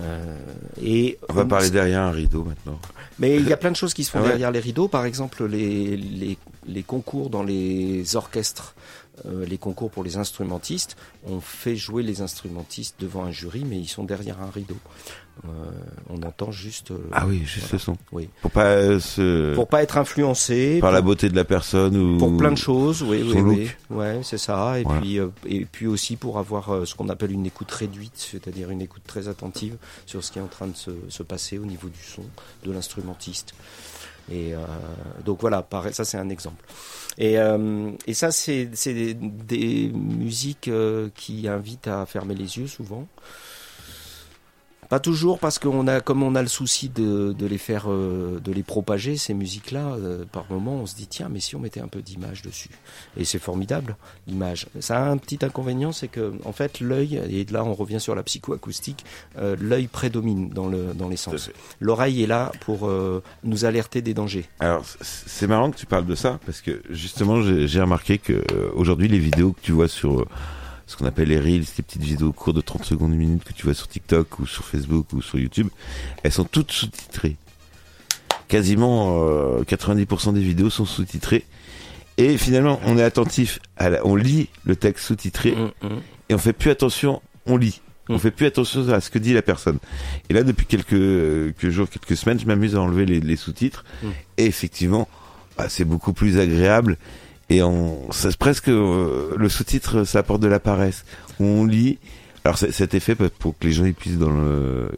Euh, 0.00 0.36
et 0.82 1.18
On 1.28 1.34
va 1.34 1.44
parler 1.44 1.70
derrière 1.70 2.00
un 2.02 2.10
rideau 2.10 2.44
maintenant. 2.44 2.78
mais 3.18 3.36
il 3.36 3.46
y 3.46 3.52
a 3.52 3.56
plein 3.58 3.70
de 3.70 3.76
choses 3.76 3.92
qui 3.92 4.04
se 4.04 4.10
font 4.10 4.18
Ah 4.20 4.22
ouais. 4.22 4.28
derrière 4.30 4.50
les 4.50 4.60
rideaux. 4.60 4.88
Par 4.88 5.04
exemple, 5.04 5.44
les, 5.46 5.96
les, 5.96 6.38
les 6.66 6.82
concours 6.82 7.28
dans 7.28 7.42
les 7.42 8.16
orchestres, 8.16 8.74
euh, 9.26 9.44
les 9.46 9.58
concours 9.58 9.90
pour 9.90 10.04
les 10.04 10.16
instrumentistes, 10.16 10.96
on 11.26 11.40
fait 11.40 11.76
jouer 11.76 12.02
les 12.02 12.22
instrumentistes 12.22 12.96
devant 12.98 13.24
un 13.24 13.30
jury, 13.30 13.64
mais 13.64 13.78
ils 13.78 13.86
sont 13.88 14.04
derrière 14.04 14.40
un 14.40 14.50
rideau. 14.50 14.76
Euh, 15.46 15.48
on 16.10 16.22
entend 16.22 16.50
juste. 16.52 16.90
euh, 16.90 16.98
Ah 17.12 17.26
oui, 17.26 17.38
juste 17.44 17.60
voilà. 17.60 17.72
le 17.72 17.78
son. 17.78 17.96
Oui. 18.12 18.28
Pour 18.42 18.50
pas 18.50 18.66
euh, 18.66 19.00
se 19.00 19.54
Pour 19.54 19.66
pas 19.68 19.82
être 19.82 19.96
influencé. 19.96 20.78
par 20.80 20.90
pour- 20.90 20.94
la 20.94 21.00
beauté 21.00 21.28
de 21.30 21.36
la 21.36 21.44
personne 21.44 21.96
ou 21.96 22.18
pour 22.18 22.36
plein 22.36 22.50
de 22.52 22.56
choses, 22.56 23.02
oui, 23.02 23.22
oui, 23.24 23.32
son 23.32 23.40
oui. 23.40 23.64
look. 23.64 23.76
Ouais, 23.98 24.20
c'est 24.22 24.36
ça. 24.38 24.78
Et 24.78 24.82
Voilà. 24.82 25.00
puis, 25.00 25.18
euh, 25.18 25.28
et 25.46 25.64
puis 25.64 25.86
aussi 25.86 26.16
pour 26.16 26.38
avoir 26.38 26.86
ce 26.86 26.94
qu'on 26.94 27.08
appelle 27.08 27.32
une 27.32 27.46
écoute 27.46 27.70
réduite, 27.70 28.12
c'est-à-dire 28.16 28.70
une 28.70 28.82
écoute 28.82 29.02
très 29.06 29.28
attentive 29.28 29.76
sur 30.06 30.22
ce 30.22 30.32
qui 30.32 30.38
est 30.38 30.42
en 30.42 30.46
train 30.48 30.66
de 30.66 30.76
se, 30.76 30.90
se 31.08 31.22
passer 31.22 31.58
au 31.58 31.64
niveau 31.64 31.88
du 31.88 32.02
son 32.02 32.22
de 32.64 32.72
l'instrumentiste. 32.72 33.54
Et 34.30 34.54
euh, 34.54 34.58
donc 35.24 35.40
voilà, 35.40 35.62
pareil, 35.62 35.92
ça 35.92 36.04
c'est 36.04 36.18
un 36.18 36.28
exemple. 36.28 36.64
Et, 37.18 37.38
euh, 37.38 37.90
ça 38.12 38.30
c'est 38.30 38.66
des 38.66 39.92
musiques 39.94 40.68
euh, 40.68 41.08
qui 41.14 41.48
invitent 41.48 41.88
à 41.88 42.06
fermer 42.06 42.34
les 42.34 42.58
yeux 42.58 42.66
souvent. 42.66 43.06
Pas 44.92 45.00
toujours 45.00 45.38
parce 45.38 45.58
qu'on 45.58 45.88
a, 45.88 46.02
comme 46.02 46.22
on 46.22 46.34
a 46.34 46.42
le 46.42 46.48
souci 46.48 46.90
de, 46.90 47.32
de 47.32 47.46
les 47.46 47.56
faire, 47.56 47.90
euh, 47.90 48.38
de 48.40 48.52
les 48.52 48.62
propager 48.62 49.16
ces 49.16 49.32
musiques-là. 49.32 49.94
euh, 49.94 50.26
par 50.30 50.44
moment, 50.50 50.74
on 50.74 50.84
se 50.84 50.94
dit 50.94 51.06
tiens, 51.06 51.30
mais 51.30 51.40
si 51.40 51.56
on 51.56 51.60
mettait 51.60 51.80
un 51.80 51.88
peu 51.88 52.02
d'image 52.02 52.42
dessus. 52.42 52.68
Et 53.16 53.24
c'est 53.24 53.38
formidable 53.38 53.96
l'image. 54.26 54.66
Ça 54.80 55.02
a 55.02 55.08
un 55.08 55.16
petit 55.16 55.38
inconvénient, 55.46 55.92
c'est 55.92 56.08
que 56.08 56.34
en 56.44 56.52
fait 56.52 56.80
l'œil, 56.80 57.16
et 57.16 57.46
là 57.50 57.64
on 57.64 57.72
revient 57.72 58.00
sur 58.00 58.14
la 58.14 58.22
psychoacoustique, 58.22 59.06
euh, 59.38 59.56
l'œil 59.58 59.86
prédomine 59.86 60.50
dans 60.50 60.68
le 60.68 60.92
dans 60.92 61.08
les 61.08 61.16
sens. 61.16 61.50
L'oreille 61.80 62.22
est 62.22 62.26
là 62.26 62.52
pour 62.60 62.86
euh, 62.86 63.22
nous 63.44 63.64
alerter 63.64 64.02
des 64.02 64.12
dangers. 64.12 64.44
Alors 64.60 64.84
c'est 65.00 65.46
marrant 65.46 65.70
que 65.70 65.78
tu 65.78 65.86
parles 65.86 66.04
de 66.04 66.14
ça 66.14 66.38
parce 66.44 66.60
que 66.60 66.82
justement 66.90 67.40
j'ai 67.40 67.80
remarqué 67.80 68.18
que 68.18 68.44
aujourd'hui 68.74 69.08
les 69.08 69.18
vidéos 69.18 69.52
que 69.52 69.60
tu 69.62 69.72
vois 69.72 69.88
sur 69.88 70.20
euh, 70.20 70.28
ce 70.92 70.96
qu'on 70.98 71.06
appelle 71.06 71.28
les 71.28 71.40
reels, 71.40 71.64
ces 71.66 71.82
petites 71.82 72.02
vidéos 72.02 72.32
courtes 72.32 72.56
de 72.56 72.60
30 72.60 72.84
secondes, 72.84 73.12
une 73.12 73.18
minute 73.18 73.44
que 73.44 73.52
tu 73.52 73.64
vois 73.64 73.74
sur 73.74 73.88
TikTok 73.88 74.38
ou 74.40 74.46
sur 74.46 74.64
Facebook 74.64 75.12
ou 75.12 75.22
sur 75.22 75.38
YouTube, 75.38 75.68
elles 76.22 76.32
sont 76.32 76.44
toutes 76.44 76.70
sous-titrées. 76.70 77.36
Quasiment 78.48 79.22
euh, 79.22 79.62
90% 79.64 80.34
des 80.34 80.40
vidéos 80.42 80.68
sont 80.70 80.84
sous-titrées. 80.84 81.44
Et 82.18 82.36
finalement, 82.36 82.78
on 82.84 82.98
est 82.98 83.02
attentif, 83.02 83.58
à 83.78 83.88
la- 83.88 84.06
on 84.06 84.14
lit 84.14 84.50
le 84.64 84.76
texte 84.76 85.06
sous-titré 85.06 85.54
Hum, 85.54 85.70
hum. 85.82 86.00
et 86.28 86.34
on 86.34 86.38
fait 86.38 86.52
plus 86.52 86.70
attention, 86.70 87.22
on 87.46 87.56
lit. 87.56 87.80
On 88.08 88.16
Mm. 88.16 88.18
fait 88.18 88.30
plus 88.32 88.46
attention 88.46 88.88
à 88.90 89.00
ce 89.00 89.08
que 89.08 89.18
dit 89.18 89.32
la 89.32 89.40
personne. 89.42 89.78
Et 90.28 90.34
là, 90.34 90.42
depuis 90.42 90.66
quelques, 90.66 90.92
euh, 90.92 91.52
quelques 91.58 91.72
jours, 91.72 91.88
quelques 91.88 92.16
semaines, 92.16 92.38
je 92.38 92.46
m'amuse 92.46 92.74
à 92.76 92.80
enlever 92.82 93.06
les, 93.06 93.20
les 93.20 93.36
sous-titres. 93.36 93.84
Mm. 94.02 94.06
Et 94.38 94.44
effectivement, 94.46 95.08
bah, 95.56 95.68
c'est 95.70 95.84
beaucoup 95.86 96.12
plus 96.12 96.38
agréable. 96.38 96.98
Et 97.52 97.62
on, 97.62 98.10
c'est 98.12 98.34
presque 98.36 98.68
euh, 98.68 99.34
le 99.36 99.48
sous-titre, 99.50 100.04
ça 100.04 100.20
apporte 100.20 100.40
de 100.40 100.48
la 100.48 100.58
paresse. 100.60 101.04
On 101.38 101.64
lit. 101.66 101.98
Alors 102.44 102.56
cet 102.58 102.94
effet 102.94 103.14
pour 103.14 103.56
que 103.58 103.66
les 103.66 103.72
gens 103.72 103.84
ils 103.84 103.94
puissent 103.94 104.18
dans 104.18 104.30
le 104.32 104.88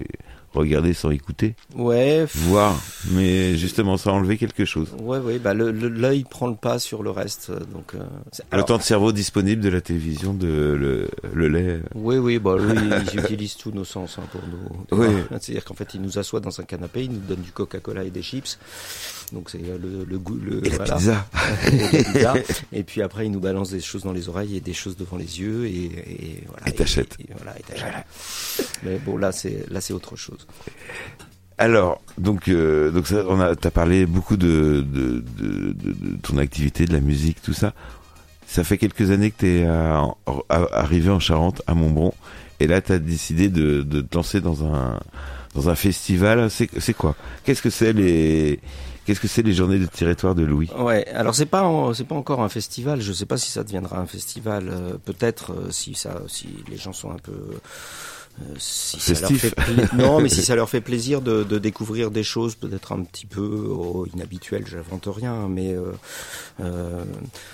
regarder 0.55 0.95
sans 0.95 1.11
écouter, 1.11 1.57
Ouais, 1.75 2.25
voir. 2.33 2.81
Mais 3.11 3.57
justement, 3.57 3.97
ça 3.97 4.11
a 4.11 4.13
enlevé 4.13 4.39
quelque 4.39 4.65
chose. 4.65 4.87
ouais, 5.01 5.19
ouais. 5.19 5.41
Bah 5.41 5.53
l'œil 5.53 6.23
prend 6.31 6.47
le 6.47 6.55
pas 6.55 6.79
sur 6.79 7.03
le 7.03 7.11
reste, 7.11 7.51
euh, 7.51 7.59
donc. 7.75 7.95
euh, 7.97 7.99
c'est- 8.31 8.45
le 8.45 8.55
alors- 8.55 8.67
temps 8.67 8.77
de 8.79 8.83
cerveau 8.83 9.11
disponible 9.11 9.61
de 9.61 9.69
la 9.69 9.81
télévision, 9.81 10.33
de 10.33 10.47
le, 10.47 11.09
le 11.33 11.49
lait. 11.49 11.81
Oui, 11.97 12.19
oui, 12.19 12.39
bah 12.39 12.55
lui, 12.57 12.79
ils 13.13 13.19
utilisent 13.19 13.57
tous 13.57 13.73
nos 13.73 13.85
sens 13.85 14.17
hein, 14.21 14.23
pour 14.31 14.43
nous. 14.49 15.03
Oui. 15.03 15.09
C'est-à-dire 15.41 15.65
qu'en 15.65 15.75
fait, 15.75 15.93
il 15.95 16.03
nous 16.03 16.21
assoit 16.21 16.39
dans 16.39 16.61
un 16.61 16.65
canapé, 16.65 17.03
il 17.03 17.11
nous 17.11 17.19
donne 17.19 17.41
du 17.43 17.51
Coca-Cola 17.51 18.05
et 18.05 18.11
des 18.11 18.23
chips. 18.23 18.57
Donc 19.33 19.51
c'est 19.51 19.59
euh, 19.65 19.79
le, 19.79 20.05
le 20.05 20.19
goût, 20.19 20.37
le 20.37 20.65
Et 20.67 20.71
voilà. 20.71 20.95
pizza. 20.97 21.27
Et 21.73 21.79
la 21.79 21.89
pizza. 22.05 22.35
Et 22.73 22.83
puis 22.83 23.03
après, 23.03 23.27
il 23.27 23.33
nous 23.33 23.41
balance 23.41 23.71
des 23.71 23.81
choses 23.81 24.03
dans 24.03 24.13
les 24.13 24.29
oreilles 24.29 24.57
et 24.57 24.61
des 24.61 24.73
choses 24.75 24.97
devant 24.97 25.17
les 25.17 25.41
yeux 25.41 25.67
et, 25.67 25.85
et 25.87 26.45
voilà. 26.49 26.69
Et 26.69 26.73
t'achètes. 26.73 27.17
et- 27.19 27.25
et 27.25 27.35
voilà. 27.37 28.05
Mais 28.85 28.99
bon, 28.99 29.17
là, 29.17 29.33
c'est 29.33 29.65
là, 29.71 29.81
c'est 29.81 29.93
autre 29.95 30.15
chose. 30.17 30.47
Alors, 31.57 32.01
donc, 32.19 32.49
euh, 32.49 32.91
donc 32.91 33.07
ça, 33.07 33.25
on 33.29 33.39
a, 33.41 33.55
t'as 33.55 33.71
parlé 33.71 34.07
beaucoup 34.07 34.37
de, 34.37 34.85
de, 34.87 35.23
de, 35.39 35.73
de, 35.73 35.93
de 35.93 36.17
ton 36.21 36.39
activité, 36.39 36.85
de 36.85 36.93
la 36.93 37.01
musique, 37.01 37.41
tout 37.43 37.53
ça. 37.53 37.73
Ça 38.47 38.65
fait 38.65 38.77
quelques 38.79 39.11
années 39.11 39.31
que 39.31 39.39
t'es 39.39 39.65
à- 39.65 40.05
à- 40.49 40.69
arrivé 40.81 41.11
en 41.11 41.21
Charente, 41.21 41.63
à 41.67 41.75
Montbron, 41.75 42.13
et 42.61 42.67
là 42.67 42.81
t'as 42.81 42.99
décidé 42.99 43.49
de, 43.49 43.83
de 43.83 44.01
te 44.01 44.15
lancer 44.17 44.41
dans 44.41 44.65
un 44.65 45.01
dans 45.55 45.69
un 45.71 45.75
festival. 45.77 46.51
C'est 46.51 46.69
c'est 46.81 46.93
quoi? 46.95 47.15
Qu'est-ce 47.45 47.63
que 47.63 47.71
c'est 47.71 47.93
les 47.93 48.59
Qu'est-ce 49.05 49.21
que 49.21 49.29
c'est 49.29 49.43
les 49.43 49.53
journées 49.53 49.79
de 49.79 49.87
territoire 49.87 50.35
de 50.35 50.43
Louis? 50.45 50.71
Ouais, 50.79 51.07
alors 51.09 51.35
c'est 51.35 51.47
pas 51.47 51.71
c'est 51.95 52.05
pas 52.07 52.15
encore 52.15 52.41
un 52.43 52.49
festival. 52.49 53.01
Je 53.01 53.13
sais 53.13 53.27
pas 53.27 53.37
si 53.37 53.51
ça 53.51 53.63
deviendra 53.65 53.99
un 53.99 54.07
festival. 54.07 54.69
euh, 54.71 54.97
Peut-être 55.05 55.53
euh, 55.53 55.71
si 55.71 55.95
ça 55.95 56.23
si 56.27 56.49
les 56.71 56.77
gens 56.77 56.93
sont 56.93 57.11
un 57.11 57.19
peu 57.19 57.33
euh, 57.33 58.45
si 58.59 58.99
ça 58.99 59.13
leur 59.21 59.31
fait 59.31 59.55
non 59.95 60.21
mais 60.21 60.29
si 60.29 60.43
ça 60.49 60.57
leur 60.57 60.69
fait 60.69 60.81
plaisir 60.81 61.21
de, 61.21 61.45
de 61.45 61.59
découvrir 61.59 62.11
des 62.11 62.25
choses 62.25 62.57
peut-être 62.57 62.91
un 62.93 63.03
petit 63.05 63.27
peu 63.27 63.69
oh, 63.71 64.07
inhabituelles. 64.15 64.67
J'invente 64.67 65.07
rien, 65.07 65.47
mais 65.49 65.73
euh, 65.75 65.93
euh, 66.61 67.05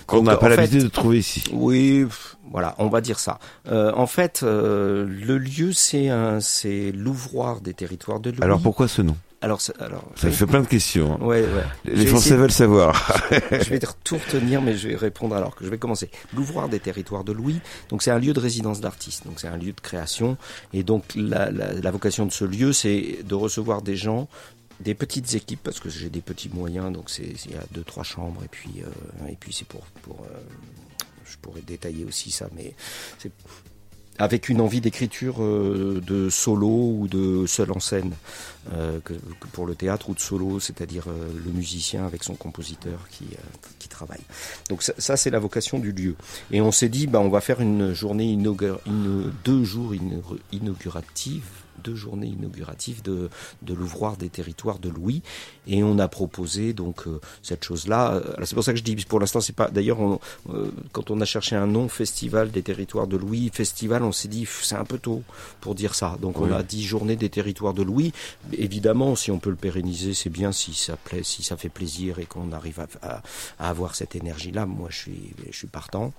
Qu'on 0.06 0.22
n'a 0.22 0.36
pas 0.36 0.48
l'habitude 0.48 0.84
de 0.84 0.88
trouver 0.88 1.18
ici. 1.18 1.44
oui, 1.52 2.06
voilà, 2.50 2.74
on 2.78 2.88
va 2.88 3.00
dire 3.00 3.18
ça. 3.18 3.38
Euh, 3.68 3.92
en 3.94 4.06
fait, 4.06 4.40
euh, 4.42 5.06
le 5.06 5.36
lieu, 5.38 5.72
c'est 5.72 6.08
un, 6.08 6.40
c'est 6.40 6.92
l'ouvroir 6.92 7.60
des 7.60 7.74
territoires 7.74 8.20
de 8.20 8.30
Louis. 8.30 8.42
Alors 8.42 8.60
pourquoi 8.60 8.88
ce 8.88 9.02
nom? 9.02 9.16
Alors, 9.42 9.60
alors, 9.78 10.04
Ça 10.16 10.28
oui. 10.28 10.32
fait 10.34 10.46
plein 10.46 10.60
de 10.60 10.66
questions. 10.66 11.14
hein. 11.14 11.24
Ouais, 11.24 11.42
ouais. 11.42 11.64
Les 11.92 12.06
Français 12.06 12.36
veulent 12.36 12.50
savoir. 12.52 13.20
je 13.50 13.70
vais 13.70 13.78
tout 14.04 14.16
retenir, 14.18 14.60
mais 14.60 14.76
je 14.76 14.88
vais 14.88 14.96
répondre 14.96 15.34
alors 15.34 15.56
que 15.56 15.64
je 15.64 15.70
vais 15.70 15.78
commencer. 15.78 16.10
L'ouvroir 16.34 16.68
des 16.68 16.80
territoires 16.80 17.24
de 17.24 17.32
Louis, 17.32 17.60
donc 17.88 18.02
c'est 18.02 18.10
un 18.10 18.18
lieu 18.18 18.32
de 18.34 18.40
résidence 18.40 18.80
d'artistes, 18.80 19.24
donc 19.26 19.40
c'est 19.40 19.48
un 19.48 19.56
lieu 19.56 19.72
de 19.72 19.80
création, 19.80 20.36
et 20.74 20.82
donc 20.82 21.04
la, 21.16 21.50
la, 21.50 21.72
la 21.72 21.90
vocation 21.90 22.26
de 22.26 22.32
ce 22.32 22.44
lieu, 22.44 22.72
c'est 22.72 23.18
de 23.24 23.34
recevoir 23.34 23.80
des 23.82 23.96
gens, 23.96 24.28
des 24.80 24.94
petites 24.94 25.34
équipes, 25.34 25.60
parce 25.62 25.80
que 25.80 25.88
j'ai 25.90 26.10
des 26.10 26.20
petits 26.22 26.50
moyens, 26.52 26.92
donc 26.92 27.08
c'est 27.10 27.22
il 27.46 27.52
y 27.52 27.54
a 27.54 27.64
deux 27.72 27.82
trois 27.84 28.04
chambres, 28.04 28.42
et 28.44 28.48
puis 28.48 28.82
euh, 28.82 29.28
et 29.30 29.36
puis 29.40 29.52
c'est 29.52 29.66
pour 29.66 29.82
pour 30.02 30.20
euh, 30.30 30.38
je 31.24 31.36
pourrais 31.38 31.62
détailler 31.62 32.04
aussi 32.04 32.30
ça, 32.30 32.48
mais 32.56 32.74
c'est 33.18 33.30
avec 34.18 34.48
une 34.48 34.60
envie 34.60 34.80
d'écriture 34.80 35.42
euh, 35.42 36.00
de 36.06 36.28
solo 36.28 36.68
ou 36.68 37.08
de 37.08 37.46
seul 37.46 37.72
en 37.72 37.80
scène 37.80 38.12
euh, 38.74 39.00
pour 39.52 39.66
le 39.66 39.74
théâtre 39.74 40.10
ou 40.10 40.14
de 40.14 40.20
solo, 40.20 40.60
c'est-à-dire 40.60 41.04
euh, 41.08 41.28
le 41.44 41.50
musicien 41.52 42.04
avec 42.04 42.22
son 42.22 42.34
compositeur 42.34 43.08
qui, 43.10 43.26
travaille. 43.88 44.20
Donc 44.68 44.82
ça, 44.82 45.16
c'est 45.16 45.30
la 45.30 45.40
vocation 45.40 45.80
du 45.80 45.90
lieu. 45.90 46.14
Et 46.52 46.60
on 46.60 46.70
s'est 46.70 46.88
dit, 46.88 47.08
bah, 47.08 47.18
on 47.20 47.28
va 47.28 47.40
faire 47.40 47.60
une 47.60 47.92
journée 47.92 48.24
inaugure, 48.24 48.80
une, 48.86 49.32
deux 49.44 49.64
jours 49.64 49.92
inauguratifs 50.52 51.59
deux 51.82 51.94
journées 51.94 52.26
inauguratives 52.26 53.02
de, 53.02 53.30
de 53.62 53.74
l'ouvroir 53.74 54.16
des 54.16 54.28
territoires 54.28 54.78
de 54.78 54.88
Louis 54.88 55.22
et 55.66 55.82
on 55.82 55.98
a 55.98 56.08
proposé 56.08 56.72
donc 56.72 57.06
euh, 57.06 57.20
cette 57.42 57.64
chose-là. 57.64 58.20
C'est 58.44 58.54
pour 58.54 58.64
ça 58.64 58.72
que 58.72 58.78
je 58.78 58.84
dis 58.84 58.96
pour 58.96 59.20
l'instant 59.20 59.40
c'est 59.40 59.54
pas. 59.54 59.68
D'ailleurs, 59.70 59.98
euh, 60.50 60.72
quand 60.92 61.10
on 61.10 61.20
a 61.20 61.24
cherché 61.24 61.56
un 61.56 61.66
nom, 61.66 61.88
festival 61.88 62.50
des 62.50 62.62
territoires 62.62 63.06
de 63.06 63.16
Louis, 63.16 63.50
festival, 63.52 64.02
on 64.02 64.12
s'est 64.12 64.28
dit 64.28 64.46
c'est 64.62 64.76
un 64.76 64.84
peu 64.84 64.98
tôt 64.98 65.22
pour 65.60 65.74
dire 65.74 65.94
ça. 65.94 66.16
Donc 66.20 66.38
oui. 66.38 66.48
on 66.50 66.54
a 66.54 66.62
dit 66.62 66.84
journée 66.84 67.16
des 67.16 67.28
territoires 67.28 67.74
de 67.74 67.82
Louis. 67.82 68.12
Évidemment, 68.52 69.16
si 69.16 69.30
on 69.30 69.38
peut 69.38 69.50
le 69.50 69.56
pérenniser, 69.56 70.14
c'est 70.14 70.30
bien 70.30 70.52
si 70.52 70.74
ça 70.74 70.96
plaît, 70.96 71.22
si 71.22 71.42
ça 71.42 71.56
fait 71.56 71.68
plaisir 71.68 72.18
et 72.18 72.26
qu'on 72.26 72.52
arrive 72.52 72.80
à, 72.80 72.86
à, 73.02 73.22
à, 73.58 73.68
avoir 73.70 73.94
cette 73.94 74.16
énergie-là. 74.16 74.66
Moi, 74.66 74.88
je 74.90 74.96
suis 74.96 75.20
je 75.50 75.56
suis 75.56 75.66
partant. 75.66 76.12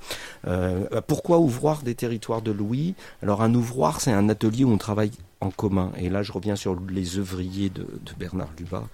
Euh, 0.47 1.01
pourquoi 1.07 1.39
ouvroir 1.39 1.81
des 1.83 1.95
territoires 1.95 2.41
de 2.41 2.51
Louis? 2.51 2.95
Alors 3.21 3.41
un 3.41 3.53
ouvroir, 3.53 4.01
c'est 4.01 4.11
un 4.11 4.29
atelier 4.29 4.63
où 4.63 4.71
on 4.71 4.77
travaille 4.77 5.11
en 5.41 5.49
commun. 5.49 5.91
Et 5.97 6.09
là, 6.09 6.23
je 6.23 6.31
reviens 6.31 6.55
sur 6.55 6.77
les 6.89 7.17
œuvriers 7.17 7.69
de, 7.69 7.81
de 7.81 8.11
Bernard 8.17 8.49
Lubat. 8.57 8.87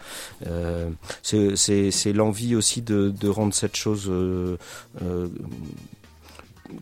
Euh, 0.47 0.89
c'est 1.21 2.13
l'envie 2.13 2.55
aussi 2.55 2.81
de, 2.81 3.09
de, 3.09 3.27
rendre 3.27 3.53
cette 3.53 3.75
chose 3.75 4.05
euh, 4.09 4.57
euh, 5.01 5.27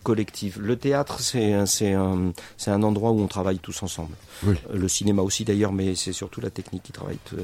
collective. 0.04 0.60
Le 0.60 0.76
théâtre, 0.76 1.20
c'est 1.20 1.52
un, 1.92 2.82
endroit 2.82 3.10
où 3.10 3.20
on 3.20 3.26
travaille 3.26 3.58
tous 3.58 3.82
ensemble. 3.82 4.14
Oui. 4.44 4.54
Le 4.72 4.86
cinéma 4.88 5.22
aussi 5.22 5.44
d'ailleurs, 5.44 5.72
mais 5.72 5.96
c'est 5.96 6.12
surtout 6.12 6.40
la 6.40 6.50
technique 6.50 6.84
qui 6.84 6.92
travaille 6.92 7.18
euh, 7.36 7.42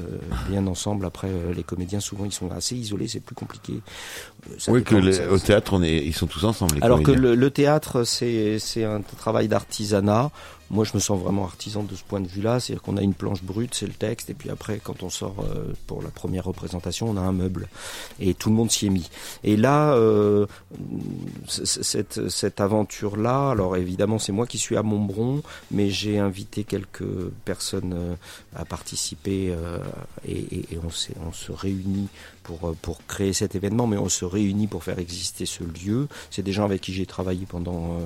bien 0.49 0.65
ensemble. 0.67 1.05
Après, 1.05 1.29
les 1.53 1.63
comédiens, 1.63 1.99
souvent, 1.99 2.23
ils 2.23 2.31
sont 2.31 2.51
assez 2.51 2.75
isolés, 2.75 3.09
c'est 3.09 3.19
plus 3.19 3.35
compliqué. 3.35 3.81
Ça 4.59 4.71
oui, 4.71 4.81
que 4.83 5.29
au 5.29 5.39
théâtre, 5.39 5.73
on 5.73 5.83
est, 5.83 5.97
ils 5.97 6.13
sont 6.13 6.27
tous 6.27 6.45
ensemble. 6.45 6.77
Alors 6.81 7.01
comédiens. 7.01 7.15
que 7.15 7.27
le, 7.27 7.35
le 7.35 7.51
théâtre, 7.51 8.05
c'est 8.05 8.83
un 8.85 9.01
travail 9.01 9.49
d'artisanat. 9.49 10.31
Moi, 10.73 10.85
je 10.85 10.93
me 10.95 10.99
sens 10.99 11.19
vraiment 11.19 11.43
artisan 11.43 11.83
de 11.83 11.95
ce 11.95 12.03
point 12.03 12.19
de 12.19 12.27
vue-là. 12.27 12.59
C'est-à-dire 12.59 12.81
qu'on 12.81 12.97
a 12.97 13.03
une 13.03 13.13
planche 13.13 13.43
brute, 13.43 13.75
c'est 13.75 13.85
le 13.85 13.93
texte, 13.93 14.31
et 14.31 14.33
puis 14.33 14.49
après, 14.49 14.79
quand 14.83 15.03
on 15.03 15.09
sort 15.11 15.35
euh, 15.41 15.71
pour 15.85 16.01
la 16.01 16.09
première 16.09 16.45
représentation, 16.45 17.07
on 17.11 17.15
a 17.15 17.21
un 17.21 17.31
meuble. 17.31 17.67
Et 18.19 18.33
tout 18.33 18.49
le 18.49 18.55
monde 18.55 18.71
s'y 18.71 18.87
est 18.87 18.89
mis. 18.89 19.07
Et 19.43 19.55
là, 19.55 19.93
euh, 19.93 20.47
cette, 21.47 22.27
cette 22.27 22.59
aventure-là, 22.59 23.51
alors 23.51 23.77
évidemment, 23.77 24.17
c'est 24.17 24.31
moi 24.31 24.47
qui 24.47 24.57
suis 24.57 24.75
à 24.75 24.81
Montbron, 24.81 25.43
mais 25.69 25.91
j'ai 25.91 26.17
invité 26.17 26.63
quelques 26.63 27.05
personnes 27.45 27.93
euh, 27.93 28.15
à 28.55 28.65
participer, 28.65 29.55
et, 30.27 30.65
on, 30.83 31.31
se 31.31 31.51
réunit 31.51 32.07
pour, 32.41 32.75
pour 32.81 33.05
créer 33.05 33.33
cet 33.33 33.53
événement, 33.53 33.85
mais 33.85 33.97
on 33.97 34.09
se 34.09 34.25
réunit 34.25 34.65
pour 34.65 34.83
faire 34.83 34.97
exister 34.97 35.45
ce 35.45 35.63
lieu. 35.63 36.07
C'est 36.31 36.41
des 36.41 36.51
gens 36.51 36.65
avec 36.65 36.81
qui 36.81 36.93
j'ai 36.93 37.05
travaillé 37.05 37.45
pendant 37.45 37.99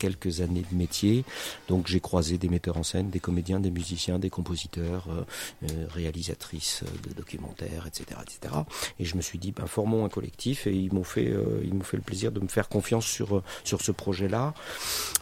quelques 0.00 0.40
années 0.40 0.64
de 0.68 0.76
métier. 0.76 1.24
Donc 1.68 1.86
j'ai 1.86 2.00
croisé 2.00 2.38
des 2.38 2.48
metteurs 2.48 2.78
en 2.78 2.82
scène, 2.82 3.10
des 3.10 3.20
comédiens, 3.20 3.60
des 3.60 3.70
musiciens, 3.70 4.18
des 4.18 4.30
compositeurs, 4.30 5.06
euh, 5.10 5.22
euh, 5.70 5.86
réalisatrices 5.90 6.82
de 7.06 7.12
documentaires, 7.14 7.86
etc., 7.86 8.18
etc. 8.22 8.54
Et 8.98 9.04
je 9.04 9.16
me 9.16 9.22
suis 9.22 9.38
dit, 9.38 9.52
ben, 9.52 9.66
formons 9.66 10.04
un 10.04 10.08
collectif 10.08 10.66
et 10.66 10.74
ils 10.74 10.92
m'ont 10.92 11.04
fait, 11.04 11.28
euh, 11.28 11.60
ils 11.62 11.74
m'ont 11.74 11.84
fait 11.84 11.98
le 11.98 12.02
plaisir 12.02 12.32
de 12.32 12.40
me 12.40 12.48
faire 12.48 12.68
confiance 12.68 13.04
sur 13.04 13.42
sur 13.62 13.82
ce 13.82 13.92
projet-là. 13.92 14.54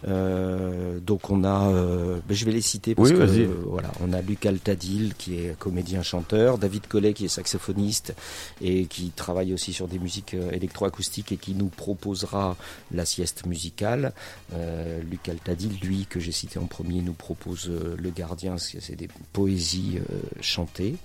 Euh, 0.06 1.00
donc 1.00 1.28
on 1.28 1.44
a, 1.44 1.72
ben, 1.72 2.34
je 2.34 2.44
vais 2.44 2.52
les 2.52 2.62
citer 2.62 2.94
parce 2.94 3.10
oui, 3.10 3.16
que 3.16 3.44
voilà, 3.66 3.90
on 4.00 4.12
a 4.12 4.22
Luc 4.22 4.46
Altadil 4.46 5.14
qui 5.18 5.40
est 5.40 5.58
comédien-chanteur, 5.58 6.58
David 6.58 6.86
Collet 6.86 7.14
qui 7.14 7.24
est 7.24 7.34
saxophoniste 7.40 8.14
et 8.62 8.86
qui 8.86 9.10
travaille 9.10 9.52
aussi 9.52 9.72
sur 9.72 9.88
des 9.88 9.98
musiques 9.98 10.34
électroacoustiques 10.52 11.32
et 11.32 11.36
qui 11.36 11.54
nous 11.54 11.68
proposera 11.68 12.56
la 12.92 13.04
sieste 13.04 13.44
musicale. 13.46 14.12
Euh, 14.52 14.67
euh, 14.68 15.00
Luc 15.02 15.28
Altadil, 15.28 15.78
lui 15.82 16.06
que 16.06 16.20
j'ai 16.20 16.32
cité 16.32 16.58
en 16.58 16.66
premier, 16.66 17.00
nous 17.02 17.12
propose 17.12 17.68
euh, 17.68 17.96
Le 17.98 18.10
Gardien, 18.10 18.56
c'est 18.58 18.96
des 18.96 19.08
poésies 19.32 19.98
euh, 19.98 20.18
chantées. 20.40 20.96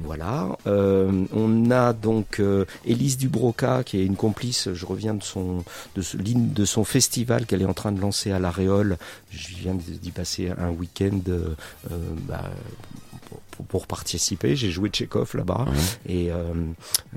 Voilà. 0.00 0.56
On 0.66 1.70
a 1.70 1.92
donc 1.92 2.40
Élise 2.84 3.16
Dubroca 3.18 3.84
qui 3.84 3.98
est 3.98 4.04
une 4.04 4.16
complice. 4.16 4.72
Je 4.72 4.86
reviens 4.86 5.14
de 5.14 6.64
son 6.64 6.84
festival 6.84 7.46
qu'elle 7.46 7.62
est 7.62 7.66
en 7.66 7.74
train 7.74 7.92
de 7.92 8.00
lancer 8.00 8.32
à 8.32 8.38
La 8.38 8.50
Réole. 8.50 8.96
Je 9.30 9.48
viens 9.56 9.74
d'y 9.74 10.10
passer 10.10 10.50
un 10.50 10.70
week-end. 10.70 11.20
Bah, 12.26 12.50
pour, 13.52 13.66
pour, 13.66 13.86
participer. 13.86 14.56
J'ai 14.56 14.70
joué 14.70 14.88
Tchekhov 14.88 15.36
là-bas 15.36 15.66
et, 16.08 16.32
euh, 16.32 16.52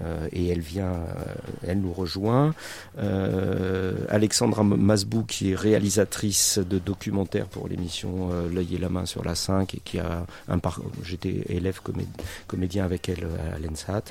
euh, 0.04 0.28
et 0.32 0.48
elle 0.50 0.60
vient, 0.60 0.94
euh, 0.94 1.34
elle 1.66 1.80
nous 1.80 1.94
rejoint. 1.94 2.54
Euh, 3.00 3.94
Alexandra 4.10 4.64
Masbou 4.64 5.24
qui 5.24 5.52
est 5.52 5.56
réalisatrice 5.56 6.60
de 6.60 6.80
documentaires 6.80 7.48
pour 7.48 7.68
l'émission 7.68 8.30
euh, 8.32 8.50
L'œil 8.50 8.76
et 8.76 8.78
la 8.78 8.90
main 8.90 9.06
sur 9.06 9.24
la 9.24 9.36
5 9.36 9.76
et 9.76 9.82
qui 9.84 10.00
a 10.00 10.26
un 10.48 10.60
par 10.60 10.82
j'étais 11.04 11.44
élève 11.50 11.82
comé 11.82 12.06
comédien 12.48 12.86
avec 12.86 13.10
elle 13.10 13.28
à 13.54 13.60
l'ENSAT 13.60 14.04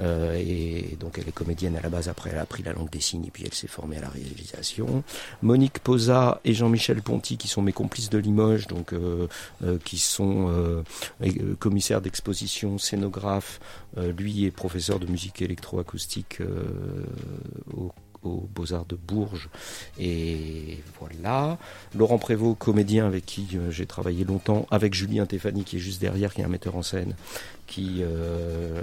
euh, 0.00 0.34
et 0.34 0.96
donc 1.00 1.18
elle 1.18 1.28
est 1.28 1.32
comédienne 1.32 1.76
à 1.76 1.80
la 1.80 1.88
base 1.88 2.08
après 2.08 2.30
elle 2.30 2.38
a 2.38 2.42
appris 2.42 2.62
la 2.62 2.72
langue 2.72 2.90
des 2.90 3.00
signes 3.00 3.24
et 3.26 3.30
puis 3.30 3.44
elle 3.46 3.54
s'est 3.54 3.68
formée 3.68 3.96
à 3.98 4.02
la 4.02 4.08
réalisation. 4.08 5.02
Monique 5.42 5.78
Posa 5.80 6.40
et 6.44 6.54
Jean-Michel 6.54 7.02
Ponty 7.02 7.36
qui 7.36 7.48
sont 7.48 7.62
mes 7.62 7.72
complices 7.72 8.10
de 8.10 8.18
Limoges 8.18 8.66
donc 8.66 8.92
euh, 8.92 9.28
qui 9.84 9.98
sont 9.98 10.84
commissaire 11.52 12.00
d'exposition, 12.00 12.78
scénographe. 12.78 13.60
Euh, 13.98 14.12
lui 14.12 14.44
est 14.44 14.50
professeur 14.50 14.98
de 14.98 15.06
musique 15.06 15.42
électroacoustique 15.42 16.40
euh, 16.40 17.04
au 17.76 17.92
aux 18.24 18.48
Beaux-Arts 18.54 18.86
de 18.86 18.96
Bourges. 18.96 19.48
Et 19.98 20.78
voilà. 20.98 21.58
Laurent 21.96 22.18
Prévost, 22.18 22.58
comédien 22.58 23.06
avec 23.06 23.24
qui 23.26 23.46
euh, 23.54 23.70
j'ai 23.70 23.86
travaillé 23.86 24.24
longtemps, 24.24 24.66
avec 24.70 24.94
Julien 24.94 25.26
Théphanie 25.26 25.64
qui 25.64 25.76
est 25.76 25.80
juste 25.80 26.00
derrière, 26.00 26.34
qui 26.34 26.40
est 26.40 26.44
un 26.44 26.48
metteur 26.48 26.76
en 26.76 26.82
scène, 26.82 27.14
qui 27.74 28.02
euh, 28.02 28.82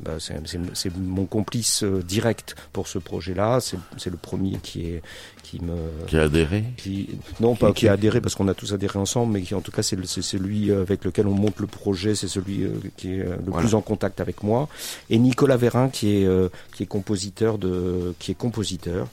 bah, 0.00 0.16
c'est 0.18 0.94
mon 0.94 1.24
complice 1.24 1.84
euh, 1.84 2.02
direct 2.02 2.54
pour 2.74 2.86
ce 2.86 2.98
projet-là. 2.98 3.60
C'est 3.60 4.10
le 4.10 4.18
premier 4.18 4.58
qui 4.62 4.86
est 4.86 5.02
qui 5.42 5.62
me 5.62 5.74
qui 6.06 6.18
a 6.18 6.22
adhéré. 6.24 6.64
Qui, 6.76 7.08
non, 7.40 7.54
pas 7.54 7.68
qui, 7.68 7.80
qui 7.80 7.88
a 7.88 7.92
adhéré 7.92 8.20
parce 8.20 8.34
qu'on 8.34 8.48
a 8.48 8.54
tous 8.54 8.74
adhéré 8.74 8.98
ensemble, 8.98 9.32
mais 9.32 9.40
qui 9.40 9.54
en 9.54 9.62
tout 9.62 9.72
cas 9.72 9.82
c'est 9.82 9.96
celui 10.04 10.70
avec 10.70 11.04
lequel 11.04 11.26
on 11.26 11.34
monte 11.34 11.60
le 11.60 11.66
projet, 11.66 12.14
c'est 12.14 12.28
celui 12.28 12.64
euh, 12.64 12.72
qui 12.98 13.14
est 13.14 13.24
le 13.24 13.38
voilà. 13.46 13.62
plus 13.62 13.74
en 13.74 13.80
contact 13.80 14.20
avec 14.20 14.42
moi. 14.42 14.68
Et 15.08 15.18
Nicolas 15.18 15.56
Vérin 15.56 15.88
qui 15.88 16.18
est 16.18 16.26
euh, 16.26 16.50
qui 16.74 16.82
est 16.82 16.86
compositeur 16.86 17.56
de 17.56 18.14
qui 18.18 18.32
est 18.32 18.36
compositeur. 18.36 19.08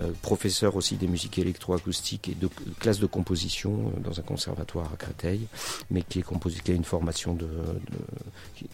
Euh, 0.00 0.10
professeur 0.22 0.74
aussi 0.74 0.96
des 0.96 1.06
musiques 1.06 1.38
électroacoustiques 1.38 2.28
et 2.28 2.34
de 2.34 2.48
classe 2.80 2.98
de 2.98 3.06
composition 3.06 3.92
euh, 3.96 4.00
dans 4.00 4.18
un 4.18 4.24
conservatoire 4.24 4.90
à 4.92 4.96
Créteil, 4.96 5.46
mais 5.88 6.02
qui 6.02 6.18
est 6.18 6.22
composé, 6.22 6.58
qui 6.64 6.72
a 6.72 6.74
une 6.74 6.82
formation 6.82 7.32
de, 7.32 7.48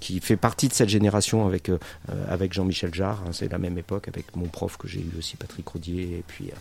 qui 0.01 0.18
fait 0.21 0.39
partie 0.39 0.68
de 0.68 0.73
cette 0.73 0.89
génération 0.89 1.47
avec 1.47 1.68
euh, 1.68 1.79
avec 2.29 2.55
Jean-Michel 2.55 2.95
Jarre. 2.95 3.23
Hein, 3.27 3.33
c'est 3.33 3.53
la 3.53 3.59
même 3.59 3.77
époque 3.77 4.09
avec 4.09 4.35
mon 4.35 4.47
prof 4.47 4.79
que 4.79 4.89
j'ai 4.89 5.01
eu 5.01 5.12
aussi 5.18 5.37
Patrick 5.37 5.68
Rodier 5.68 6.18
et 6.18 6.25
puis 6.27 6.53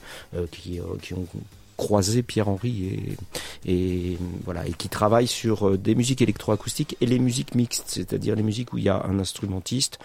qui 0.51 0.82
ont 1.14 1.28
croisé 1.78 2.22
Pierre-Henri 2.22 3.18
et 3.66 4.18
voilà 4.43 4.68
et 4.68 4.74
qui 4.74 4.89
travaille 4.89 5.28
sur 5.28 5.78
des 5.78 5.95
musiques 5.95 6.22
électroacoustiques 6.22 6.97
et 6.99 7.05
les 7.05 7.20
musiques 7.20 7.55
mixtes, 7.55 7.86
c'est-à-dire 7.88 8.36
les 8.36 8.43
musiques 8.43 8.74
où 8.74 8.78
il 8.78 8.84
y 8.84 8.89
a 8.89 9.01
un 9.05 9.20
instrumentiste, 9.20 9.99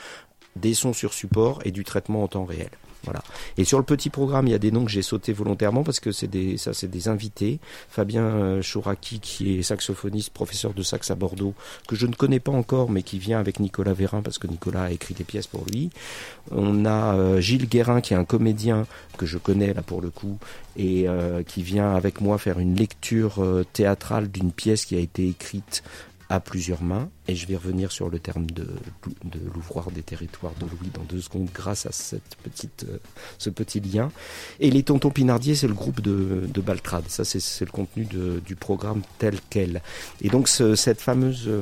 des 0.54 0.74
sons 0.74 0.92
sur 0.92 1.12
support 1.12 1.60
et 1.64 1.72
du 1.72 1.82
traitement 1.82 2.22
en 2.22 2.28
temps 2.28 2.44
réel. 2.44 2.70
Voilà. 3.04 3.22
Et 3.58 3.64
sur 3.64 3.78
le 3.78 3.84
petit 3.84 4.10
programme, 4.10 4.46
il 4.46 4.50
y 4.50 4.54
a 4.54 4.58
des 4.58 4.70
noms 4.70 4.84
que 4.84 4.90
j'ai 4.90 5.02
sautés 5.02 5.32
volontairement 5.32 5.82
parce 5.82 6.00
que 6.00 6.12
c'est 6.12 6.26
des, 6.26 6.56
ça, 6.56 6.72
c'est 6.72 6.90
des 6.90 7.08
invités. 7.08 7.58
Fabien 7.88 8.22
euh, 8.22 8.62
Chouraki, 8.62 9.20
qui 9.20 9.58
est 9.58 9.62
saxophoniste, 9.62 10.30
professeur 10.30 10.74
de 10.74 10.82
sax 10.82 11.10
à 11.10 11.14
Bordeaux, 11.14 11.54
que 11.86 11.96
je 11.96 12.06
ne 12.06 12.14
connais 12.14 12.40
pas 12.40 12.52
encore, 12.52 12.90
mais 12.90 13.02
qui 13.02 13.18
vient 13.18 13.38
avec 13.38 13.60
Nicolas 13.60 13.92
Vérin 13.92 14.22
parce 14.22 14.38
que 14.38 14.46
Nicolas 14.46 14.84
a 14.84 14.90
écrit 14.90 15.14
des 15.14 15.24
pièces 15.24 15.46
pour 15.46 15.64
lui. 15.70 15.90
On 16.50 16.84
a 16.84 17.14
euh, 17.14 17.40
Gilles 17.40 17.68
Guérin, 17.68 18.00
qui 18.00 18.14
est 18.14 18.16
un 18.16 18.24
comédien 18.24 18.86
que 19.18 19.26
je 19.26 19.38
connais 19.38 19.72
là 19.74 19.82
pour 19.82 20.00
le 20.00 20.10
coup, 20.10 20.38
et 20.76 21.08
euh, 21.08 21.42
qui 21.42 21.62
vient 21.62 21.94
avec 21.94 22.20
moi 22.20 22.38
faire 22.38 22.58
une 22.58 22.74
lecture 22.74 23.44
théâtrale 23.72 24.30
d'une 24.30 24.52
pièce 24.52 24.84
qui 24.84 24.96
a 24.96 24.98
été 24.98 25.28
écrite 25.28 25.82
à 26.28 26.40
plusieurs 26.40 26.82
mains, 26.82 27.10
et 27.28 27.34
je 27.34 27.46
vais 27.46 27.56
revenir 27.56 27.92
sur 27.92 28.08
le 28.08 28.18
terme 28.18 28.46
de, 28.46 28.66
de 29.24 29.40
l'ouvroir 29.54 29.90
des 29.90 30.02
territoires 30.02 30.54
de 30.58 30.66
Louis 30.66 30.90
dans 30.92 31.02
deux 31.02 31.20
secondes 31.20 31.48
grâce 31.52 31.86
à 31.86 31.92
cette 31.92 32.36
petite, 32.42 32.86
euh, 32.88 32.98
ce 33.38 33.50
petit 33.50 33.80
lien. 33.80 34.10
Et 34.60 34.70
les 34.70 34.82
Tontons 34.82 35.10
Pinardier, 35.10 35.54
c'est 35.54 35.68
le 35.68 35.74
groupe 35.74 36.00
de, 36.00 36.48
de 36.52 36.60
Baltrade, 36.60 37.04
ça 37.08 37.24
c'est 37.24 37.64
le 37.64 37.70
contenu 37.70 38.06
du 38.06 38.56
programme 38.56 39.02
tel 39.18 39.38
quel. 39.50 39.82
Et 40.22 40.28
donc 40.28 40.48
ce, 40.48 40.74
cette 40.74 41.00
fameuse... 41.00 41.44
Euh, 41.46 41.60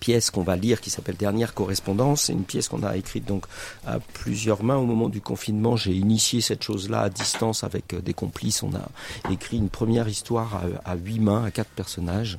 pièce 0.00 0.30
qu'on 0.30 0.42
va 0.42 0.56
lire 0.56 0.80
qui 0.80 0.90
s'appelle 0.90 1.16
Dernière 1.16 1.54
correspondance. 1.54 2.22
C'est 2.22 2.32
une 2.32 2.44
pièce 2.44 2.68
qu'on 2.68 2.82
a 2.82 2.96
écrite 2.96 3.26
donc 3.26 3.44
à 3.86 3.98
plusieurs 4.00 4.64
mains 4.64 4.76
au 4.76 4.86
moment 4.86 5.08
du 5.08 5.20
confinement. 5.20 5.76
J'ai 5.76 5.92
initié 5.92 6.40
cette 6.40 6.64
chose-là 6.64 7.02
à 7.02 7.08
distance 7.10 7.62
avec 7.62 7.94
euh, 7.94 8.00
des 8.00 8.14
complices. 8.14 8.62
On 8.62 8.74
a 8.74 8.88
écrit 9.30 9.58
une 9.58 9.68
première 9.68 10.08
histoire 10.08 10.62
à, 10.84 10.96
huit 10.96 11.20
mains, 11.20 11.44
à 11.44 11.50
quatre 11.50 11.70
personnages. 11.70 12.38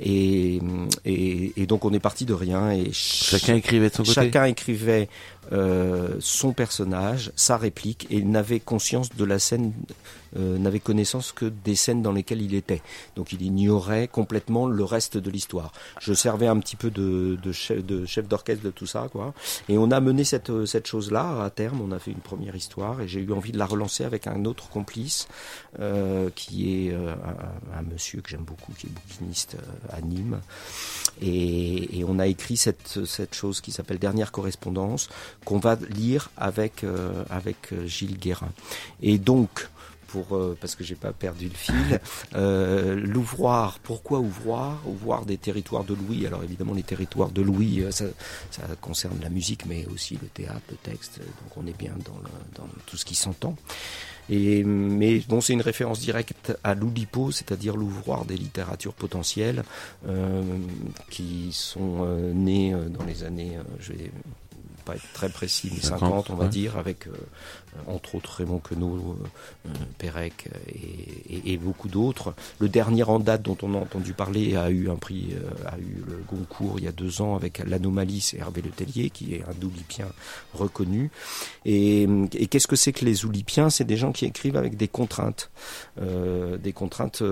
Et, 0.00 0.60
et, 1.04 1.66
donc 1.66 1.84
on 1.84 1.92
est 1.92 2.00
parti 2.00 2.24
de 2.26 2.34
rien. 2.34 2.70
Et 2.72 2.90
chacun 2.92 3.54
écrivait 3.54 3.90
de 3.90 3.94
son 3.94 4.02
côté. 4.02 4.14
Chacun 4.14 4.44
écrivait 4.44 5.08
euh, 5.52 6.16
son 6.20 6.52
personnage, 6.52 7.32
sa 7.36 7.56
réplique, 7.56 8.06
et 8.10 8.22
n'avait 8.22 8.60
conscience 8.60 9.10
de 9.14 9.24
la 9.24 9.38
scène, 9.38 9.72
euh, 10.36 10.58
n'avait 10.58 10.80
connaissance 10.80 11.32
que 11.32 11.46
des 11.46 11.76
scènes 11.76 12.02
dans 12.02 12.12
lesquelles 12.12 12.42
il 12.42 12.54
était. 12.54 12.82
Donc 13.16 13.32
il 13.32 13.42
ignorait 13.42 14.08
complètement 14.08 14.66
le 14.66 14.84
reste 14.84 15.16
de 15.16 15.30
l'histoire. 15.30 15.72
Je 16.00 16.12
servais 16.12 16.46
un 16.46 16.58
petit 16.58 16.76
peu 16.76 16.90
de, 16.90 17.38
de 17.42 17.52
chef 17.52 17.84
de 17.84 18.04
chef 18.06 18.28
d'orchestre 18.28 18.64
de 18.64 18.70
tout 18.70 18.86
ça, 18.86 19.08
quoi. 19.10 19.34
Et 19.68 19.78
on 19.78 19.90
a 19.90 20.00
mené 20.00 20.24
cette 20.24 20.66
cette 20.66 20.86
chose-là 20.86 21.42
à 21.42 21.50
terme. 21.50 21.80
On 21.80 21.92
a 21.92 21.98
fait 21.98 22.10
une 22.10 22.18
première 22.18 22.56
histoire, 22.56 23.00
et 23.00 23.08
j'ai 23.08 23.20
eu 23.20 23.32
envie 23.32 23.52
de 23.52 23.58
la 23.58 23.66
relancer 23.66 24.04
avec 24.04 24.26
un 24.26 24.44
autre 24.44 24.68
complice 24.68 25.28
euh, 25.80 26.30
qui 26.34 26.86
est 26.86 26.92
euh, 26.92 27.14
un, 27.14 27.78
un, 27.78 27.82
monsieur 27.82 28.20
que 28.20 28.30
j'aime 28.30 28.42
beaucoup, 28.42 28.72
qui 28.72 28.86
est 28.86 28.90
bouquiniste 28.90 29.56
euh, 29.56 29.96
à 29.96 30.00
Nîmes. 30.00 30.40
Et, 31.20 31.98
et 31.98 32.04
on 32.04 32.18
a 32.18 32.26
écrit 32.26 32.56
cette 32.56 33.04
cette 33.06 33.34
chose 33.34 33.60
qui 33.60 33.72
s'appelle 33.72 33.98
Dernière 33.98 34.32
correspondance 34.32 35.08
qu'on 35.44 35.58
va 35.58 35.76
lire 35.88 36.30
avec 36.36 36.84
euh, 36.84 37.24
avec 37.30 37.72
euh, 37.72 37.86
Gilles 37.86 38.18
Guérin. 38.18 38.50
Et 39.02 39.18
donc 39.18 39.68
pour 40.08 40.36
euh, 40.36 40.56
parce 40.60 40.74
que 40.74 40.82
j'ai 40.82 40.96
pas 40.96 41.12
perdu 41.12 41.48
le 41.48 41.54
fil. 41.54 42.00
Euh, 42.34 42.94
L'ouvroir, 42.94 43.78
pourquoi 43.82 44.18
ouvroir? 44.18 44.82
Ouvroir 44.86 45.24
des 45.24 45.38
territoires 45.38 45.84
de 45.84 45.94
Louis. 45.94 46.26
Alors 46.26 46.42
évidemment 46.42 46.74
les 46.74 46.82
territoires 46.82 47.30
de 47.30 47.42
Louis, 47.42 47.84
ça, 47.90 48.04
ça 48.50 48.62
concerne 48.80 49.18
la 49.22 49.30
musique, 49.30 49.66
mais 49.66 49.86
aussi 49.86 50.18
le 50.20 50.28
théâtre, 50.28 50.62
le 50.70 50.76
texte. 50.76 51.18
Donc 51.18 51.56
on 51.56 51.66
est 51.66 51.76
bien 51.76 51.92
dans, 52.04 52.18
le, 52.22 52.30
dans 52.54 52.68
tout 52.86 52.96
ce 52.96 53.04
qui 53.04 53.14
s'entend. 53.14 53.56
Et 54.30 54.62
mais 54.64 55.20
bon, 55.20 55.40
c'est 55.40 55.54
une 55.54 55.62
référence 55.62 56.00
directe 56.00 56.56
à 56.64 56.74
l'Oulipo, 56.74 57.30
c'est-à-dire 57.30 57.76
l'ouvroir 57.76 58.24
des 58.24 58.36
littératures 58.36 58.94
potentielles, 58.94 59.62
euh, 60.06 60.42
qui 61.10 61.50
sont 61.52 62.06
nées 62.34 62.74
dans 62.90 63.04
les 63.04 63.24
années, 63.24 63.58
je 63.80 63.92
vais 63.92 64.10
pas 64.88 64.96
être 64.96 65.12
très 65.12 65.28
précis, 65.28 65.70
mais 65.74 65.82
50, 65.82 66.30
on 66.30 66.34
va 66.34 66.48
dire, 66.48 66.78
avec 66.78 67.06
euh, 67.06 67.12
entre 67.86 68.14
autres 68.16 68.38
Raymond 68.38 68.58
Queneau, 68.58 69.16
euh, 69.66 69.70
Pérec 69.98 70.48
et, 70.68 71.52
et, 71.52 71.56
beaucoup 71.56 71.88
d'autres. 71.88 72.34
Le 72.58 72.68
dernier 72.68 73.02
en 73.02 73.18
date 73.18 73.42
dont 73.42 73.56
on 73.62 73.74
a 73.74 73.78
entendu 73.78 74.12
parler 74.12 74.56
a 74.56 74.70
eu 74.70 74.90
un 74.90 74.96
prix, 74.96 75.28
euh, 75.32 75.50
a 75.66 75.78
eu 75.78 76.02
le 76.06 76.22
Goncourt 76.28 76.78
il 76.78 76.84
y 76.84 76.88
a 76.88 76.92
deux 76.92 77.20
ans 77.20 77.36
avec 77.36 77.62
l'Anomalie, 77.66 78.20
c'est 78.20 78.38
Hervé 78.38 78.62
Letellier, 78.62 79.10
qui 79.10 79.34
est 79.34 79.42
un 79.42 79.54
doulipien 79.54 80.06
reconnu. 80.54 81.10
Et, 81.64 82.08
et 82.34 82.46
qu'est-ce 82.46 82.66
que 82.66 82.76
c'est 82.76 82.92
que 82.92 83.04
les 83.04 83.24
oulipiens? 83.24 83.70
C'est 83.70 83.84
des 83.84 83.96
gens 83.96 84.12
qui 84.12 84.24
écrivent 84.24 84.56
avec 84.56 84.76
des 84.76 84.88
contraintes, 84.88 85.50
des 85.98 86.72
contraintes. 86.72 87.22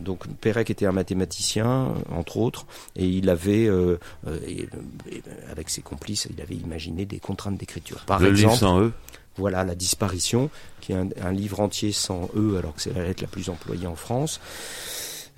donc 0.00 0.26
Pérec 0.40 0.70
était 0.70 0.86
un 0.86 0.92
mathématicien, 0.92 1.94
entre 2.10 2.36
autres, 2.36 2.66
et 2.96 3.06
il 3.06 3.28
avait, 3.28 3.68
avec 5.50 5.70
ses 5.70 5.82
complices, 5.82 6.28
il 6.30 6.40
avait 6.40 6.56
imaginé 6.56 7.04
des 7.04 7.18
contraintes 7.18 7.56
d'écriture. 7.56 8.04
Par 8.06 8.20
le 8.20 8.28
exemple, 8.28 8.52
livre 8.52 8.58
sans 8.58 8.80
eux 8.80 8.92
voilà 9.36 9.64
La 9.64 9.74
disparition, 9.74 10.50
qui 10.80 10.92
est 10.92 10.96
un, 10.96 11.32
livre 11.32 11.60
entier 11.60 11.92
sans 11.92 12.28
E, 12.36 12.56
alors 12.58 12.74
que 12.74 12.82
c'est 12.82 12.94
la 12.94 13.04
lettre 13.04 13.22
la 13.22 13.28
plus 13.28 13.48
employée 13.48 13.86
en 13.86 13.96
France. 13.96 14.40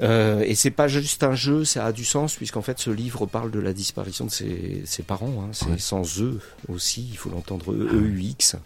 Euh, 0.00 0.42
et 0.46 0.54
c'est 0.54 0.70
pas 0.70 0.88
juste 0.88 1.22
un 1.22 1.34
jeu, 1.34 1.64
ça 1.64 1.86
a 1.86 1.92
du 1.92 2.04
sens 2.04 2.36
puisqu'en 2.36 2.62
fait 2.62 2.78
ce 2.78 2.90
livre 2.90 3.26
parle 3.26 3.50
de 3.50 3.60
la 3.60 3.72
disparition 3.72 4.26
de 4.26 4.30
ses, 4.30 4.82
ses 4.84 5.02
parents. 5.02 5.42
Hein. 5.42 5.50
C'est 5.52 5.80
sans 5.80 6.20
eux 6.20 6.40
aussi, 6.68 7.08
il 7.10 7.16
faut 7.16 7.30
l'entendre 7.30 7.72
EUX, 7.72 8.56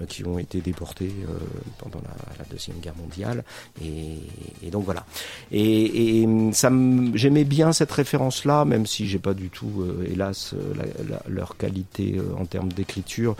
euh, 0.00 0.06
qui 0.06 0.24
ont 0.24 0.38
été 0.38 0.60
déportés 0.60 1.12
euh, 1.28 1.38
pendant 1.78 2.00
la, 2.00 2.14
la, 2.38 2.44
deuxième 2.50 2.78
guerre 2.78 2.96
mondiale. 2.96 3.44
Et, 3.82 4.18
et 4.66 4.70
donc 4.70 4.84
voilà. 4.84 5.06
Et, 5.50 6.22
et 6.22 6.28
ça, 6.52 6.70
j'aimais 7.14 7.44
bien 7.44 7.72
cette 7.72 7.92
référence-là, 7.92 8.64
même 8.64 8.86
si 8.86 9.06
j'ai 9.06 9.18
pas 9.18 9.34
du 9.34 9.50
tout, 9.50 9.82
euh, 9.82 10.06
hélas, 10.10 10.54
la, 10.76 10.84
la, 11.08 11.22
leur 11.28 11.56
qualité 11.56 12.16
euh, 12.16 12.34
en 12.36 12.46
termes 12.46 12.72
d'écriture, 12.72 13.36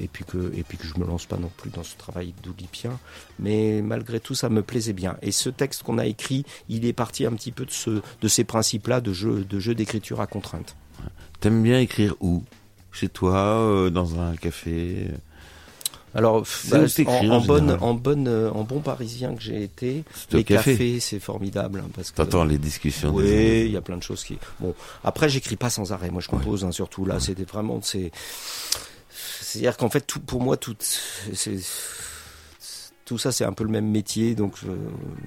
et 0.00 0.08
puis 0.08 0.24
que 0.24 0.52
et 0.54 0.62
puis 0.62 0.78
que 0.78 0.86
je 0.86 0.98
me 0.98 1.06
lance 1.06 1.26
pas 1.26 1.36
non 1.36 1.50
plus 1.56 1.70
dans 1.70 1.82
ce 1.82 1.96
travail 1.96 2.34
d'oulipien. 2.42 2.98
Mais 3.38 3.80
malgré 3.82 4.20
tout, 4.20 4.34
ça 4.34 4.48
me 4.48 4.62
plaisait 4.62 4.92
bien. 4.92 5.16
Et 5.22 5.30
ce 5.30 5.48
texte 5.48 5.82
qu'on 5.82 5.98
a 5.98 6.06
écrit 6.06 6.17
il 6.68 6.84
est 6.84 6.92
parti 6.92 7.26
un 7.26 7.32
petit 7.32 7.52
peu 7.52 7.64
de, 7.64 7.70
ce, 7.70 8.02
de 8.20 8.28
ces 8.28 8.44
principes-là 8.44 9.00
de 9.00 9.12
jeu 9.12 9.44
de 9.48 9.58
jeu 9.58 9.74
d'écriture 9.74 10.20
à 10.20 10.26
contrainte. 10.26 10.76
T'aimes 11.40 11.62
bien 11.62 11.78
écrire 11.78 12.14
où? 12.20 12.44
Chez 12.90 13.08
toi, 13.08 13.36
euh, 13.36 13.90
dans 13.90 14.18
un 14.18 14.34
café? 14.34 15.08
Alors, 16.14 16.44
bah, 16.70 16.78
en, 17.06 17.28
en, 17.28 17.40
bonne, 17.40 17.76
en 17.80 17.94
bonne, 17.94 18.28
euh, 18.28 18.50
en 18.50 18.64
bon 18.64 18.80
parisien 18.80 19.34
que 19.34 19.42
j'ai 19.42 19.62
été, 19.62 20.04
les 20.32 20.42
cafés, 20.42 20.72
café. 20.72 21.00
c'est 21.00 21.20
formidable 21.20 21.82
hein, 21.84 21.90
parce. 21.94 22.14
T'entends 22.14 22.44
les 22.44 22.58
discussions. 22.58 23.10
Oui, 23.10 23.64
il 23.66 23.70
y 23.70 23.76
a 23.76 23.82
plein 23.82 23.98
de 23.98 24.02
choses 24.02 24.24
qui. 24.24 24.38
Bon, 24.58 24.74
après, 25.04 25.28
j'écris 25.28 25.56
pas 25.56 25.70
sans 25.70 25.92
arrêt. 25.92 26.10
Moi, 26.10 26.22
je 26.22 26.28
compose 26.28 26.64
hein, 26.64 26.72
surtout 26.72 27.04
là. 27.04 27.20
C'était 27.20 27.44
vraiment, 27.44 27.80
c'est. 27.82 28.10
C'est-à-dire 29.40 29.76
qu'en 29.76 29.90
fait, 29.90 30.00
tout 30.00 30.20
pour 30.20 30.42
moi, 30.42 30.56
tout, 30.56 30.76
c'est 30.80 31.58
tout 33.08 33.16
ça 33.16 33.32
c'est 33.32 33.44
un 33.44 33.54
peu 33.54 33.64
le 33.64 33.70
même 33.70 33.88
métier 33.88 34.34
donc 34.34 34.58
je, 34.62 34.70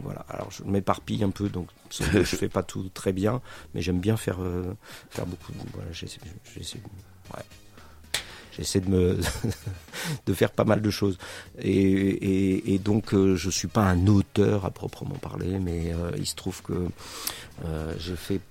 voilà 0.04 0.24
alors 0.30 0.52
je 0.52 0.64
m'éparpille 0.64 1.24
un 1.24 1.32
peu 1.32 1.50
donc 1.50 1.68
je 1.90 2.04
fais 2.24 2.48
pas 2.48 2.62
tout 2.62 2.92
très 2.94 3.12
bien 3.12 3.42
mais 3.74 3.82
j'aime 3.82 4.00
bien 4.00 4.18
faire 4.18 4.38
euh, 4.40 4.76
faire 5.10 5.26
beaucoup 5.26 5.52
voilà 5.74 5.92
j'essaie 5.92 6.20
ouais. 6.56 7.42
j'essaie 8.56 8.82
de 8.82 8.88
me 8.88 9.20
de 10.28 10.34
faire 10.36 10.52
pas 10.52 10.64
mal 10.64 10.84
de 10.84 10.92
choses 10.92 11.18
et, 11.58 11.72
et, 11.72 12.76
et 12.76 12.78
donc 12.78 13.16
euh, 13.16 13.36
je 13.36 13.50
suis 13.50 13.68
pas 13.68 13.82
un 13.82 14.06
auteur 14.06 14.66
à 14.66 14.70
proprement 14.70 15.16
parler 15.16 15.58
mais 15.58 15.92
euh, 15.92 16.12
il 16.18 16.28
se 16.28 16.36
trouve 16.36 16.62
que 16.62 16.88
j'ai 17.98 18.16
fait 18.16 18.42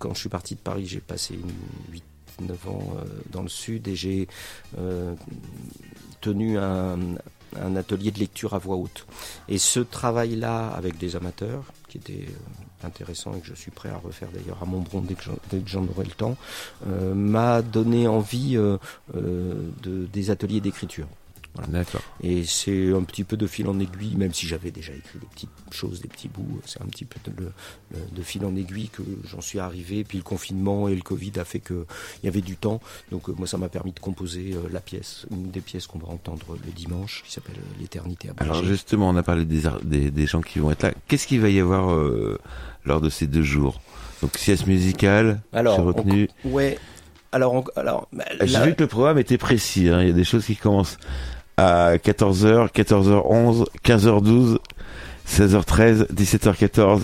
quand 0.00 0.14
je 0.14 0.18
suis 0.18 0.28
parti 0.28 0.56
de 0.56 0.60
Paris 0.60 0.86
j'ai 0.86 1.00
passé 1.00 1.34
une 1.34 1.92
8 1.92 2.02
9 2.40 2.68
ans 2.68 2.96
dans 3.30 3.42
le 3.42 3.48
sud 3.48 3.86
et 3.86 3.94
j'ai 3.94 4.26
tenu 6.22 6.58
un, 6.58 6.98
un 7.60 7.76
atelier 7.76 8.10
de 8.10 8.18
lecture 8.18 8.54
à 8.54 8.58
voix 8.58 8.76
haute. 8.76 9.06
Et 9.48 9.58
ce 9.58 9.80
travail-là 9.80 10.68
avec 10.68 10.98
des 10.98 11.16
amateurs, 11.16 11.64
qui 11.88 11.98
était 11.98 12.28
euh, 12.28 12.86
intéressant 12.86 13.34
et 13.34 13.40
que 13.40 13.46
je 13.46 13.54
suis 13.54 13.70
prêt 13.70 13.90
à 13.90 13.96
refaire 13.96 14.28
d'ailleurs 14.32 14.58
à 14.62 14.64
Montbron 14.64 15.02
dès 15.02 15.14
que 15.14 15.68
j'en 15.68 15.86
aurai 15.86 16.04
le 16.04 16.12
temps, 16.12 16.36
euh, 16.86 17.14
m'a 17.14 17.62
donné 17.62 18.06
envie 18.08 18.56
euh, 18.56 18.78
de, 19.14 20.06
des 20.06 20.30
ateliers 20.30 20.60
d'écriture. 20.60 21.06
Voilà. 21.54 21.82
Et 22.22 22.44
c'est 22.44 22.92
un 22.92 23.02
petit 23.02 23.24
peu 23.24 23.36
de 23.36 23.46
fil 23.46 23.66
en 23.66 23.78
aiguille, 23.80 24.14
même 24.16 24.32
si 24.32 24.46
j'avais 24.46 24.70
déjà 24.70 24.92
écrit 24.92 25.18
des 25.18 25.26
petites 25.26 25.50
choses, 25.72 26.00
des 26.00 26.08
petits 26.08 26.28
bouts, 26.28 26.60
c'est 26.64 26.80
un 26.80 26.86
petit 26.86 27.04
peu 27.04 27.18
de, 27.28 27.42
de, 27.42 27.50
de 28.16 28.22
fil 28.22 28.44
en 28.44 28.54
aiguille 28.54 28.88
que 28.88 29.02
j'en 29.28 29.40
suis 29.40 29.58
arrivé. 29.58 30.04
Puis 30.04 30.18
le 30.18 30.24
confinement 30.24 30.88
et 30.88 30.94
le 30.94 31.02
Covid 31.02 31.32
a 31.38 31.44
fait 31.44 31.58
qu'il 31.60 31.84
y 32.22 32.28
avait 32.28 32.40
du 32.40 32.56
temps. 32.56 32.80
Donc 33.10 33.28
euh, 33.28 33.34
moi, 33.36 33.46
ça 33.46 33.58
m'a 33.58 33.68
permis 33.68 33.92
de 33.92 34.00
composer 34.00 34.52
euh, 34.54 34.68
la 34.72 34.80
pièce, 34.80 35.26
une 35.30 35.50
des 35.50 35.60
pièces 35.60 35.86
qu'on 35.86 35.98
va 35.98 36.08
entendre 36.08 36.56
le 36.64 36.72
dimanche, 36.72 37.22
qui 37.26 37.32
s'appelle 37.32 37.56
euh, 37.58 37.80
L'éternité 37.80 38.28
à 38.28 38.42
Alors 38.42 38.64
justement, 38.64 39.08
on 39.08 39.16
a 39.16 39.22
parlé 39.22 39.44
des, 39.44 39.62
des, 39.82 40.10
des 40.10 40.26
gens 40.26 40.42
qui 40.42 40.60
vont 40.60 40.70
être 40.70 40.82
là. 40.84 40.92
Qu'est-ce 41.08 41.26
qu'il 41.26 41.40
va 41.40 41.48
y 41.48 41.58
avoir 41.58 41.92
euh, 41.92 42.38
lors 42.84 43.00
de 43.00 43.10
ces 43.10 43.26
deux 43.26 43.42
jours? 43.42 43.80
Donc 44.22 44.36
sieste 44.36 44.66
musicale, 44.66 45.40
Alors, 45.52 45.82
retenu. 45.82 46.28
On, 46.44 46.50
ouais. 46.50 46.78
Alors, 47.32 47.54
on, 47.54 47.64
alors, 47.76 48.08
j'ai 48.42 48.60
vu 48.64 48.74
que 48.74 48.82
le 48.82 48.86
programme 48.88 49.18
était 49.18 49.38
précis. 49.38 49.88
Hein. 49.88 50.02
Il 50.02 50.08
y 50.08 50.10
a 50.10 50.14
des 50.14 50.24
choses 50.24 50.44
qui 50.44 50.56
commencent 50.56 50.98
à 51.60 51.96
14h, 51.96 52.70
14h11, 52.72 53.66
15h12, 53.84 54.58
16h13, 55.28 56.06
17h14, 56.12 57.02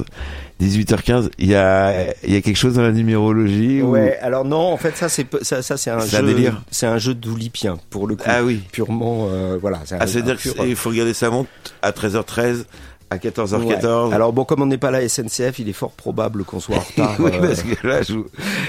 18h15. 0.61 1.31
Il 1.39 1.49
y 1.49 1.55
a, 1.55 2.07
il 2.25 2.33
y 2.33 2.37
a 2.37 2.41
quelque 2.41 2.57
chose 2.57 2.75
dans 2.75 2.83
la 2.83 2.93
numérologie 2.93 3.83
Ouais. 3.83 4.19
Alors 4.23 4.45
non, 4.45 4.73
en 4.73 4.77
fait, 4.77 4.97
ça 4.97 5.09
c'est 5.09 5.27
ça, 5.43 5.63
ça 5.63 5.77
c'est 5.77 5.91
un 5.91 6.01
jeu. 6.01 6.53
C'est 6.71 6.87
un 6.87 6.99
jeu 6.99 7.15
d'oulipien 7.15 7.79
pour 7.91 8.07
le 8.07 8.17
coup. 8.17 8.25
Ah 8.27 8.43
oui. 8.43 8.63
Purement, 8.73 9.29
euh, 9.31 9.59
voilà. 9.61 9.81
Ah, 9.99 10.07
c'est-à-dire 10.07 10.39
qu'il 10.39 10.77
faut 10.77 10.91
regarder 10.91 11.15
sa 11.15 11.31
montre 11.31 11.51
à 11.83 11.91
13h13 11.91 12.65
à 13.11 13.19
14h14. 13.19 14.09
Ouais. 14.09 14.15
Alors 14.15 14.33
bon, 14.33 14.45
comme 14.45 14.63
on 14.63 14.67
n'est 14.67 14.79
pas 14.79 14.91
la 14.91 15.09
SNCF, 15.09 15.59
il 15.59 15.69
est 15.69 15.73
fort 15.73 15.93
probable 15.93 16.45
qu'on 16.45 16.61
soit 16.61 16.77
en 16.77 16.81
retard. 16.91 17.17
oui, 17.21 17.31
parce 17.41 17.63
que 17.63 17.87
là, 17.87 18.03
je... 18.03 18.15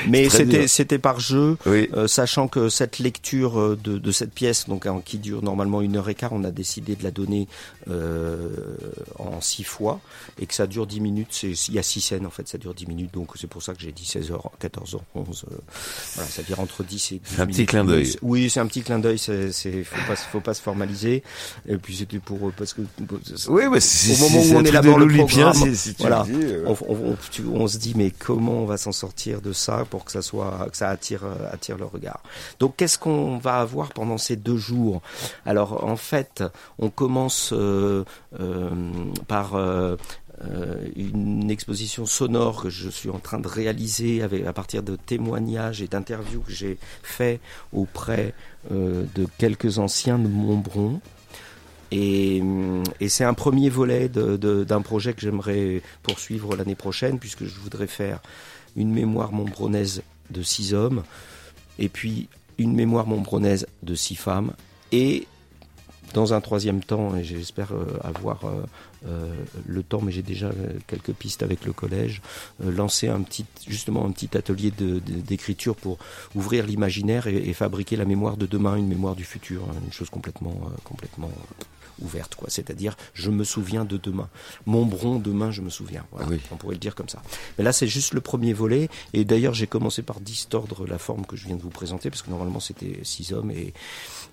Mais 0.08 0.30
c'était 0.30 0.68
c'était 0.68 1.00
par 1.00 1.20
jeu, 1.20 1.58
oui. 1.66 1.90
euh, 1.94 2.08
sachant 2.08 2.48
que 2.48 2.70
cette 2.70 3.00
lecture 3.00 3.60
euh, 3.60 3.78
de, 3.84 3.98
de 3.98 4.12
cette 4.12 4.32
pièce, 4.34 4.68
donc 4.68 4.86
hein, 4.86 5.02
qui 5.04 5.18
dure 5.18 5.42
normalement 5.44 5.82
une 5.82 5.98
heure 5.98 6.10
et 6.10 6.16
quart, 6.16 6.34
on 6.34 6.44
a 6.44 6.52
décidé 6.52 6.96
de 6.96 7.04
la 7.04 7.12
donner 7.12 7.48
euh, 7.90 8.50
en 9.18 9.42
six 9.42 9.64
fois 9.64 10.00
et 10.40 10.46
que 10.46 10.54
ça 10.54 10.68
dure 10.68 10.88
10 10.88 11.00
minutes. 11.02 11.44
Il 11.44 11.74
y 11.74 11.80
a 11.80 11.84
six 11.84 12.02
scènes 12.02 12.26
en 12.26 12.30
fait, 12.30 12.48
ça 12.48 12.58
dure 12.58 12.74
10 12.74 12.86
minutes, 12.88 13.14
donc 13.14 13.32
c'est 13.36 13.48
pour 13.48 13.64
ça 13.64 13.74
que 13.74 13.82
j'ai 13.82 13.92
dit 13.92 14.04
16h, 14.04 14.40
14h, 14.62 15.00
11. 15.16 15.46
Euh, 15.52 15.56
voilà, 16.16 16.30
ça 16.30 16.44
dire 16.44 16.60
entre 16.60 16.84
10 16.84 17.12
et 17.14 17.16
12 17.16 17.22
C'est 17.36 17.42
un 17.42 17.48
petit 17.48 17.66
clin 17.66 17.84
d'œil. 17.86 18.16
Oui, 18.22 18.50
c'est 18.50 18.60
un 18.60 18.68
petit 18.68 18.82
clin 18.84 19.00
d'œil. 19.00 19.18
C'est 19.18 19.52
c'est 19.52 19.84
faut 19.84 19.96
pas 20.08 20.16
faut 20.16 20.40
pas 20.42 20.54
se 20.54 20.62
formaliser. 20.62 21.24
Et 21.68 21.78
puis 21.78 21.96
c'était 21.96 22.20
pour 22.20 22.52
parce 22.52 22.74
que 22.74 22.82
oui, 23.50 23.64
mais 23.72 23.80
c'est 23.80 24.27
moment 24.30 24.56
où 24.56 24.62
on 24.62 24.64
élabore 24.66 25.00
le 25.00 25.08
programme, 25.08 25.54
si- 25.76 25.96
voilà, 26.00 26.24
dis, 26.26 26.32
euh, 26.36 26.66
on, 26.68 26.78
on- 26.88 27.12
on- 27.12 27.18
tu- 27.32 27.46
on 27.52 27.68
se 27.68 27.78
dit 27.78 27.94
mais 27.96 28.12
comment 28.12 28.54
on 28.54 28.66
va 28.66 28.78
s'en 28.78 28.92
sortir 28.92 29.42
de 29.42 29.54
ça 29.54 29.86
pour 29.90 30.06
que 30.06 30.12
ça 30.12 30.22
soit 30.22 30.68
que 30.72 30.78
ça 30.78 30.90
attire 30.90 31.24
euh, 31.26 31.52
attire 31.52 31.78
le 31.78 31.86
regard? 31.86 32.22
Donc 32.60 32.76
qu'est-ce 32.78 32.98
qu'on 32.98 33.38
va 33.38 33.60
avoir 33.60 33.90
pendant 33.90 34.18
ces 34.18 34.36
deux 34.36 34.58
jours? 34.58 35.02
Alors 35.46 35.84
en 35.84 35.98
fait, 35.98 36.44
on 36.80 36.90
commence 36.90 37.52
euh, 37.54 38.04
euh, 38.40 38.70
par 39.28 39.56
euh, 39.56 39.96
une 40.96 41.50
exposition 41.50 42.06
sonore 42.06 42.62
que 42.62 42.70
je 42.70 42.90
suis 42.90 43.10
en 43.10 43.18
train 43.18 43.40
de 43.40 43.48
réaliser 43.48 44.22
avec, 44.22 44.46
à 44.46 44.54
partir 44.54 44.84
de 44.84 44.96
témoignages 44.96 45.82
et 45.82 45.88
d'interviews 45.88 46.42
que 46.42 46.52
j'ai 46.52 46.78
fait 47.02 47.40
auprès 47.74 48.36
euh, 48.72 49.04
de 49.16 49.28
quelques 49.40 49.80
anciens 49.80 50.20
de 50.20 50.28
Montbron. 50.28 51.00
Et, 51.92 52.42
hum, 52.42 52.84
et 53.00 53.10
c'est 53.10 53.24
un 53.24 53.34
premier 53.34 53.70
volet 53.70 54.10
d'un 54.10 54.82
projet 54.82 55.14
que 55.14 55.22
j'aimerais 55.22 55.82
poursuivre 56.04 56.56
l'année 56.56 56.76
prochaine, 56.76 57.20
puisque 57.20 57.46
je 57.46 57.60
voudrais 57.60 57.88
faire 57.88 58.22
une 58.76 58.92
mémoire 58.92 59.32
montbronnaise 59.32 60.04
de 60.30 60.42
six 60.42 60.74
hommes, 60.74 61.04
et 61.80 61.90
puis 61.90 62.28
une 62.58 62.74
mémoire 62.74 63.08
montbronnaise 63.08 63.68
de 63.84 63.96
six 63.96 64.16
femmes, 64.16 64.54
et 64.92 65.28
dans 66.14 66.34
un 66.34 66.42
troisième 66.42 66.84
temps, 66.84 67.16
et 67.16 67.24
j'espère 67.24 67.74
euh, 67.74 68.00
avoir 68.04 68.46
euh, 68.46 68.64
euh, 69.08 69.34
le 69.66 69.84
temps, 69.84 70.02
mais 70.02 70.12
j'ai 70.12 70.22
déjà 70.22 70.52
quelques 70.88 71.12
pistes 71.12 71.44
avec 71.44 71.66
le 71.66 71.74
collège, 71.74 72.22
lancer 72.64 73.08
un 73.08 73.22
petit, 73.22 73.46
justement 73.68 74.06
un 74.06 74.12
petit 74.12 74.38
atelier 74.38 74.72
d'écriture 74.72 75.76
pour 75.76 75.98
ouvrir 76.36 76.66
l'imaginaire 76.66 77.28
et, 77.28 77.54
fabriquer 77.54 77.96
la 77.96 78.06
mémoire 78.06 78.38
de 78.38 78.46
demain, 78.46 78.76
une 78.76 78.88
mémoire 78.88 79.16
du 79.16 79.24
futur, 79.24 79.64
hein, 79.70 79.76
une 79.86 79.94
chose 79.94 80.10
complètement, 80.10 80.56
complètement 80.84 81.32
ouverte, 82.00 82.36
quoi. 82.36 82.50
C'est-à-dire, 82.50 82.96
je 83.14 83.30
me 83.32 83.44
souviens 83.44 83.86
de 83.86 83.98
demain. 83.98 84.30
Montbron, 84.66 85.20
demain, 85.20 85.52
je 85.52 85.62
me 85.62 85.70
souviens. 85.70 86.06
Voilà. 86.12 86.28
Oui. 86.28 86.40
On 86.52 86.56
pourrait 86.56 86.76
le 86.76 86.80
dire 86.80 86.96
comme 86.96 87.10
ça. 87.10 87.22
Mais 87.58 87.64
là, 87.64 87.74
c'est 87.74 87.88
juste 87.88 88.14
le 88.14 88.22
premier 88.22 88.54
volet. 88.54 88.90
Et 89.14 89.26
d'ailleurs, 89.26 89.54
j'ai 89.54 89.68
commencé 89.68 90.02
par 90.02 90.20
distordre 90.20 90.86
la 90.88 90.98
forme 90.98 91.26
que 91.26 91.36
je 91.36 91.46
viens 91.46 91.56
de 91.56 91.62
vous 91.62 91.70
présenter, 91.70 92.10
parce 92.10 92.22
que 92.22 92.30
normalement, 92.30 92.60
c'était 92.60 93.00
six 93.04 93.34
hommes. 93.34 93.52
Et 93.52 93.74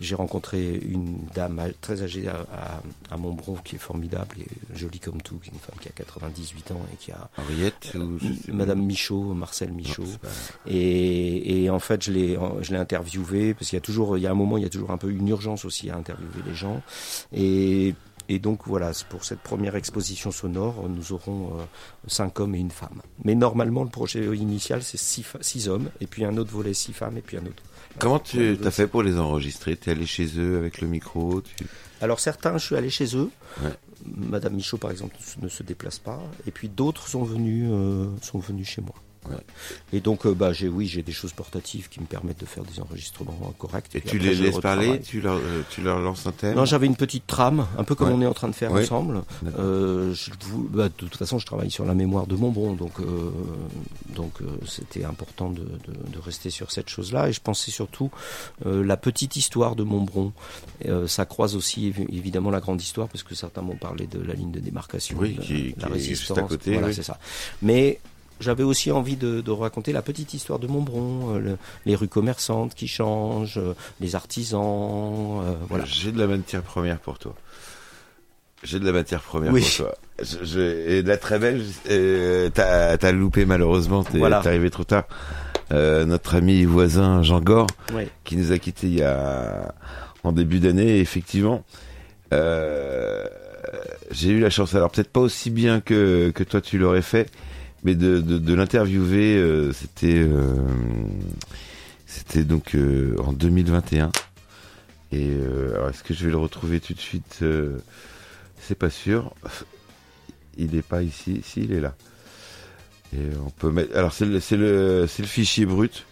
j'ai 0.01 0.15
rencontré 0.15 0.75
une 0.77 1.19
dame 1.35 1.63
très 1.81 2.03
âgée 2.03 2.29
à, 2.29 2.45
à, 2.53 3.15
à 3.15 3.17
Montbron 3.17 3.57
qui 3.65 3.77
est 3.77 3.79
formidable 3.79 4.37
et 4.41 4.77
jolie 4.77 4.99
comme 5.01 5.21
tout, 5.23 5.37
qui 5.37 5.51
est 5.51 5.53
une 5.53 5.59
femme 5.59 5.77
qui 5.81 5.89
a 5.89 5.93
98 5.93 6.73
ans 6.73 6.81
et 6.93 6.97
qui 6.97 7.13
a 7.13 7.29
Henriette 7.39 7.93
ou. 7.95 8.19
Madame 8.53 8.85
Michaud, 8.85 9.35
Marcel 9.35 9.73
Michaud. 9.73 10.03
Non, 10.03 10.09
c'est 10.11 10.19
pas- 10.21 10.29
Et, 10.71 11.63
et 11.65 11.71
en 11.71 11.79
fait, 11.79 12.03
je 12.05 12.13
l'ai, 12.13 12.39
je 12.63 12.73
l'ai 12.73 12.79
interviewé 12.79 13.55
parce 13.55 13.69
qu'il 13.71 13.77
y 13.77 13.79
a 13.79 13.83
toujours, 13.83 14.17
il 14.19 14.23
y 14.23 14.27
a 14.27 14.31
un 14.31 14.35
moment, 14.35 14.57
il 14.59 14.63
y 14.63 14.67
a 14.67 14.71
toujours 14.71 14.91
un 14.91 14.99
peu 14.99 15.11
une 15.11 15.29
urgence 15.29 15.65
aussi 15.65 15.91
à 15.91 15.97
interviewer 15.97 16.43
les 16.47 16.55
gens. 16.55 16.83
Et, 17.33 17.95
et 18.29 18.39
donc 18.39 18.61
voilà, 18.67 18.93
pour 19.09 19.25
cette 19.25 19.41
première 19.41 19.77
exposition 19.77 20.31
sonore, 20.31 20.89
nous 20.89 21.13
aurons 21.13 21.59
euh, 21.59 21.65
cinq 22.07 22.41
hommes 22.41 22.55
et 22.55 22.59
une 22.59 22.71
femme. 22.71 23.03
Mais 23.25 23.35
normalement, 23.35 23.85
le 23.85 23.91
projet 23.91 24.25
initial, 24.37 24.83
c'est 24.83 24.99
six, 24.99 25.25
six 25.41 25.69
hommes, 25.69 25.91
et 26.01 26.07
puis 26.07 26.25
un 26.25 26.37
autre 26.37 26.51
volet 26.51 26.75
six 26.75 26.93
femmes, 26.93 27.19
et 27.19 27.23
puis 27.23 27.37
un 27.37 27.47
autre. 27.47 27.63
Comment 27.99 28.19
tu 28.19 28.59
as 28.65 28.71
fait 28.71 28.87
pour 28.87 29.03
les 29.03 29.19
enregistrer? 29.19 29.77
T'es 29.77 29.93
allé 29.93 30.07
chez 30.07 30.27
eux 30.39 30.59
avec 30.59 30.81
le 30.81 30.89
micro 30.89 31.41
tu... 31.43 31.67
Alors 32.01 32.19
certains, 32.19 32.59
je 32.59 32.67
suis 32.67 32.77
allé 32.77 32.91
chez 32.91 33.17
eux. 33.17 33.31
Ouais. 33.63 33.71
Madame 34.05 34.55
Michaud, 34.55 34.79
par 34.79 34.91
exemple, 34.91 35.17
ne 35.41 35.49
se 35.49 35.63
déplace 35.63 35.99
pas. 35.99 36.21
Et 36.47 36.51
puis 36.51 36.69
d'autres 36.69 37.09
sont 37.09 37.23
venus, 37.23 37.69
euh, 37.71 38.09
sont 38.21 38.39
venus 38.39 38.69
chez 38.69 38.83
moi. 38.83 38.95
Ouais. 39.29 39.37
Et 39.93 40.01
donc, 40.01 40.27
euh, 40.27 40.35
bah, 40.35 40.53
j'ai, 40.53 40.69
oui, 40.69 40.87
j'ai 40.87 41.03
des 41.03 41.13
choses 41.13 41.33
portatives 41.33 41.89
qui 41.89 42.01
me 42.01 42.07
permettent 42.07 42.41
de 42.41 42.47
faire 42.47 42.63
des 42.65 42.81
enregistrements 42.81 43.55
corrects. 43.59 43.87
Et 43.95 44.01
tu 44.01 44.19
les 44.19 44.35
laisses 44.35 44.59
parler 44.59 45.01
tu 45.01 45.21
leur, 45.21 45.37
euh, 45.37 45.63
tu 45.71 45.81
leur 45.83 45.99
lances 46.01 46.27
un 46.27 46.33
thème 46.33 46.55
Non, 46.57 46.65
j'avais 46.65 46.87
une 46.87 46.97
petite 46.97 47.27
trame, 47.27 47.67
un 47.79 47.85
peu 47.85 47.95
comme 47.95 48.09
Ouais. 48.09 48.15
on 48.15 48.21
est 48.23 48.27
en 48.27 48.35
train 48.35 48.49
de 48.49 48.55
faire 48.55 48.73
Ouais. 48.73 48.83
ensemble. 48.83 49.23
Euh, 49.59 50.13
je 50.15 50.31
bah, 50.71 50.85
de 50.89 50.95
toute 50.95 51.17
façon, 51.17 51.39
je 51.39 51.47
travaille 51.47 51.71
sur 51.71 51.85
la 51.85 51.95
mémoire 51.95 52.27
de 52.27 52.35
Montbron, 52.37 52.75
donc 52.75 52.93
donc 54.15 54.33
c'était 54.67 55.05
important 55.05 55.51
de, 55.51 55.61
de, 55.63 55.93
de 56.13 56.19
rester 56.25 56.51
sur 56.51 56.71
cette 56.71 56.89
chose-là. 56.89 57.29
Et 57.29 57.33
je 57.33 57.41
pensais 57.41 57.71
surtout 57.71 58.11
la 58.65 58.97
petite 58.97 59.37
histoire 59.37 59.77
de 59.77 59.83
Montbron. 59.85 60.33
Ça 61.07 61.25
croise 61.27 61.57
aussi 61.57 61.91
évi- 61.91 62.07
évidemment 62.15 62.51
la 62.51 62.61
grande 62.61 62.81
histoire, 62.83 63.09
parce 63.09 63.23
que 63.23 63.35
certains 63.35 63.63
m'ont 63.63 63.77
parlé 63.77 64.07
de 64.07 64.21
la 64.21 64.35
ligne 64.35 64.51
de 64.53 64.61
démarcation, 64.61 65.17
Oui, 65.19 65.35
de 65.35 65.43
qui- 65.43 65.53
la 65.53 65.89
qui 65.89 65.95
est 65.95 65.99
juste 65.99 66.21
résistance. 66.21 66.39
à 66.39 66.43
côté, 66.43 66.73
voilà, 66.73 66.89
oui. 66.89 66.95
c'est 66.95 67.03
ça. 67.03 67.19
Mais 67.63 68.01
j'avais 68.41 68.63
aussi 68.63 68.91
envie 68.93 69.17
de, 69.17 69.41
de 69.41 69.51
raconter 69.51 69.93
la 69.93 70.03
petite 70.03 70.35
histoire 70.35 70.59
de 70.59 70.67
Montbron, 70.67 71.35
euh, 71.37 71.39
le- 71.39 71.57
les 71.87 71.95
rues 71.95 72.09
commerçantes 72.09 72.75
qui 72.75 72.89
changent, 72.89 73.59
euh, 73.59 73.75
les 74.01 74.15
artisans, 74.15 75.41
euh, 75.43 75.55
voilà. 75.69 75.85
J'ai 75.87 76.13
de 76.13 76.19
la 76.19 76.27
matière 76.27 76.63
première 76.63 76.99
pour 76.99 77.19
toi. 77.19 77.35
J'ai 78.63 78.81
de 78.81 78.87
la 78.87 78.93
matière 78.93 79.21
première 79.21 79.53
Oui. 79.53 79.61
pour 79.61 79.87
toi. 79.87 79.95
Je, 80.23 80.45
je- 80.45 80.89
et 80.91 81.03
de 81.03 81.09
la 81.09 81.17
très 81.19 81.39
belle, 81.39 81.63
t'as 82.55 82.97
t'as 82.97 83.13
loupé 83.13 83.45
malheureusement, 83.45 84.05
t'es 84.05 84.19
Voilà. 84.19 84.39
arrivé 84.39 84.71
trop 84.71 84.85
tard. 84.85 85.05
Notre 85.71 86.37
ami 86.37 86.65
voisin 86.65 87.23
Jean 87.23 87.41
Gore, 87.41 87.67
Ouais. 87.93 88.09
qui 88.25 88.37
nous 88.37 88.53
a 88.53 88.59
quittés 88.59 88.87
il 88.87 88.95
y 88.99 89.03
a 89.03 89.75
en 90.23 90.33
début 90.33 90.61
d'année, 90.61 90.99
effectivement. 91.01 91.65
J'ai 94.11 94.31
eu 94.31 94.41
la 94.41 94.51
chance, 94.51 94.75
alors 94.75 94.91
peut-être 94.91 95.11
pas 95.11 95.21
aussi 95.21 95.51
bien 95.51 95.81
que, 95.81 96.31
que 96.31 96.45
toi 96.45 96.61
tu 96.61 96.79
l'aurais 96.79 97.03
fait, 97.03 97.29
mais 97.85 97.95
de, 97.95 98.21
de, 98.21 98.39
de 98.39 98.55
l'interviewer, 98.55 99.37
euh, 99.37 99.73
c'était 99.73 100.23
euh, 100.27 100.57
c'était 102.07 102.45
donc 102.45 102.75
euh, 102.75 103.17
en 103.19 103.33
2021. 103.33 104.11
Et 105.13 105.29
euh, 105.31 105.75
alors 105.77 105.91
est-ce 105.91 106.03
que 106.03 106.15
je 106.15 106.25
vais 106.25 106.31
le 106.31 106.39
retrouver 106.39 106.81
tout 106.81 106.95
de 106.95 107.01
suite 107.01 107.45
C'est 108.61 108.75
pas 108.75 108.91
sûr. 108.91 109.35
Il 110.57 110.75
est 110.75 110.83
pas 110.83 111.03
ici, 111.03 111.41
si 111.45 111.63
il 111.65 111.73
est 111.73 111.81
là. 111.81 111.95
Et 113.13 113.21
on 113.45 113.51
peut 113.51 113.71
mettre. 113.71 113.97
Alors 113.97 114.13
c'est 114.13 114.25
le 114.27 114.41
c'est 114.41 114.57
le 114.57 115.07
c'est 115.07 115.23
le 115.23 115.29
fichier 115.29 115.67
brut. 115.67 116.07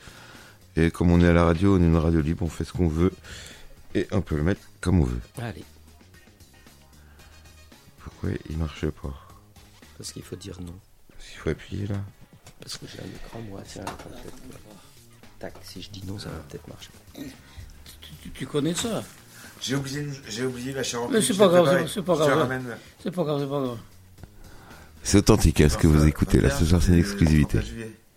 Et 0.77 0.91
comme 0.91 1.11
on 1.11 1.21
est 1.21 1.29
à 1.29 1.33
la 1.33 1.45
radio, 1.45 1.77
on 1.77 1.83
est 1.83 1.87
une 1.87 1.97
radio 1.97 2.21
libre, 2.21 2.45
on 2.45 2.49
fait 2.49 2.65
ce 2.65 2.73
qu'on 2.73 2.89
veut. 2.89 3.13
Et 3.95 4.07
on 4.13 4.21
peut 4.23 4.37
le 4.37 4.43
mettre 4.43 4.61
comme 4.81 5.01
on 5.01 5.05
veut. 5.05 5.21
Allez, 5.39 5.65
Pourquoi 8.03 8.31
il 8.49 8.57
marche 8.57 8.87
pas? 8.87 9.15
Parce 9.99 10.13
qu'il 10.13 10.23
faut 10.23 10.37
dire 10.37 10.59
non. 10.61 10.75
Il 11.35 11.39
faut 11.39 11.51
appuyer 11.51 11.87
là. 11.87 11.97
Parce 12.61 12.77
que 12.79 12.87
j'ai 12.87 13.01
un 13.01 13.07
écran, 13.07 13.41
moi, 13.49 13.61
tiens, 13.67 13.83
peut-être 13.85 14.23
que- 14.25 15.39
Tac, 15.39 15.55
si 15.63 15.83
je 15.83 15.91
dis 15.91 16.03
non, 16.07 16.19
ça 16.19 16.29
va 16.29 16.37
peut-être 16.49 16.69
marcher. 16.69 16.91
Tu, 18.23 18.31
tu 18.31 18.47
connais 18.47 18.75
ça? 18.75 19.03
J'ai 19.61 19.75
oublié, 19.77 20.07
j'ai 20.29 20.45
oublié 20.45 20.73
la 20.73 20.83
Charente. 20.83 21.11
Mais 21.13 21.21
c'est 21.23 21.37
pas 21.37 21.49
grave, 21.49 21.87
c'est- 21.87 21.95
c'est 21.95 22.03
pas 22.03 22.15
grave. 22.17 22.49
C'est 23.03 23.11
pas 23.11 23.25
grave, 23.25 23.41
c'est 23.41 23.49
pas 23.49 23.61
grave. 23.61 23.79
C'est 25.05 25.19
authentique 25.19 25.61
à 25.61 25.69
ce 25.69 25.77
que 25.79 25.87
vous 25.89 26.07
écoutez 26.07 26.41
là. 26.41 26.51
Ce 26.51 26.65
soir, 26.65 26.81
c'est 26.83 26.93
une 26.93 26.99
exclusivité. 26.99 27.59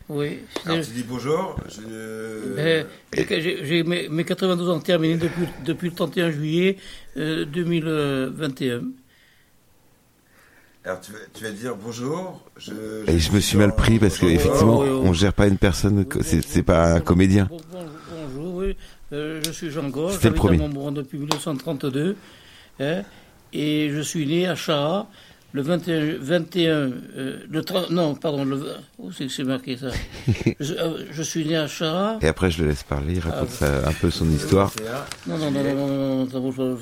Oui. 0.07 0.39
Alors, 0.65 0.83
c'est- 0.83 0.89
tu 0.91 0.97
dis 0.97 1.03
bonjour. 1.03 1.55
Je... 1.67 2.53
Mais 2.55 2.85
j'ai- 3.11 3.41
j'ai 3.41 3.65
j'ai 3.65 3.83
mes, 3.83 4.07
mes 4.07 4.23
92 4.23 4.69
ans 4.69 4.79
terminés 4.79 5.17
depuis, 5.17 5.45
depuis 5.65 5.89
le 5.89 5.95
31 5.95 6.29
juillet 6.29 6.77
euh, 7.17 7.43
2021. 7.45 8.83
Alors, 10.85 11.01
tu 11.01 11.11
vas, 11.13 11.17
tu 11.33 11.43
vas 11.43 11.49
dire 11.51 11.75
bonjour. 11.75 12.41
Je, 12.57 12.71
Et 13.09 13.17
je 13.17 13.31
me 13.31 13.39
suis 13.39 13.57
mal 13.57 13.75
pris 13.75 13.97
parce 13.97 14.17
que 14.19 14.27
effectivement, 14.27 14.79
oui, 14.81 14.89
oui. 14.89 15.01
on 15.03 15.13
gère 15.13 15.33
pas 15.33 15.47
une 15.47 15.57
personne, 15.57 16.05
c'est 16.21 16.63
pas 16.63 16.93
un 16.93 16.99
comédien. 16.99 17.45
Bon- 17.49 17.57
bon- 17.71 17.85
bonjour, 18.11 18.55
oui. 18.55 18.77
Euh, 19.11 19.41
je 19.45 19.51
suis 19.51 19.71
Jean 19.71 19.89
Gauche, 19.89 20.13
C'était 20.13 20.29
le 20.29 20.35
j'habite 20.35 20.39
à 20.39 20.47
premier. 20.47 20.57
Montbron 20.59 20.91
depuis 20.91 21.17
1932. 21.17 22.15
hein, 22.79 23.01
et 23.53 23.89
je 23.91 23.99
suis 24.01 24.27
né 24.27 24.47
à 24.47 24.55
Chara 24.55 25.07
le 25.53 25.61
21, 25.61 26.17
21 26.19 26.69
euh, 27.17 27.39
le 27.49 27.61
30, 27.63 27.89
non, 27.91 28.13
pardon, 28.13 28.43
le, 28.43 28.61
où 28.99 29.11
c'est 29.11 29.25
que 29.27 29.31
c'est 29.31 29.43
marqué 29.45 29.77
ça 29.77 29.87
je, 30.59 30.73
euh, 30.73 31.05
je 31.11 31.23
suis 31.23 31.45
né 31.45 31.55
à 31.55 31.65
Chara. 31.67 32.17
Et 32.21 32.27
après, 32.27 32.51
je 32.51 32.61
le 32.61 32.69
laisse 32.69 32.83
parler, 32.83 33.13
il 33.13 33.19
raconte 33.21 33.49
Ah, 33.53 33.55
ça, 33.83 33.87
un 33.89 33.93
peu 33.93 34.11
son 34.11 34.29
histoire. 34.29 34.71
Non, 35.25 35.37
non, 35.37 35.49
non, 35.51 35.63
non, 35.63 35.73
non, 35.75 35.87
non, 35.87 36.15
non, 36.25 36.29
ça 36.29 36.39
vaut 36.39 36.51
pas- 36.51 36.77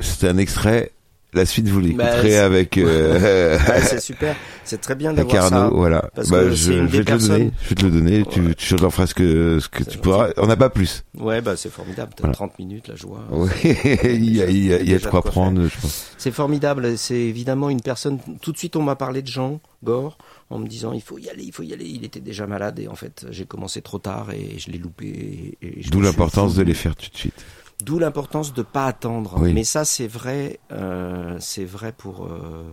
C'était 0.00 0.28
un 0.28 0.38
extrait. 0.38 0.92
La 1.34 1.44
suite, 1.46 1.68
vous 1.68 1.80
Bah, 1.80 1.86
l'écouterez 1.88 2.30
c'est- 2.30 2.36
avec 2.38 2.78
euh, 2.78 3.58
Ouais, 3.58 3.80
c'est 3.82 4.00
super. 4.00 4.36
C'est 4.64 4.80
très 4.80 4.94
bien 4.94 5.12
d'avoir 5.12 5.48
ça. 5.48 5.56
Arnaud. 5.64 5.76
Voilà. 5.76 6.08
parce 6.14 6.30
Bah, 6.30 6.40
que 6.44 6.52
je, 6.52 6.72
une 6.72 6.86
vais 6.86 7.04
te 7.04 7.10
le 7.12 7.18
donner. 7.18 7.50
Je 7.62 7.68
vais 7.70 7.74
te 7.74 7.84
le 7.84 7.90
donner. 7.90 8.24
Tu, 8.24 8.54
tu 8.54 8.74
en 8.82 8.90
feras 8.90 9.06
ce 9.06 9.14
que, 9.14 9.58
ce 9.60 9.68
que 9.68 9.82
tu 9.84 9.98
pourras. 9.98 10.28
On 10.36 10.46
n'a 10.46 10.56
pas 10.56 10.70
plus. 10.70 11.04
Ouais, 11.18 11.40
bah 11.40 11.56
c'est 11.56 11.70
formidable. 11.72 12.12
T'as 12.16 12.22
Voilà. 12.22 12.34
30 12.34 12.58
minutes, 12.58 12.88
la 12.88 12.96
joie. 12.96 13.20
Oui, 13.30 13.48
il 14.04 14.34
y 14.36 14.42
a, 14.42 14.48
il 14.48 14.64
y 14.66 14.72
a, 14.72 14.80
il 14.80 14.88
y 14.90 14.94
a 14.94 14.98
de 14.98 15.06
quoi 15.06 15.22
prendre, 15.22 15.66
je 15.66 15.80
pense. 15.80 16.12
C'est 16.18 16.30
formidable. 16.32 16.96
C'est 16.96 17.14
évidemment 17.20 17.68
une 17.68 17.80
personne. 17.82 18.18
Tout 18.40 18.52
de 18.52 18.56
suite, 18.58 18.76
on 18.76 18.82
m'a 18.82 18.96
parlé 18.96 19.20
de 19.22 19.28
Jean 19.28 19.60
Gore 19.82 20.16
en 20.50 20.58
me 20.58 20.66
disant 20.68 20.92
il 20.92 21.02
faut 21.02 21.18
y 21.18 21.28
aller, 21.28 21.42
il 21.44 21.52
faut 21.52 21.62
y 21.64 21.72
aller. 21.72 21.84
Il 21.86 22.04
était 22.04 22.20
déjà 22.20 22.46
malade 22.46 22.78
et 22.78 22.88
en 22.88 22.94
fait, 22.94 23.26
j'ai 23.30 23.44
commencé 23.44 23.82
trop 23.82 23.98
tard 23.98 24.28
et 24.32 24.56
je 24.58 24.70
l'ai 24.70 24.78
loupé. 24.78 25.58
D'où 25.90 26.00
l'importance 26.00 26.54
de 26.54 26.62
les 26.62 26.74
faire 26.74 26.94
tout 26.96 27.10
de 27.10 27.16
suite. 27.16 27.44
D'où 27.82 27.98
l'importance 27.98 28.54
de 28.54 28.62
pas 28.62 28.86
attendre. 28.86 29.36
Oui. 29.38 29.52
Mais 29.52 29.64
ça, 29.64 29.84
c'est 29.84 30.06
vrai. 30.06 30.60
euh, 30.72 31.36
c'est 31.40 31.64
vrai 31.64 31.92
pour 31.92 32.26
euh, 32.26 32.72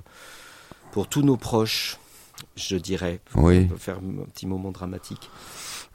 pour 0.91 1.07
tous 1.07 1.21
nos 1.21 1.37
proches, 1.37 1.97
je 2.55 2.75
dirais. 2.77 3.19
Oui. 3.35 3.63
On 3.65 3.67
peut 3.69 3.77
faire 3.77 3.97
un 3.97 4.25
petit 4.25 4.45
moment 4.47 4.71
dramatique. 4.71 5.29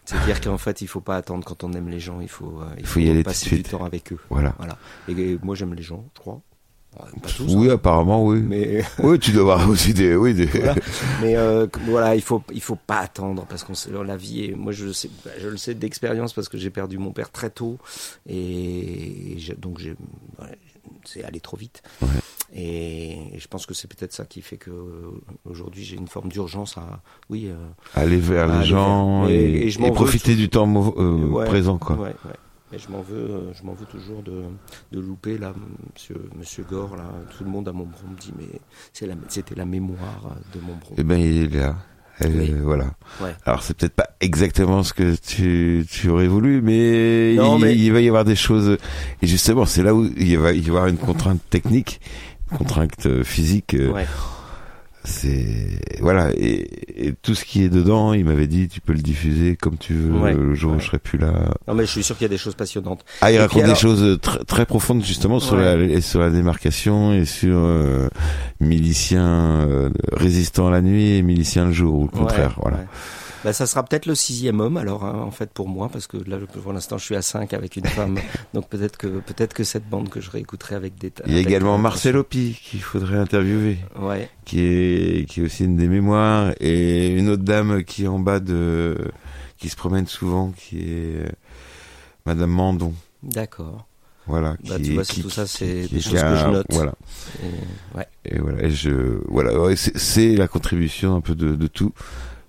C'est-à-dire 0.05 0.41
qu'en 0.41 0.59
fait, 0.59 0.81
il 0.83 0.87
faut 0.87 1.01
pas 1.01 1.17
attendre 1.17 1.45
quand 1.45 1.65
on 1.65 1.73
aime 1.73 1.89
les 1.89 1.99
gens. 2.01 2.21
Il 2.21 2.29
faut, 2.29 2.61
euh, 2.61 2.67
il 2.79 2.87
faut 2.87 3.01
y 3.01 3.05
aller 3.11 3.15
tout 3.15 3.19
de 3.19 3.25
passer 3.25 3.57
du 3.57 3.63
temps 3.65 3.85
avec 3.85 4.13
eux. 4.13 4.19
Voilà. 4.31 4.55
Voilà. 4.59 4.79
Et, 5.09 5.13
et 5.13 5.39
moi, 5.43 5.55
j'aime 5.57 5.75
les 5.75 5.83
gens, 5.83 6.05
je 6.15 6.21
crois. 6.21 6.41
Pas 6.97 7.29
tous, 7.37 7.55
Oui, 7.55 7.71
hein. 7.71 7.75
apparemment, 7.75 8.25
oui. 8.25 8.41
mais 8.41 8.83
Oui, 9.03 9.19
tu 9.19 9.33
dois 9.33 9.55
avoir 9.55 9.69
aussi 9.69 9.93
des, 9.95 10.17
oui, 10.17 10.35
des. 10.35 10.47
voilà. 10.47 10.75
Mais 11.23 11.37
euh, 11.37 11.67
voilà, 11.87 12.15
il 12.15 12.23
faut 12.23 12.43
il 12.53 12.61
faut 12.61 12.77
pas 12.77 12.99
attendre 12.99 13.47
parce 13.49 13.65
qu'on 13.65 13.75
sait 13.75 13.91
la 14.05 14.17
vie. 14.17 14.47
Est, 14.47 14.55
moi, 14.55 14.73
je 14.73 14.87
le 14.87 14.93
sais, 14.93 15.11
bah, 15.25 15.31
je 15.41 15.49
le 15.49 15.57
sais 15.57 15.75
d'expérience 15.75 16.33
parce 16.33 16.49
que 16.49 16.59
j'ai 16.59 16.71
perdu 16.71 16.99
mon 16.99 17.13
père 17.13 17.31
très 17.31 17.51
tôt 17.51 17.79
et 18.29 19.37
donc 19.59 19.79
j'ai 19.79 19.95
c'est 21.05 21.23
allé 21.25 21.41
trop 21.41 21.57
vite. 21.57 21.83
Ouais. 22.03 22.09
Et, 22.55 23.35
et 23.35 23.39
je 23.39 23.49
pense 23.49 23.67
que 23.67 23.75
c'est 23.75 23.89
peut-être 23.89 24.13
ça 24.13 24.25
qui 24.25 24.41
fait 24.41 24.57
que 24.57 24.71
euh, 24.71 25.11
aujourd'hui 25.45 25.85
j'ai 25.85 25.97
une 25.97 26.07
forme 26.09 26.31
d'urgence 26.31 26.79
à 26.79 27.03
oui 27.29 27.49
euh, 27.49 27.57
Aller 27.95 28.19
vers 28.19 28.47
les 28.47 28.53
Aller 28.55 28.67
gens 28.67 29.23
vers- 29.27 29.31
et, 29.35 29.69
je 29.71 29.79
profiter 29.93 30.33
tout- 30.33 30.39
du 30.39 30.49
temps 30.49 30.95
euh, 30.97 31.27
ouais, 31.27 31.45
présent, 31.47 31.77
quoi. 31.79 31.97
Ouais, 31.97 32.15
Et 32.73 32.79
je 32.79 32.89
m'en 32.91 33.01
veux, 33.01 33.17
euh, 33.17 33.53
je 33.55 33.63
m'en 33.63 33.75
veux 33.75 33.87
toujours 33.87 34.23
de, 34.23 34.43
de 34.93 35.01
louper 35.01 35.39
là, 35.39 35.55
Monsieur, 35.95 36.17
Monsieur 36.37 36.65
Gore 36.69 36.97
là. 36.97 37.05
Tout 37.37 37.45
le 37.45 37.51
monde 37.51 37.69
à 37.69 37.73
Montbron 37.73 38.09
me 38.11 38.17
dit 38.17 38.33
mais 38.37 38.61
c'est 38.93 39.07
la, 39.07 39.15
c'était 39.29 39.55
la 39.55 39.65
mémoire 39.65 40.37
de 40.55 40.61
Montbron. 40.61 40.95
Eh 40.99 41.05
ben, 41.05 41.19
il 41.21 41.45
est 41.55 41.59
là. 41.61 41.77
Euh, 42.23 42.29
Oui. 42.35 42.55
Voilà. 42.63 42.87
Ouais. 43.21 43.35
Alors, 43.45 43.63
c'est 43.63 43.77
peut-être 43.77 43.95
pas 43.95 44.09
exactement 44.21 44.83
ce 44.83 44.95
que 44.95 45.15
tu, 45.17 45.85
tu 45.89 46.09
aurais 46.09 46.27
voulu, 46.29 46.63
mais, 46.63 47.35
Non, 47.37 47.59
il, 47.59 47.63
mais- 47.63 47.77
il 47.77 47.93
va 47.93 48.01
y 48.01 48.09
avoir 48.09 48.25
des 48.25 48.35
choses. 48.37 48.79
Et 49.23 49.27
justement, 49.27 49.67
c'est 49.67 49.83
là 49.83 49.95
où 49.95 50.05
il 50.17 50.39
va 50.39 50.53
y 50.53 50.67
avoir 50.69 50.87
une 50.87 50.97
contrainte 50.97 51.41
technique, 51.51 52.01
contrainte 52.59 53.05
euh, 53.07 53.23
physique. 53.23 53.75
euh, 53.75 53.93
Ouais. 53.93 54.07
C'est 55.09 55.79
voilà. 56.01 56.31
Et, 56.37 57.07
et 57.09 57.13
tout 57.15 57.35
ce 57.37 57.45
qui 57.45 57.63
est 57.63 57.69
dedans, 57.69 58.13
il 58.13 58.25
m'avait 58.25 58.49
dit, 58.49 58.67
tu 58.69 58.81
peux 58.81 58.93
le 58.93 58.99
diffuser 59.01 59.55
comme 59.57 59.79
tu 59.79 59.95
veux 59.95 60.13
Ouais. 60.19 60.35
le 60.35 60.55
jour 60.55 60.75
où 60.75 60.81
je 60.81 60.87
serai 60.87 60.99
plus 60.99 61.17
là. 61.19 61.33
Non 61.69 61.75
mais 61.75 61.87
je 61.87 61.91
suis 61.93 62.03
sûr 62.03 62.17
qu'il 62.17 62.25
y 62.25 62.27
a 62.27 62.29
des 62.31 62.39
choses 62.39 62.55
passionnantes. 62.57 63.05
Ah, 63.21 63.31
il 63.31 63.37
Et 63.37 63.39
raconte 63.39 63.59
des 63.59 63.65
alors- 63.65 63.77
choses 63.77 64.19
très, 64.21 64.41
très 64.45 64.67
profondes 64.67 65.05
justement 65.05 65.39
sur, 65.41 65.57
la, 65.57 66.01
sur 66.01 66.19
la 66.21 66.31
démarcation 66.31 67.13
et 67.15 67.25
sur 67.25 67.57
euh, 67.57 68.09
miliciens 68.61 69.61
euh, 69.69 69.91
résistants 70.13 70.71
la 70.71 70.83
nuit 70.83 71.17
et 71.17 71.23
miliciens 71.23 71.67
le 71.67 71.73
jour 71.73 71.95
ou 71.95 72.03
le 72.03 72.09
contraire. 72.19 72.59
Voilà. 72.61 72.79
Bah, 73.45 73.53
ça 73.53 73.67
sera 73.67 73.85
peut-être 73.85 74.07
le 74.07 74.15
sixième 74.15 74.61
homme 74.61 74.77
alors 74.77 75.05
hein, 75.05 75.21
en 75.25 75.31
fait 75.31 75.51
pour 75.51 75.69
moi 75.69 75.89
parce 75.93 76.07
que 76.07 76.17
là 76.29 76.39
pour 76.63 76.73
l'instant 76.73 76.99
je 76.99 77.05
suis 77.05 77.17
à 77.17 77.23
cinq 77.23 77.53
avec 77.53 77.77
une 77.77 77.85
femme 77.87 78.19
donc 78.55 78.69
peut-être 78.69 78.97
que 78.97 79.07
peut-être 79.21 79.55
que 79.55 79.63
cette 79.63 79.89
bande 79.89 80.09
que 80.09 80.21
je 80.21 80.31
réécouterai 80.31 80.75
avec 80.75 80.97
des 80.99 81.13
Il 81.27 81.35
y 81.35 81.37
a 81.37 81.41
également 81.41 81.79
Marcel 81.79 82.17
Opie 82.17 82.59
qu'il 82.63 82.81
faudrait 82.83 83.19
interviewer, 83.19 83.79
ouais 84.01 84.29
qui 84.45 84.61
est 84.61 85.29
qui 85.29 85.41
est 85.41 85.45
aussi 85.45 85.65
une 85.65 85.77
des 85.77 85.89
mémoires 85.89 86.53
et 86.61 87.09
une 87.09 87.29
autre 87.29 87.43
dame 87.45 87.85
qui 87.85 88.05
est 88.05 88.09
en 88.09 88.19
bas 88.19 88.41
de 88.41 88.97
qui 89.59 89.69
se 89.69 89.77
promène 89.77 90.07
souvent, 90.07 90.53
qui 90.57 90.81
est 90.81 91.17
euh, 91.17 91.29
Madame 92.27 92.51
Mandon. 92.51 92.93
d'accord 93.23 93.87
Voilà. 94.27 94.57
Bah, 94.69 94.77
qui, 94.77 94.83
tu 94.83 94.93
vois, 94.95 95.05
qui- 95.05 95.23
tout 95.23 95.31
ça, 95.31 95.47
c'est 95.47 95.87
des 95.89 96.01
choses 96.01 96.19
a 96.23 96.31
que 96.31 96.37
je 96.37 96.47
note. 96.47 96.67
Voilà. 96.71 96.95
Et- 97.43 97.97
ouais 97.97 98.07
Et 98.27 98.39
voilà, 98.39 98.63
et 98.65 98.71
je, 98.71 99.21
voilà, 99.29 99.59
ouais, 99.59 99.77
c'est 99.77 100.35
la 100.37 100.47
contribution 100.49 101.15
un 101.17 101.21
peu 101.23 101.35
de, 101.35 101.55
de 101.57 101.67
tout. 101.69 101.93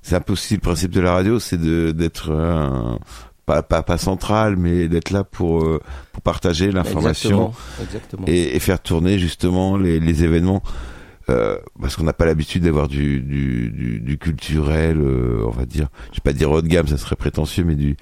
C'est 0.08 0.16
un 0.16 0.22
peu 0.22 0.34
aussi 0.34 0.54
le 0.54 0.62
principe 0.62 0.92
de 0.92 1.02
la 1.02 1.12
radio, 1.12 1.38
c'est 1.38 1.60
d'être 1.60 2.32
pas, 3.48 3.64
pas 3.64 3.82
pas 3.82 3.98
central, 3.98 4.58
mais 4.58 4.88
d'être 4.88 5.10
là 5.10 5.24
pour 5.24 5.64
euh, 5.64 5.80
pour 6.12 6.22
partager 6.22 6.70
l'information 6.72 7.54
exactement, 7.80 7.82
exactement. 7.82 8.24
et, 8.28 8.56
et 8.56 8.60
faire 8.60 8.80
tourner 8.80 9.18
justement 9.18 9.78
les, 9.78 10.00
les 10.00 10.24
événements. 10.24 10.62
Euh, 11.30 11.58
parce 11.82 11.96
qu'on 11.98 12.04
n'a 12.04 12.14
pas 12.14 12.26
l'habitude 12.26 12.64
d'avoir 12.64 12.88
du, 12.88 13.20
du, 13.20 13.70
du, 13.70 14.00
du 14.00 14.18
culturel, 14.18 14.98
euh, 14.98 15.44
on 15.46 15.50
va 15.50 15.66
dire, 15.66 15.88
je 16.12 16.18
vais 16.18 16.24
pas 16.24 16.32
dire 16.32 16.52
haut 16.52 16.62
de 16.62 16.68
gamme, 16.68 16.88
ça 16.88 16.98
serait 16.98 17.18
prétentieux, 17.18 17.66
mais 17.66 17.76
du 17.76 17.98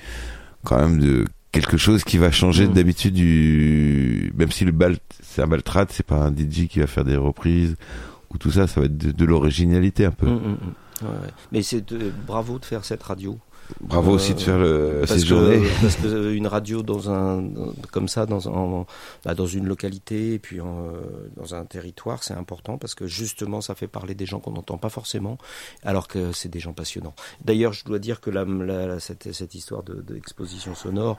quand 0.63 0.77
même 0.77 0.99
de 0.99 1.25
quelque 1.51 1.77
chose 1.77 2.03
qui 2.03 2.17
va 2.19 2.31
changer 2.31 2.67
Mm. 2.67 2.73
d'habitude 2.73 3.13
du 3.13 4.31
même 4.35 4.51
si 4.51 4.65
le 4.65 4.71
bal 4.71 4.97
c'est 5.23 5.41
un 5.41 5.47
baltrade, 5.47 5.87
c'est 5.91 6.05
pas 6.05 6.17
un 6.17 6.31
DJ 6.31 6.67
qui 6.67 6.79
va 6.79 6.87
faire 6.87 7.03
des 7.03 7.15
reprises 7.15 7.75
ou 8.31 8.37
tout 8.37 8.51
ça, 8.51 8.67
ça 8.67 8.79
va 8.81 8.87
être 8.87 8.97
de, 8.97 9.11
de 9.11 9.25
l'originalité 9.25 10.05
un 10.05 10.11
peu. 10.11 10.27
Mm, 10.27 10.33
mm, 10.33 10.51
mm. 10.51 10.73
Ouais, 11.01 11.07
ouais. 11.09 11.31
Mais 11.51 11.61
c'est 11.61 11.91
euh, 11.91 12.11
bravo 12.25 12.59
de 12.59 12.65
faire 12.65 12.85
cette 12.85 13.03
radio. 13.03 13.37
Bravo 13.81 14.11
Euh, 14.11 14.15
aussi 14.15 14.35
de 14.35 14.39
faire 14.39 14.59
le, 14.59 14.97
parce 15.07 15.19
ces 15.19 15.25
journées. 15.25 15.59
que, 15.59 15.81
parce 15.81 15.95
que 15.95 16.05
euh, 16.07 16.35
une 16.35 16.45
radio 16.45 16.83
dans 16.83 17.09
un 17.09 17.41
dans- 17.41 17.73
comme 17.91 18.07
ça 18.07 18.27
dans 18.27 18.47
un 18.47 18.85
bah, 19.25 19.33
dans 19.33 19.47
une 19.47 19.65
localité 19.65 20.35
et 20.35 20.39
puis 20.39 20.61
en, 20.61 20.89
euh, 20.89 21.31
dans 21.35 21.55
un 21.55 21.65
territoire 21.65 22.23
c'est 22.23 22.35
important 22.35 22.77
parce 22.77 22.93
que 22.93 23.07
justement 23.07 23.61
ça 23.61 23.73
fait 23.73 23.87
parler 23.87 24.13
des 24.13 24.27
gens 24.27 24.39
qu'on 24.39 24.51
n'entend 24.51 24.77
pas 24.77 24.89
forcément 24.89 25.39
alors 25.81 26.07
que 26.07 26.31
c'est 26.31 26.49
des 26.49 26.59
gens 26.59 26.73
passionnants. 26.73 27.15
D'ailleurs 27.43 27.73
je 27.73 27.83
dois 27.85 27.97
dire 27.97 28.21
que 28.21 28.29
la, 28.29 28.45
la- 28.45 28.99
cette, 28.99 29.33
cette 29.33 29.55
histoire 29.55 29.81
de, 29.81 29.95
de 29.95 30.15
exposition 30.15 30.75
sonore 30.75 31.17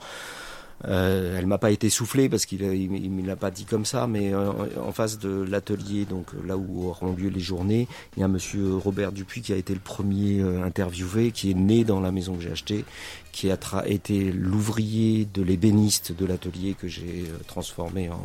euh, 0.85 1.37
elle 1.37 1.47
m'a 1.47 1.57
pas 1.57 1.71
été 1.71 1.89
soufflée 1.89 2.29
parce 2.29 2.45
qu'il 2.45 2.61
il, 2.61 3.11
me 3.11 3.25
l'a 3.25 3.35
pas 3.35 3.51
dit 3.51 3.65
comme 3.65 3.85
ça, 3.85 4.07
mais 4.07 4.33
euh, 4.33 4.51
en 4.83 4.91
face 4.91 5.17
de 5.17 5.45
l'atelier, 5.49 6.05
donc 6.05 6.27
là 6.45 6.57
où 6.57 6.87
auront 6.87 7.13
lieu 7.13 7.29
les 7.29 7.39
journées, 7.39 7.87
il 8.15 8.21
y 8.21 8.23
a 8.23 8.27
monsieur 8.27 8.75
Robert 8.75 9.11
Dupuis 9.11 9.41
qui 9.41 9.53
a 9.53 9.55
été 9.55 9.73
le 9.73 9.79
premier 9.79 10.39
euh, 10.39 10.63
interviewé, 10.63 11.31
qui 11.31 11.51
est 11.51 11.55
né 11.55 11.83
dans 11.83 11.99
la 11.99 12.11
maison 12.11 12.35
que 12.35 12.43
j'ai 12.43 12.51
achetée, 12.51 12.85
qui 13.37 13.51
a 13.51 13.57
été 13.85 14.31
l'ouvrier 14.31 15.27
de 15.31 15.43
l'ébéniste 15.43 16.11
de 16.11 16.25
l'atelier 16.25 16.73
que 16.73 16.87
j'ai 16.87 17.25
euh, 17.27 17.37
transformé 17.45 18.09
en, 18.09 18.15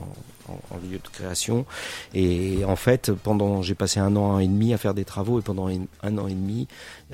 en, 0.48 0.54
en 0.70 0.76
lieu 0.90 0.96
de 0.96 1.08
création. 1.12 1.66
Et 2.14 2.64
en 2.64 2.76
fait, 2.76 3.12
pendant, 3.12 3.60
j'ai 3.60 3.74
passé 3.74 4.00
un 4.00 4.16
an 4.16 4.38
et 4.38 4.46
demi 4.46 4.72
à 4.72 4.78
faire 4.78 4.94
des 4.94 5.04
travaux 5.04 5.38
et 5.38 5.42
pendant 5.42 5.68
un, 5.68 5.80
un 6.02 6.16
an 6.16 6.28
et 6.28 6.32
demi, 6.32 6.66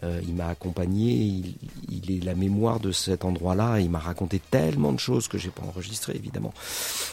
euh, 0.05 0.21
il 0.29 0.35
m'a 0.35 0.47
accompagné. 0.47 1.11
Il, 1.13 1.55
il 1.91 2.17
est 2.17 2.25
la 2.25 2.37
mémoire 2.37 2.79
de 2.79 2.93
cet 2.93 3.25
endroit-là. 3.25 3.81
Il 3.81 3.91
m'a 3.91 3.99
raconté 3.99 4.41
tellement 4.49 4.93
de 4.93 5.01
choses 5.01 5.27
que 5.27 5.37
j'ai 5.37 5.51
pas 5.51 5.65
enregistrées 5.65 6.15
évidemment. 6.15 6.55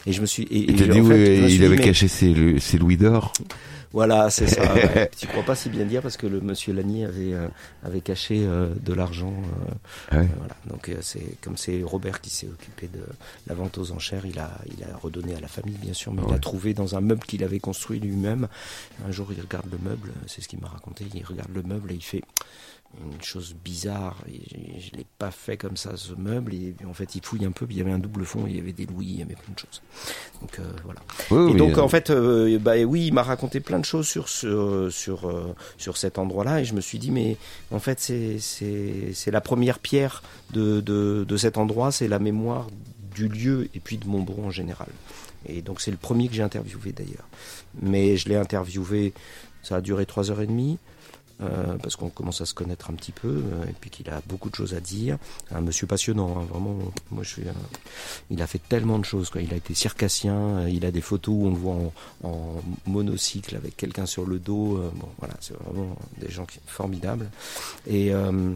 Et 0.06 0.14
je 0.14 0.22
me 0.22 0.28
suis. 0.28 0.44
Et, 0.44 0.66
Il 0.70 0.70
et 0.70 0.88
dit 0.88 1.02
fait, 1.02 1.48
dit, 1.48 1.66
avait 1.66 1.78
mais- 1.78 1.82
caché 1.82 2.08
ses, 2.08 2.60
ses 2.60 2.78
louis 2.78 2.98
d'or. 2.98 3.34
Voilà, 3.96 4.30
c'est 4.30 4.46
ça. 4.48 4.74
ouais. 4.76 5.10
Tu 5.18 5.26
crois 5.26 5.42
pas 5.44 5.56
si 5.56 5.70
bien 5.70 5.86
dire 5.86 6.02
parce 6.04 6.18
que 6.18 6.28
le 6.28 6.42
monsieur 6.42 6.74
Lani 6.74 7.06
avait 7.06 7.34
euh, 7.34 7.48
avait 7.84 8.02
caché 8.02 8.46
euh, 8.46 8.70
de 8.80 8.94
l'argent. 8.94 9.34
euh, 9.34 9.74
Ah 10.12 10.18
ouais. 10.18 10.24
euh, 10.26 10.28
voilà. 10.38 10.56
Donc 10.68 10.90
euh, 10.90 10.98
c'est 11.02 11.38
comme 11.42 11.58
c'est 11.58 11.82
Robert 11.82 12.22
qui 12.22 12.30
s'est 12.30 12.48
occupé 12.48 12.88
de 12.88 13.00
la 13.48 13.56
vente 13.56 13.78
aux 13.78 13.92
enchères, 13.92 14.26
il 14.26 14.38
a 14.38 14.52
il 14.78 14.84
a 14.84 14.96
redonné 14.98 15.34
à 15.36 15.40
la 15.40 15.48
famille 15.48 15.78
bien 15.78 15.94
sûr, 15.94 16.14
mais 16.14 16.22
il 16.28 16.34
a 16.34 16.40
trouvé 16.40 16.74
dans 16.74 16.96
un 16.96 17.02
meuble 17.02 17.24
qu'il 17.26 17.44
avait 17.44 17.60
construit 17.60 18.00
lui-même. 18.00 18.48
Un 19.08 19.12
jour, 19.12 19.30
il 19.32 19.42
regarde 19.42 19.68
le 19.72 19.78
meuble, 19.78 20.12
c'est 20.28 20.42
ce 20.42 20.48
qu'il 20.48 20.60
m'a 20.60 20.68
raconté. 20.68 21.06
Il 21.14 21.24
regarde 21.26 21.52
le 21.56 21.64
meuble 21.64 21.92
et 21.92 21.96
il 21.96 22.04
fait 22.04 22.22
une 23.04 23.22
chose 23.22 23.56
bizarre. 23.64 24.18
Et 24.28 24.42
je 24.50 24.86
je 24.86 24.98
l'ai 24.98 25.06
pas 25.18 25.32
fait 25.32 25.58
comme 25.58 25.78
ça 25.78 25.98
ce 25.98 26.14
meuble. 26.14 26.54
Et 26.54 26.76
en 26.88 26.94
fait, 26.94 27.16
il 27.16 27.26
fouille 27.26 27.46
un 27.46 27.52
peu. 27.52 27.66
puis 27.66 27.76
Il 27.76 27.80
y 27.80 27.82
avait 27.82 27.92
un 27.92 28.00
double 28.00 28.26
fond, 28.26 28.46
il 28.48 28.56
y 28.56 28.60
avait 28.60 28.74
des 28.74 28.86
louis, 28.86 29.08
il 29.08 29.20
y 29.20 29.22
avait 29.22 29.36
plein 29.36 29.54
de 29.54 29.60
choses. 29.60 29.82
Donc 30.42 30.60
euh, 30.60 30.64
voilà. 30.84 31.00
Oui, 31.32 31.38
Et 31.38 31.54
oui, 31.54 31.58
donc 31.58 31.78
euh, 31.78 31.82
en 31.82 31.88
fait, 31.88 32.10
euh, 32.10 32.58
bah 32.60 32.78
oui, 32.78 33.08
il 33.08 33.14
m'a 33.14 33.24
raconté 33.24 33.60
plein 33.60 33.80
de 33.80 33.86
choses 33.86 34.08
sur 34.08 34.30
ce, 34.30 34.90
sur 34.92 35.32
sur 35.78 35.98
cet 35.98 36.18
endroit-là, 36.18 36.62
et 36.62 36.66
je 36.66 36.74
me 36.74 36.82
suis 36.82 37.00
dit 37.00 37.12
mais 37.12 37.38
en 37.72 37.80
fait 37.80 38.00
c'est 38.00 39.32
la 39.32 39.42
première 39.42 39.80
pierre 39.80 40.24
de 40.54 40.82
de, 40.82 41.26
de 41.28 41.38
cet 41.38 41.58
endroit, 41.58 41.92
c'est 41.92 42.08
la 42.08 42.20
mémoire 42.20 42.68
du 43.14 43.28
lieu 43.28 43.70
et 43.74 43.80
puis 43.80 43.98
de 43.98 44.08
Montbron 44.08 44.48
en 44.48 44.52
général. 44.52 44.90
Et 45.48 45.62
donc 45.62 45.82
c'est 45.82 45.92
le 45.92 45.98
premier 45.98 46.28
que 46.28 46.34
j'ai 46.34 46.44
interviewé 46.44 46.92
d'ailleurs. 46.92 47.28
Mais 47.82 48.18
je 48.18 48.30
l'ai 48.30 48.36
interviewé, 48.36 49.14
ça 49.64 49.78
a 49.78 49.82
duré 49.82 50.06
trois 50.06 50.32
heures 50.32 50.42
et 50.42 50.48
demie. 50.48 50.78
Euh, 51.42 51.76
parce 51.82 51.96
qu'on 51.98 52.10
commence 52.10 52.40
à 52.42 52.46
se 52.46 52.54
connaître 52.54 52.90
un 52.90 52.94
petit 52.94 53.12
peu 53.12 53.28
euh, 53.28 53.66
et 53.70 53.74
puis 53.80 53.90
qu'il 53.90 54.10
a 54.10 54.22
beaucoup 54.28 54.50
de 54.50 54.56
choses 54.56 54.74
à 54.74 54.80
dire. 54.80 55.18
Un 55.52 55.62
monsieur 55.62 55.86
passionnant, 55.88 56.38
hein, 56.40 56.46
vraiment. 56.50 56.78
Moi, 57.12 57.24
je 57.24 57.30
suis. 57.30 57.50
un- 57.50 57.54
il 58.30 58.42
a 58.42 58.48
fait 58.48 58.62
tellement 58.70 59.00
de 59.00 59.06
choses. 59.06 59.30
Quoi. 59.30 59.42
Il 59.42 59.54
a 59.54 59.58
été 59.58 59.74
circassien. 59.74 60.36
euh, 60.36 60.70
il 60.70 60.86
a 60.86 60.92
des 60.92 61.02
photos 61.02 61.36
où 61.36 61.46
on 61.48 61.50
le 61.50 61.56
voit 61.58 61.76
en, 61.76 61.94
en 62.30 62.62
monocycle 62.86 63.56
avec 63.56 63.76
quelqu'un 63.78 64.06
sur 64.06 64.26
le 64.26 64.40
dos. 64.40 64.78
euh, 64.78 64.90
bon, 64.96 65.10
voilà, 65.20 65.34
c'est 65.42 65.56
vraiment 65.58 65.96
des 66.20 66.30
gens 66.30 66.46
qui, 66.46 66.60
formidables. 66.66 67.30
Et, 67.88 68.14
euh, 68.14 68.54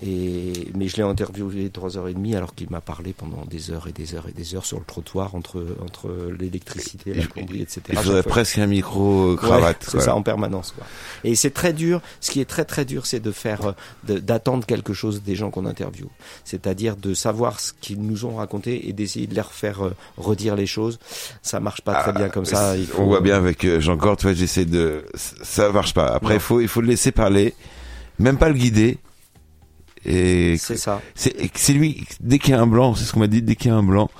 et 0.00 0.68
mais 0.76 0.88
je 0.88 0.96
l'ai 0.96 1.02
interviewé 1.02 1.70
trois 1.70 1.96
heures 1.96 2.08
et 2.08 2.14
demie 2.14 2.34
alors 2.36 2.54
qu'il 2.54 2.70
m'a 2.70 2.80
parlé 2.80 3.12
pendant 3.12 3.44
des 3.46 3.70
heures 3.70 3.88
et 3.88 3.92
des 3.92 4.14
heures 4.14 4.26
et 4.28 4.32
des 4.32 4.54
heures 4.54 4.64
sur 4.64 4.78
le 4.78 4.84
trottoir 4.84 5.34
entre 5.34 5.64
entre 5.82 6.10
l'électricité, 6.38 7.14
la 7.14 7.26
plomberie, 7.26 7.62
etc. 7.62 7.80
il 7.90 7.98
faudrait 7.98 8.22
presque 8.22 8.58
un 8.58 8.66
micro 8.66 9.32
euh, 9.32 9.36
cravate. 9.36 9.82
Ouais, 9.84 9.90
c'est 9.92 10.00
ça 10.00 10.14
en 10.14 10.22
permanence 10.22 10.72
quoi. 10.72 10.86
Et 11.24 11.34
c'est 11.34 11.50
très 11.50 11.72
dur. 11.72 12.00
Ce 12.20 12.30
qui 12.30 12.40
est 12.40 12.44
très 12.44 12.64
très 12.64 12.84
dur, 12.84 13.06
c'est 13.06 13.20
de 13.20 13.32
faire, 13.32 13.74
euh, 14.08 14.18
d'attendre 14.20 14.66
quelque 14.66 14.92
chose 14.92 15.22
des 15.22 15.34
gens 15.34 15.50
qu'on 15.50 15.66
interviewe. 15.66 16.08
C'est-à-dire 16.44 16.96
de 16.96 17.14
savoir 17.14 17.60
ce 17.60 17.72
qu'ils 17.80 18.00
nous 18.00 18.24
ont 18.24 18.36
raconté 18.36 18.88
et 18.88 18.92
d'essayer 18.92 19.26
de 19.26 19.34
leur 19.34 19.52
faire 19.52 19.84
euh, 19.84 19.94
redire 20.16 20.54
les 20.54 20.66
choses. 20.66 20.98
Ça 21.42 21.60
marche 21.60 21.80
pas 21.82 21.94
très 21.94 22.10
Ah, 22.14 22.18
bien 22.18 22.28
comme 22.28 22.44
ça. 22.44 22.76
Il 22.76 22.86
faut- 22.86 23.02
On 23.02 23.06
voit 23.06 23.20
bien 23.20 23.36
avec 23.36 23.58
tu 23.58 24.26
vois, 24.26 24.32
j'essaie 24.32 24.64
de, 24.64 25.04
ça 25.14 25.70
marche 25.72 25.94
pas. 25.94 26.06
Après, 26.06 26.34
il 26.34 26.40
faut, 26.40 26.60
il 26.60 26.68
faut 26.68 26.80
le 26.80 26.86
laisser 26.88 27.12
parler, 27.12 27.54
même 28.18 28.38
pas 28.38 28.48
le 28.48 28.54
guider. 28.54 28.98
Et 30.04 30.56
C'est 30.58 30.76
ça. 30.76 31.00
c'est, 31.14 31.72
lui, 31.72 32.04
dès 32.20 32.38
qu'il 32.38 32.50
y 32.50 32.54
a 32.54 32.60
un 32.60 32.66
blanc, 32.66 32.94
c'est 32.94 33.04
ce 33.04 33.12
qu'on 33.12 33.20
m'a 33.20 33.26
dit, 33.26 33.42
dès 33.42 33.56
qu'il 33.56 33.70
y 33.70 33.74
a 33.74 33.76
un 33.76 33.82
blanc, 33.82 34.10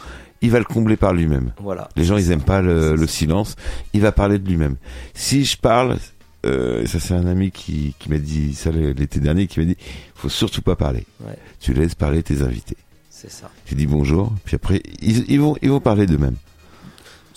il 0.40 0.50
va 0.50 0.58
le 0.58 0.64
combler 0.64 0.96
par 0.96 1.12
lui-même. 1.14 1.52
Voilà. 1.60 1.88
Les 1.96 2.04
gens, 2.04 2.16
ils 2.16 2.30
aiment 2.30 2.42
pas 2.42 2.62
le, 2.62 2.94
le 2.96 3.06
silence. 3.06 3.56
Il 3.92 4.00
va 4.00 4.12
parler 4.12 4.38
de 4.38 4.48
lui-même. 4.48 4.76
Si 5.14 5.44
je 5.44 5.56
parle, 5.56 5.98
euh, 6.46 6.86
ça 6.86 7.00
c'est 7.00 7.14
un 7.14 7.26
ami 7.26 7.50
qui, 7.50 7.94
qui 7.98 8.08
m'a 8.10 8.18
dit 8.18 8.54
ça 8.54 8.70
l'été 8.70 9.18
dernier, 9.20 9.46
qui 9.46 9.58
m'a 9.60 9.66
dit, 9.66 9.76
faut 10.14 10.28
surtout 10.28 10.62
pas 10.62 10.76
parler. 10.76 11.04
Ouais. 11.20 11.36
Tu 11.60 11.72
laisses 11.74 11.94
parler 11.96 12.22
tes 12.22 12.42
invités. 12.42 12.76
C'est 13.10 13.30
ça. 13.30 13.50
Tu 13.66 13.74
dis 13.74 13.86
bonjour, 13.86 14.32
puis 14.44 14.54
après, 14.54 14.80
ils, 15.02 15.24
ils 15.28 15.40
vont, 15.40 15.56
ils 15.60 15.70
vont 15.70 15.80
parler 15.80 16.06
d'eux-mêmes. 16.06 16.36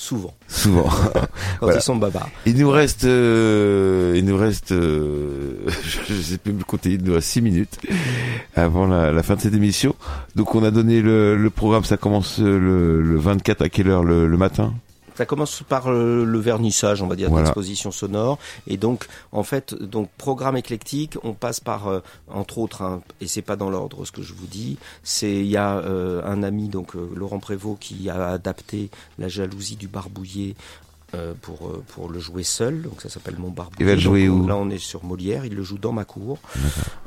Souvent. 0.02 0.34
Souvent. 0.47 0.89
Quand 1.60 1.70
ils 1.76 1.80
sont 1.80 1.95
baba. 1.95 2.28
Il 2.47 2.58
nous 2.58 2.72
reste, 2.72 3.04
euh, 3.04 4.16
il 4.18 4.26
nous 4.26 4.36
reste, 4.36 4.72
euh, 4.72 5.58
je 6.10 6.16
sais 6.16 6.39
plus 6.39 6.54
me 6.54 6.64
compter, 6.64 6.93
il 6.93 7.04
nous 7.04 7.14
reste 7.14 7.28
6 7.28 7.41
minutes 7.43 7.78
avant 8.56 8.88
la, 8.88 9.12
la, 9.12 9.22
fin 9.22 9.36
de 9.36 9.41
cette 9.41 9.54
émission. 9.54 9.93
Donc 10.36 10.56
on 10.56 10.64
a 10.64 10.72
donné 10.72 11.04
le, 11.04 11.38
le 11.38 11.49
programme, 11.52 11.84
ça 11.84 11.97
commence 11.97 12.39
le, 12.39 12.99
le, 12.99 13.18
24 13.20 13.62
à 13.62 13.70
quelle 13.70 13.89
heure 13.89 14.04
le, 14.04 14.26
le 14.26 14.38
matin? 14.38 14.74
Ça 15.16 15.26
commence 15.26 15.64
par 15.68 15.91
le, 15.91 16.39
vernissage, 16.39 17.01
on 17.01 17.07
va 17.07 17.16
dire, 17.16 17.30
voilà. 17.30 17.45
d'exposition 17.45 17.91
sonore. 17.91 18.39
Et 18.68 18.78
donc, 18.78 19.07
en 19.32 19.43
fait, 19.43 19.74
donc 19.76 20.09
programme 20.18 20.57
éclectique, 20.57 21.18
on 21.24 21.34
passe 21.34 21.59
par, 21.59 21.88
euh, 21.88 21.99
entre 22.30 22.57
autres, 22.57 22.82
hein, 22.82 23.01
et 23.20 23.28
c'est 23.28 23.41
pas 23.41 23.55
dans 23.55 23.70
l'ordre 23.70 24.05
ce 24.05 24.12
que 24.12 24.22
je 24.22 24.34
vous 24.34 24.47
dis, 24.47 24.78
c'est 25.03 25.32
il 25.32 25.47
y 25.47 25.57
a 25.57 25.78
euh, 25.78 26.22
un 26.26 26.43
ami, 26.43 26.70
donc 26.70 26.95
euh, 26.95 27.09
Laurent 27.16 27.39
Prévost, 27.39 27.80
qui 27.80 28.09
a 28.09 28.30
adapté 28.30 28.89
La 29.20 29.28
jalousie 29.28 29.76
du 29.76 29.88
barbouillé 29.88 30.55
euh, 31.14 31.34
pour, 31.41 31.68
euh, 31.68 31.84
pour 31.89 32.09
le 32.09 32.20
jouer 32.20 32.43
seul, 32.43 32.84
donc 32.84 33.01
ça 33.01 33.09
s'appelle 33.09 33.36
Mon 33.38 33.49
Barbe. 33.49 33.74
Il 33.82 33.86
va 33.86 33.95
le 33.95 33.99
jouer 33.99 34.30
où 34.30 34.47
Là 34.47 34.55
on 34.55 34.70
est 34.70 34.78
sur 34.78 35.03
Molière, 35.03 35.45
il 35.45 35.55
le 35.55 35.62
joue 35.62 35.78
dans 35.78 35.91
ma 35.91 36.05
cour. 36.05 36.38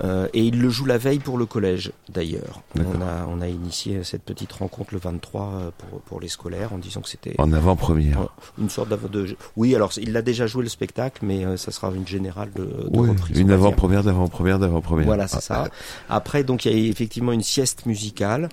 Euh, 0.03 0.29
et 0.35 0.43
il 0.43 0.61
le 0.61 0.69
joue 0.69 0.85
la 0.85 0.99
veille 0.99 1.21
pour 1.21 1.39
le 1.39 1.47
collège 1.47 1.91
d'ailleurs. 2.11 2.61
On 2.77 3.01
a, 3.01 3.27
on 3.27 3.41
a 3.41 3.49
initié 3.49 4.05
cette 4.05 4.23
petite 4.23 4.53
rencontre 4.53 4.93
le 4.93 5.01
23 5.01 5.43
euh, 5.43 5.71
pour, 5.79 6.01
pour 6.03 6.21
les 6.21 6.29
scolaires 6.29 6.75
en 6.75 6.79
disant 6.79 7.01
que 7.01 7.09
c'était... 7.09 7.35
En 7.39 7.51
avant-première. 7.53 8.29
Une 8.59 8.69
sorte 8.69 8.91
de... 8.91 9.37
Oui, 9.57 9.75
alors 9.75 9.91
il 9.97 10.15
a 10.19 10.23
déjà 10.23 10.47
joué 10.47 10.65
le 10.65 10.69
spectacle, 10.69 11.25
mais 11.25 11.57
ça 11.57 11.71
sera 11.71 11.91
une 11.95 12.07
générale 12.07 12.51
de, 12.55 12.65
de 12.65 12.89
oui, 12.91 13.09
reprise. 13.09 13.39
Une 13.39 13.53
avant-première, 13.53 14.05
d'avant-première, 14.05 14.59
d'avant-première. 14.59 15.07
Voilà, 15.07 15.29
c'est 15.29 15.41
ça. 15.41 15.69
Après, 16.11 16.45
donc 16.45 16.67
il 16.67 16.73
y 16.73 16.75
a 16.75 16.91
effectivement 16.91 17.33
une 17.33 17.43
sieste 17.43 17.87
musicale. 17.87 18.51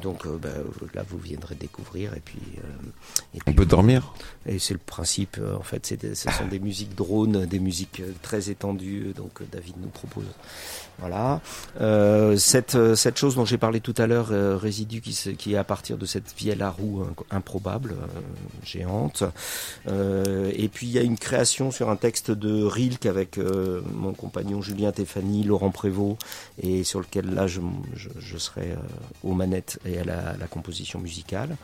donc 0.00 0.28
bah, 0.40 0.48
là 0.94 1.02
vous 1.08 1.18
viendrez 1.18 1.56
découvrir 1.56 2.14
et 2.14 2.20
puis... 2.20 2.38
Et 3.34 3.38
puis 3.38 3.44
on 3.48 3.52
peut 3.52 3.66
dormir 3.66 4.12
et 4.46 4.59
c'est 4.60 4.74
le 4.74 4.80
principe, 4.80 5.36
euh, 5.40 5.56
en 5.56 5.62
fait, 5.62 5.86
c'est 5.86 6.14
ce 6.14 6.30
sont 6.30 6.46
des 6.46 6.60
musiques 6.60 6.94
drones, 6.94 7.46
des 7.46 7.58
musiques 7.58 8.00
euh, 8.00 8.12
très 8.22 8.50
étendues, 8.50 9.12
donc 9.16 9.40
euh, 9.40 9.44
David 9.50 9.74
nous 9.80 9.88
propose. 9.88 10.24
Voilà. 11.00 11.40
Euh, 11.80 12.36
cette, 12.36 12.94
cette 12.94 13.16
chose 13.16 13.34
dont 13.34 13.46
j'ai 13.46 13.56
parlé 13.56 13.80
tout 13.80 13.94
à 13.96 14.06
l'heure, 14.06 14.28
euh, 14.32 14.56
résidu 14.56 15.00
qui, 15.00 15.14
qui 15.36 15.54
est 15.54 15.56
à 15.56 15.64
partir 15.64 15.96
de 15.96 16.04
cette 16.04 16.34
vielle 16.36 16.60
à 16.62 16.70
roue 16.70 17.04
improbable, 17.30 17.92
euh, 17.92 18.20
géante. 18.64 19.24
et 19.88 20.68
puis 20.68 20.86
il 20.86 20.92
y 20.92 20.98
a 20.98 21.02
une 21.02 21.16
création 21.16 21.70
sur 21.70 21.88
un 21.88 21.96
texte 21.96 22.30
de 22.30 22.62
Rilke 22.62 23.06
avec 23.06 23.38
mon 23.38 24.12
compagnon 24.12 24.60
Julien 24.60 24.92
Théphanie, 24.92 25.42
Laurent 25.44 25.70
Prévost, 25.70 26.18
et 26.62 26.84
sur 26.84 27.00
lequel 27.00 27.32
là 27.34 27.46
je, 27.46 27.60
je, 27.94 28.10
je 28.18 28.38
serai 28.38 28.76
aux 29.24 29.32
manettes 29.32 29.78
et 29.86 29.98
à 29.98 30.04
la, 30.04 30.36
la 30.38 30.46
composition 30.46 31.00
musicale. 31.00 31.56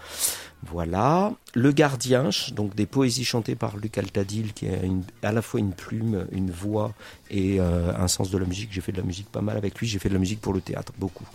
Voilà. 0.62 1.32
Le 1.54 1.72
Gardien, 1.72 2.30
donc 2.52 2.74
des 2.74 2.86
poésies 2.86 3.24
chantées 3.24 3.54
par 3.54 3.76
Luc 3.76 3.98
Altadil, 3.98 4.52
qui 4.52 4.68
a 4.68 4.82
une, 4.82 5.04
à 5.22 5.32
la 5.32 5.42
fois 5.42 5.60
une 5.60 5.72
plume, 5.72 6.26
une 6.32 6.50
voix 6.50 6.92
et 7.30 7.60
euh, 7.60 7.92
un 7.96 8.08
sens 8.08 8.30
de 8.30 8.38
la 8.38 8.46
musique. 8.46 8.70
J'ai 8.72 8.80
fait 8.80 8.92
de 8.92 8.98
la 8.98 9.04
musique 9.04 9.30
pas 9.30 9.42
mal 9.42 9.56
avec 9.56 9.78
lui. 9.78 9.86
J'ai 9.86 9.98
fait 9.98 10.08
de 10.08 10.14
la 10.14 10.20
musique 10.20 10.40
pour 10.40 10.52
le 10.52 10.60
théâtre, 10.60 10.92
beaucoup, 10.98 11.26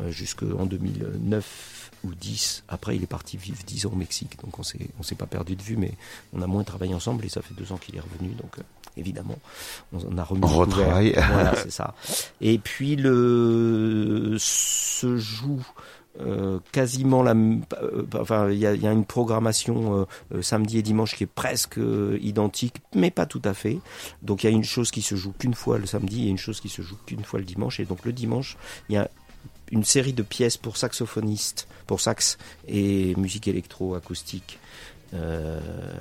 euh, 0.00 0.10
jusqu'en 0.10 0.66
2009 0.66 1.90
ou 2.04 2.14
10. 2.14 2.64
Après, 2.68 2.96
il 2.96 3.02
est 3.02 3.08
parti 3.08 3.36
vivre 3.36 3.58
10 3.66 3.86
ans 3.86 3.90
au 3.92 3.96
Mexique, 3.96 4.38
donc 4.42 4.58
on 4.58 4.62
s'est 4.62 4.88
on 4.98 5.02
s'est 5.02 5.16
pas 5.16 5.26
perdu 5.26 5.56
de 5.56 5.62
vue, 5.62 5.76
mais 5.76 5.92
on 6.32 6.40
a 6.42 6.46
moins 6.46 6.62
travaillé 6.62 6.94
ensemble 6.94 7.24
et 7.24 7.28
ça 7.28 7.42
fait 7.42 7.54
deux 7.54 7.72
ans 7.72 7.76
qu'il 7.76 7.96
est 7.96 8.00
revenu, 8.00 8.30
donc. 8.34 8.58
Euh, 8.58 8.62
évidemment. 8.98 9.38
On 9.92 10.18
a 10.18 10.24
remis 10.24 10.40
on 10.44 10.48
retravaille. 10.48 11.12
Voilà, 11.12 11.54
c'est 11.56 11.70
ça. 11.70 11.94
Et 12.40 12.58
puis 12.58 12.96
le 12.96 14.36
se 14.38 15.16
joue 15.16 15.64
euh, 16.20 16.58
quasiment 16.72 17.22
la 17.22 17.32
euh, 17.32 18.04
enfin 18.14 18.50
il 18.50 18.58
y 18.58 18.66
a, 18.66 18.72
une 18.72 19.04
programmation 19.04 20.06
euh, 20.32 20.42
samedi 20.42 20.78
et 20.78 20.82
dimanche 20.82 21.14
qui 21.14 21.24
est 21.24 21.32
presque 21.32 21.78
identique 22.20 22.76
mais 22.94 23.10
pas 23.10 23.26
tout 23.26 23.42
à 23.44 23.54
fait. 23.54 23.78
Donc 24.22 24.42
il 24.42 24.50
y 24.50 24.52
a 24.52 24.52
une 24.52 24.64
chose 24.64 24.90
qui 24.90 25.02
se 25.02 25.14
joue 25.14 25.32
qu'une 25.32 25.54
fois 25.54 25.78
le 25.78 25.86
samedi 25.86 26.26
et 26.26 26.30
une 26.30 26.38
chose 26.38 26.60
qui 26.60 26.68
se 26.68 26.82
joue 26.82 26.96
qu'une 27.06 27.22
fois 27.22 27.38
le 27.38 27.44
dimanche. 27.44 27.78
Et 27.78 27.84
donc 27.84 28.04
le 28.04 28.12
dimanche 28.12 28.56
il 28.88 28.94
y 28.94 28.98
a 28.98 29.08
une 29.70 29.84
série 29.84 30.12
de 30.12 30.22
pièces 30.22 30.56
pour 30.56 30.76
saxophonistes 30.76 31.68
pour 31.86 32.00
sax 32.00 32.36
et 32.66 33.14
musique 33.16 33.46
électro-acoustique 33.46 34.58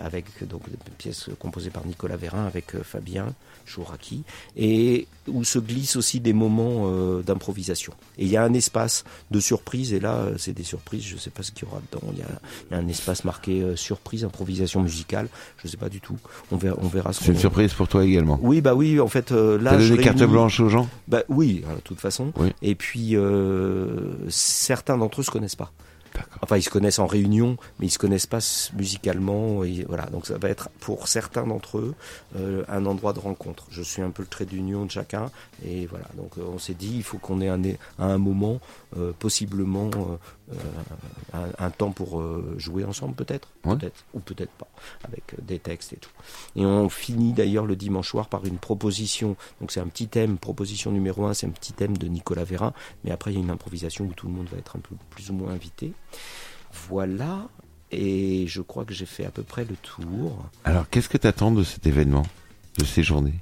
avec 0.03 0.25
donc 0.47 0.69
des 0.69 0.77
pièces 0.97 1.29
composées 1.39 1.69
par 1.69 1.85
Nicolas 1.85 2.17
Vérin 2.17 2.45
avec 2.45 2.81
Fabien 2.83 3.33
Chouraki 3.67 4.23
et 4.55 5.07
où 5.27 5.43
se 5.43 5.59
glissent 5.59 5.95
aussi 5.95 6.19
des 6.19 6.33
moments 6.33 6.85
euh, 6.85 7.21
d'improvisation. 7.21 7.93
Et 8.17 8.23
il 8.23 8.29
y 8.29 8.37
a 8.37 8.43
un 8.43 8.53
espace 8.53 9.03
de 9.29 9.39
surprise 9.39 9.93
et 9.93 9.99
là 9.99 10.25
c'est 10.37 10.53
des 10.53 10.63
surprises, 10.63 11.03
je 11.03 11.15
ne 11.15 11.19
sais 11.19 11.29
pas 11.29 11.43
ce 11.43 11.51
qu'il 11.51 11.67
y 11.67 11.71
aura 11.71 11.81
dedans. 11.91 12.07
Il 12.13 12.19
y 12.19 12.21
a, 12.21 12.27
il 12.69 12.73
y 12.73 12.79
a 12.79 12.81
un 12.81 12.87
espace 12.87 13.25
marqué 13.25 13.61
euh, 13.61 13.75
surprise, 13.75 14.23
improvisation 14.23 14.81
musicale, 14.81 15.27
je 15.57 15.67
ne 15.67 15.71
sais 15.71 15.77
pas 15.77 15.89
du 15.89 16.01
tout. 16.01 16.17
On 16.51 16.57
verra, 16.57 16.77
on 16.81 16.87
verra. 16.87 17.13
C'est 17.13 17.27
une 17.27 17.37
surprise 17.37 17.73
pour 17.73 17.87
toi 17.87 18.05
également. 18.05 18.39
Oui 18.41 18.61
bah 18.61 18.73
oui 18.73 18.99
en 18.99 19.07
fait 19.07 19.31
euh, 19.31 19.61
là. 19.61 19.71
T'as 19.71 19.77
donné 19.77 20.03
carte 20.03 20.23
blanche 20.23 20.59
aux 20.59 20.69
gens. 20.69 20.87
Bah 21.07 21.23
oui 21.29 21.63
de 21.75 21.81
toute 21.81 21.99
façon. 21.99 22.31
Oui. 22.37 22.53
Et 22.61 22.75
puis 22.75 23.15
certains 24.29 24.97
d'entre 24.97 25.21
eux 25.21 25.23
se 25.23 25.31
connaissent 25.31 25.55
pas. 25.55 25.71
Enfin, 26.41 26.57
ils 26.57 26.63
se 26.63 26.69
connaissent 26.69 26.99
en 26.99 27.07
réunion, 27.07 27.57
mais 27.79 27.87
ils 27.87 27.91
se 27.91 27.99
connaissent 27.99 28.27
pas 28.27 28.39
musicalement. 28.75 29.63
Et 29.63 29.85
voilà, 29.87 30.05
donc 30.07 30.25
ça 30.25 30.37
va 30.37 30.49
être 30.49 30.69
pour 30.79 31.07
certains 31.07 31.45
d'entre 31.45 31.77
eux 31.79 31.95
euh, 32.35 32.63
un 32.67 32.85
endroit 32.85 33.13
de 33.13 33.19
rencontre. 33.19 33.65
Je 33.69 33.81
suis 33.81 34.01
un 34.01 34.11
peu 34.11 34.23
le 34.23 34.27
trait 34.27 34.45
d'union 34.45 34.85
de 34.85 34.91
chacun, 34.91 35.31
et 35.65 35.85
voilà. 35.85 36.05
Donc 36.15 36.37
euh, 36.37 36.41
on 36.53 36.59
s'est 36.59 36.73
dit, 36.73 36.93
il 36.95 37.03
faut 37.03 37.17
qu'on 37.17 37.41
ait 37.41 37.49
un, 37.49 37.61
à 37.99 38.05
un 38.05 38.17
moment 38.17 38.59
euh, 38.97 39.11
possiblement 39.17 39.89
euh, 39.95 40.55
un, 41.33 41.65
un, 41.65 41.69
temps 41.71 41.91
pour 41.91 42.23
jouer 42.57 42.85
ensemble, 42.85 43.15
peut-être, 43.15 43.49
ouais. 43.65 43.75
peut-être 43.75 44.05
ou 44.13 44.19
peut-être 44.19 44.51
pas, 44.51 44.67
avec 45.03 45.35
des 45.45 45.59
textes 45.59 45.93
et 45.93 45.97
tout. 45.97 46.09
Et 46.55 46.65
on 46.65 46.89
finit 46.89 47.33
d'ailleurs 47.33 47.65
le 47.65 47.75
dimanche 47.75 48.09
soir 48.09 48.27
par 48.27 48.45
une 48.45 48.57
proposition. 48.57 49.35
Donc 49.59 49.71
c'est 49.71 49.79
un 49.79 49.87
petit 49.87 50.07
thème, 50.07 50.37
proposition 50.37 50.91
numéro 50.91 51.25
un, 51.25 51.33
c'est 51.33 51.47
un 51.47 51.51
petit 51.51 51.73
thème 51.73 51.97
de 51.97 52.07
Nicolas 52.07 52.43
Vérin, 52.43 52.73
mais 53.03 53.11
après 53.11 53.31
il 53.31 53.35
y 53.35 53.37
a 53.37 53.43
une 53.43 53.49
improvisation 53.49 54.05
où 54.05 54.13
tout 54.13 54.27
le 54.27 54.33
monde 54.33 54.47
va 54.51 54.57
être 54.57 54.75
un 54.75 54.79
peu 54.79 54.95
plus 55.09 55.29
ou 55.29 55.33
moins 55.33 55.51
invité. 55.51 55.93
Voilà, 56.89 57.47
et 57.91 58.45
je 58.47 58.61
crois 58.61 58.85
que 58.85 58.93
j'ai 58.93 59.05
fait 59.05 59.25
à 59.25 59.29
peu 59.29 59.43
près 59.43 59.65
le 59.65 59.75
tour. 59.75 60.45
Alors, 60.63 60.89
qu'est-ce 60.89 61.09
que 61.09 61.17
tu 61.17 61.27
attends 61.27 61.51
de 61.51 61.63
cet 61.63 61.85
événement, 61.87 62.25
de 62.77 62.85
ces 62.85 63.03
journées? 63.03 63.35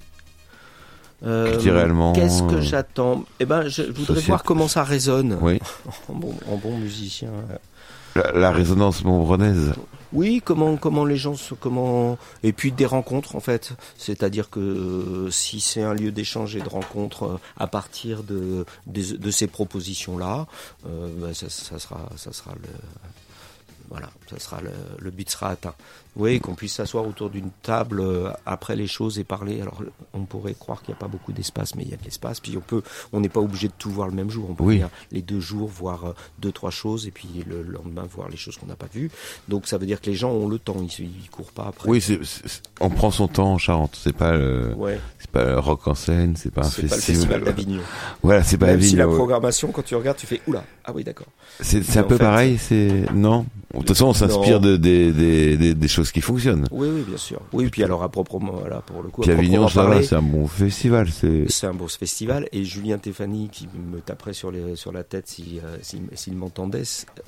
Euh, 1.23 2.13
Qu'est-ce 2.13 2.43
que 2.43 2.61
j'attends? 2.61 3.25
Eh 3.39 3.45
ben, 3.45 3.67
je 3.67 3.83
voudrais 3.83 4.21
voir 4.21 4.43
comment 4.43 4.67
ça 4.67 4.83
résonne 4.83 5.37
oui. 5.41 5.59
en, 6.09 6.13
bon, 6.13 6.35
en 6.51 6.57
bon 6.57 6.77
musicien. 6.77 7.29
La, 8.15 8.51
résonance 8.51 9.03
montbronnaise 9.03 9.73
oui, 10.13 10.41
comment 10.45 10.77
comment 10.77 11.03
les 11.03 11.17
gens 11.17 11.35
se 11.35 11.53
comment 11.53 12.17
et 12.43 12.53
puis 12.53 12.71
des 12.71 12.85
rencontres 12.85 13.35
en 13.35 13.41
fait, 13.41 13.73
c'est-à-dire 13.97 14.49
que 14.49 14.61
euh, 14.61 15.29
si 15.29 15.59
c'est 15.59 15.81
un 15.81 15.93
lieu 15.93 16.11
d'échange 16.11 16.55
et 16.55 16.61
de 16.61 16.69
rencontre 16.69 17.23
euh, 17.23 17.39
à 17.57 17.67
partir 17.67 18.23
de 18.23 18.65
ces 19.31 19.47
propositions 19.47 20.17
là, 20.17 20.47
euh, 20.87 21.09
bah, 21.17 21.33
ça, 21.33 21.49
sera 21.49 22.07
le 22.09 22.17
ça 24.29 24.39
sera 24.39 24.61
le 24.99 25.11
but 25.11 25.29
sera 25.29 25.49
atteint. 25.49 25.75
Oui, 26.15 26.39
qu'on 26.39 26.55
puisse 26.55 26.73
s'asseoir 26.73 27.05
autour 27.07 27.29
d'une 27.29 27.49
table 27.61 27.99
euh, 27.99 28.29
après 28.45 28.75
les 28.75 28.87
choses 28.87 29.19
et 29.19 29.23
parler. 29.23 29.61
Alors, 29.61 29.81
on 30.13 30.21
pourrait 30.21 30.53
croire 30.57 30.81
qu'il 30.81 30.93
n'y 30.93 30.97
a 30.97 30.99
pas 30.99 31.07
beaucoup 31.09 31.33
d'espace, 31.33 31.75
mais 31.75 31.83
il 31.83 31.89
y 31.89 31.93
a 31.93 31.97
de 31.97 32.03
l'espace. 32.03 32.39
Puis 32.39 32.55
on 32.55 32.61
peut, 32.61 32.81
on 33.11 33.19
n'est 33.19 33.29
pas 33.29 33.41
obligé 33.41 33.67
de 33.67 33.73
tout 33.77 33.89
voir 33.89 34.07
le 34.07 34.13
même 34.13 34.29
jour. 34.29 34.47
On 34.49 34.53
peut 34.53 34.63
oui. 34.63 34.81
les 35.11 35.21
deux 35.21 35.41
jours 35.41 35.67
voir 35.67 36.05
euh, 36.05 36.13
deux 36.39 36.51
trois 36.51 36.71
choses 36.71 37.05
et 37.07 37.11
puis 37.11 37.27
le 37.45 37.63
lendemain 37.63 38.05
voir 38.09 38.29
les 38.29 38.37
choses 38.37 38.57
qu'on 38.57 38.67
n'a 38.67 38.75
pas 38.77 38.87
vues. 38.93 39.11
Donc 39.49 39.67
ça 39.67 39.77
veut 39.77 39.85
dire 39.85 39.99
que 39.99 40.09
les 40.09 40.15
gens 40.15 40.31
ont 40.31 40.47
le 40.47 40.57
temps. 40.57 40.77
Ils, 40.81 41.05
ils 41.05 41.29
courent 41.29 41.51
pas 41.51 41.65
après. 41.67 41.89
Oui, 41.89 41.99
c'est, 42.01 42.19
c'est, 42.23 42.61
on 42.79 42.89
prend 42.89 43.11
son 43.11 43.27
temps 43.27 43.51
en 43.53 43.57
Charente. 43.57 43.99
C'est 44.01 44.15
pas 44.15 44.31
le, 44.37 44.73
ouais. 44.77 44.99
c'est 45.19 45.31
pas 45.31 45.43
le 45.43 45.59
rock 45.59 45.87
en 45.87 45.95
scène. 45.95 46.35
C'est 46.37 46.51
pas 46.53 46.61
un 46.61 46.69
c'est 46.69 46.87
festival. 46.87 46.91
pas 46.91 46.95
le 46.95 47.01
festival 47.01 47.43
d'Avignon. 47.43 47.81
Voilà, 48.23 48.43
c'est 48.43 48.57
pas 48.57 48.67
Même 48.67 48.75
Avignon. 48.75 48.89
si 48.91 48.95
la 48.95 49.07
programmation, 49.07 49.71
quand 49.71 49.83
tu 49.83 49.95
regardes, 49.95 50.17
tu 50.17 50.27
fais 50.27 50.41
oula. 50.47 50.63
Ah 50.85 50.91
oui, 50.95 51.03
d'accord. 51.03 51.27
C'est, 51.59 51.83
c'est 51.83 51.99
un 51.99 52.03
peu 52.03 52.17
fait, 52.17 52.23
pareil. 52.23 52.57
C'est 52.57 53.05
non? 53.13 53.45
De 53.73 53.79
toute 53.79 53.89
façon, 53.89 54.05
on 54.05 54.13
s'inspire 54.13 54.61
de, 54.61 54.77
des, 54.77 55.11
des, 55.11 55.57
des, 55.57 55.73
des 55.73 55.87
choses 55.89 56.04
qui 56.11 56.21
fonctionnent. 56.21 56.67
Oui, 56.71 56.87
oui, 56.89 57.03
bien 57.07 57.17
sûr. 57.17 57.41
Oui, 57.53 57.69
puis 57.69 57.83
alors 57.83 58.03
à 58.03 58.09
proprement, 58.09 58.53
voilà, 58.53 58.81
pour 58.81 59.01
le 59.01 59.09
coup. 59.09 59.21
Puis 59.21 59.31
à 59.31 59.33
Avignon, 59.35 59.67
ça 59.67 59.83
va, 59.85 60.01
c'est 60.01 60.15
un 60.15 60.21
bon 60.21 60.47
festival. 60.47 61.09
C'est, 61.09 61.45
c'est 61.49 61.67
un 61.67 61.73
beau 61.73 61.87
festival. 61.87 62.47
Et 62.51 62.63
Julien 62.63 62.97
Théphanie, 62.97 63.49
qui 63.51 63.67
me 63.91 63.99
taperait 63.99 64.33
sur, 64.33 64.51
les, 64.51 64.75
sur 64.75 64.91
la 64.91 65.03
tête 65.03 65.27
s'il 65.27 65.61
si, 65.81 65.97
euh, 65.97 65.99
s'il 66.13 66.35
m'entendait, 66.35 66.83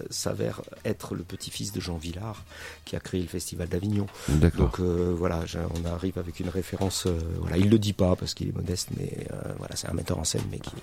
s'avère 0.09 0.61
être 0.85 1.15
le 1.15 1.23
petit-fils 1.23 1.71
de 1.71 1.79
Jean 1.79 1.97
Villard, 1.97 2.43
qui 2.85 2.95
a 2.95 2.99
créé 2.99 3.21
le 3.21 3.27
festival 3.27 3.67
d'Avignon. 3.67 4.07
D'accord. 4.29 4.65
Donc 4.65 4.79
euh, 4.79 5.13
voilà, 5.15 5.43
on 5.75 5.85
arrive 5.85 6.17
avec 6.17 6.39
une 6.39 6.49
référence. 6.49 7.05
Euh, 7.05 7.17
voilà, 7.39 7.57
il 7.57 7.69
le 7.69 7.79
dit 7.79 7.93
pas 7.93 8.15
parce 8.15 8.33
qu'il 8.33 8.49
est 8.49 8.55
modeste, 8.55 8.89
mais 8.97 9.27
euh, 9.31 9.53
voilà, 9.57 9.75
c'est 9.75 9.89
un 9.89 9.93
metteur 9.93 10.19
en 10.19 10.23
scène, 10.23 10.43
mais 10.51 10.59
qui 10.59 10.75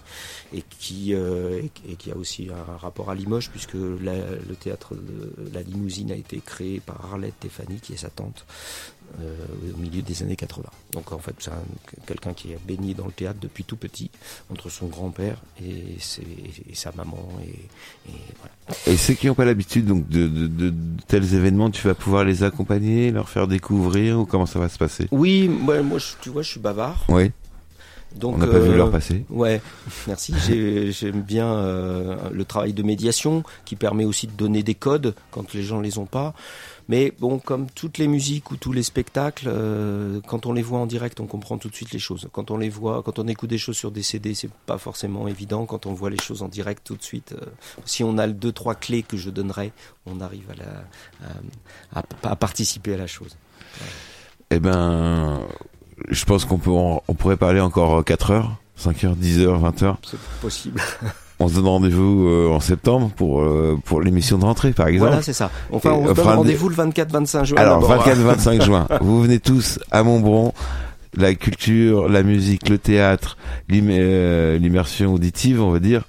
et 0.55 0.65
qui 0.79 1.13
et, 1.13 1.97
qui 1.97 2.11
a 2.11 2.17
aussi 2.17 2.49
un 2.51 2.77
rapport 2.77 3.11
à 3.11 3.15
Limoges, 3.15 3.51
puisque 3.51 3.75
la, 3.75 4.15
le 4.15 4.55
théâtre 4.59 4.95
de 4.95 5.53
la 5.53 5.63
limousine 5.63 6.13
a 6.13 6.17
été 6.17 6.41
créée 6.45 6.81
par 6.81 7.05
Arlette 7.13 7.39
Tefani, 7.41 7.79
qui 7.85 7.93
est 7.93 7.99
sa 7.99 8.09
tante, 8.09 8.45
euh, 9.21 9.37
au 9.75 9.79
milieu 9.79 10.03
des 10.03 10.23
années 10.23 10.37
80. 10.37 10.65
Donc 10.93 11.13
en 11.13 11.19
fait, 11.19 11.35
c'est 11.39 11.51
quelqu'un 12.07 12.33
qui 12.33 12.53
a 12.55 12.57
baigné 12.67 12.95
dans 12.95 13.07
le 13.07 13.13
théâtre 13.13 13.39
depuis 13.41 13.63
tout 13.63 13.77
petit, 13.77 14.11
entre 14.51 14.71
son 14.71 14.87
grand-père 14.87 15.37
et, 15.63 15.99
sa 16.73 16.91
maman. 16.93 17.29
Et, 17.43 18.11
et, 18.11 18.15
voilà. 18.41 18.77
et 18.87 18.97
ceux 18.97 19.15
qui 19.15 19.27
n'ont 19.27 19.35
pas 19.35 19.45
l'habitude 19.45 19.87
donc 19.87 20.09
de, 20.09 20.27
de, 20.27 20.47
de, 20.49 20.75
tels 21.07 21.35
événements, 21.35 21.71
tu 21.71 21.87
vas 21.87 21.95
pouvoir 21.95 22.25
les 22.25 22.43
accompagner, 22.43 23.11
leur 23.11 23.29
faire 23.29 23.47
découvrir 23.47 24.19
ou 24.19 24.27
comment 24.27 24.47
ça 24.47 24.59
va 24.59 24.69
se 24.69 24.79
passer? 24.79 25.07
Oui, 25.11 25.49
moi, 25.49 25.83
moi 25.83 25.99
tu 26.21 26.31
vois, 26.31 26.43
je 26.43 26.51
suis 26.51 26.61
bavard. 26.61 27.05
Oui. 27.09 27.31
Donc, 28.15 28.37
on 28.37 28.39
n'a 28.39 28.47
pas 28.47 28.61
vu 28.61 28.77
leur 28.77 28.91
passer. 28.91 29.25
Ouais, 29.29 29.61
merci. 30.07 30.35
J'aime 30.93 31.23
bien 31.23 31.53
euh, 31.53 32.17
le 32.33 32.45
travail 32.45 32.73
de 32.73 32.83
médiation 32.83 33.43
qui 33.65 33.75
permet 33.75 34.05
aussi 34.05 34.27
de 34.29 34.33
donner 34.33 34.63
des 34.63 34.75
codes 34.75 35.15
quand 35.31 35.53
les 35.53 35.63
gens 35.63 35.81
les 35.81 35.99
ont 35.99 36.07
pas. 36.07 36.35
Mais 36.89 37.13
bon, 37.19 37.39
comme 37.39 37.69
toutes 37.71 37.99
les 37.99 38.09
musiques 38.09 38.51
ou 38.51 38.57
tous 38.57 38.73
les 38.73 38.83
spectacles, 38.83 39.47
euh, 39.49 40.21
quand 40.27 40.47
on 40.47 40.53
les 40.53 40.63
voit 40.63 40.79
en 40.79 40.87
direct, 40.87 41.21
on 41.21 41.27
comprend 41.27 41.57
tout 41.57 41.69
de 41.69 41.75
suite 41.75 41.93
les 41.93 41.99
choses. 41.99 42.29
Quand 42.33 42.51
on 42.51 42.59
les 42.59 42.69
voit, 42.69 43.03
quand 43.03 43.19
on 43.19 43.27
écoute 43.27 43.51
des 43.51 43.59
choses 43.59 43.77
sur 43.77 43.91
des 43.91 44.03
CD, 44.03 44.35
c'est 44.35 44.51
pas 44.67 44.79
forcément 44.79 45.27
évident. 45.27 45.67
Quand 45.67 45.87
on 45.87 45.95
voit 45.95 46.11
les 46.11 46.21
choses 46.21 46.43
en 46.43 46.49
direct 46.49 46.83
tout 46.85 46.97
de 46.97 47.03
suite, 47.03 47.35
euh, 47.41 47.47
si 47.85 48.05
on 48.05 48.19
a 48.19 48.27
deux 48.27 48.53
trois 48.53 48.75
clés 48.75 49.03
que 49.03 49.17
je 49.17 49.31
donnerais, 49.31 49.73
on 50.07 50.21
arrive 50.21 50.51
à, 50.51 50.55
la, 50.55 52.01
à, 52.01 52.31
à, 52.31 52.37
participer 52.37 52.95
à 52.95 52.99
la 52.99 53.07
chose. 53.07 53.37
Eh 54.51 54.61
ben, 54.61 55.41
je 56.11 56.25
pense 56.25 56.45
qu'on 56.45 56.59
peut, 56.59 56.71
on 56.71 57.15
pourrait 57.15 57.37
parler 57.39 57.61
encore 57.61 58.05
4 58.05 58.31
heures, 58.31 58.57
5 58.77 59.05
heures, 59.05 59.17
10 59.17 59.41
heures, 59.41 59.59
20 59.59 59.83
heures. 59.83 59.99
C'est 60.05 60.21
possible. 60.41 60.83
On 61.45 61.49
se 61.49 61.57
donne 61.57 61.67
rendez-vous 61.67 62.27
euh, 62.27 62.49
en 62.49 62.59
septembre 62.59 63.11
pour 63.15 63.43
euh, 63.43 63.79
pour 63.85 64.01
l'émission 64.01 64.39
de 64.39 64.45
rentrée, 64.47 64.73
par 64.73 64.89
exemple. 64.89 65.09
Voilà, 65.09 65.23
c'est 65.23 65.35
ça. 65.35 65.51
Enfin, 65.71 65.93
on 65.93 66.09
se 66.09 66.15
donne 66.15 66.27
rendez-vous 66.27 66.71
le 66.71 66.75
24-25 66.75 67.45
juin. 67.45 67.59
Alors, 67.59 67.87
24-25 67.87 68.63
juin. 68.65 68.89
Vous 69.03 69.21
venez 69.21 69.41
tous 69.41 69.79
à 69.91 70.03
Montbron. 70.03 70.55
La 71.17 71.35
culture, 71.35 72.09
la 72.09 72.23
musique, 72.23 72.71
le 72.71 72.79
théâtre, 72.79 73.37
euh, 73.71 74.59
l'immersion 74.59 75.13
auditive, 75.13 75.63
on 75.63 75.71
va 75.71 75.79
dire, 75.81 76.05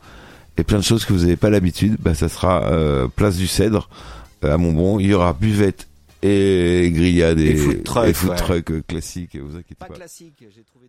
et 0.58 0.64
plein 0.64 0.78
de 0.80 0.84
choses 0.84 1.04
que 1.04 1.12
vous 1.12 1.20
n'avez 1.20 1.36
pas 1.36 1.50
l'habitude. 1.50 1.98
Bah, 2.00 2.16
ça 2.16 2.30
sera 2.30 2.64
place 3.16 3.36
du 3.36 3.48
Cèdre 3.48 3.90
à 4.42 4.58
Montbron. 4.58 5.00
Il 5.00 5.08
y 5.08 5.14
aura 5.14 5.34
buvette 5.34 5.88
et 6.24 6.92
grillade 6.92 7.40
et, 7.40 7.52
et 7.52 7.56
food 7.56 7.84
truck, 7.84 8.08
et 8.08 8.14
food 8.14 8.36
truck 8.36 8.88
classique. 8.88 9.36
Vous 9.36 9.58
inquiétez 9.58 9.76
pas. 9.76 9.88
Pas 9.88 9.94
classique. 9.94 10.34
J'ai 10.40 10.64
trouvé 10.64 10.85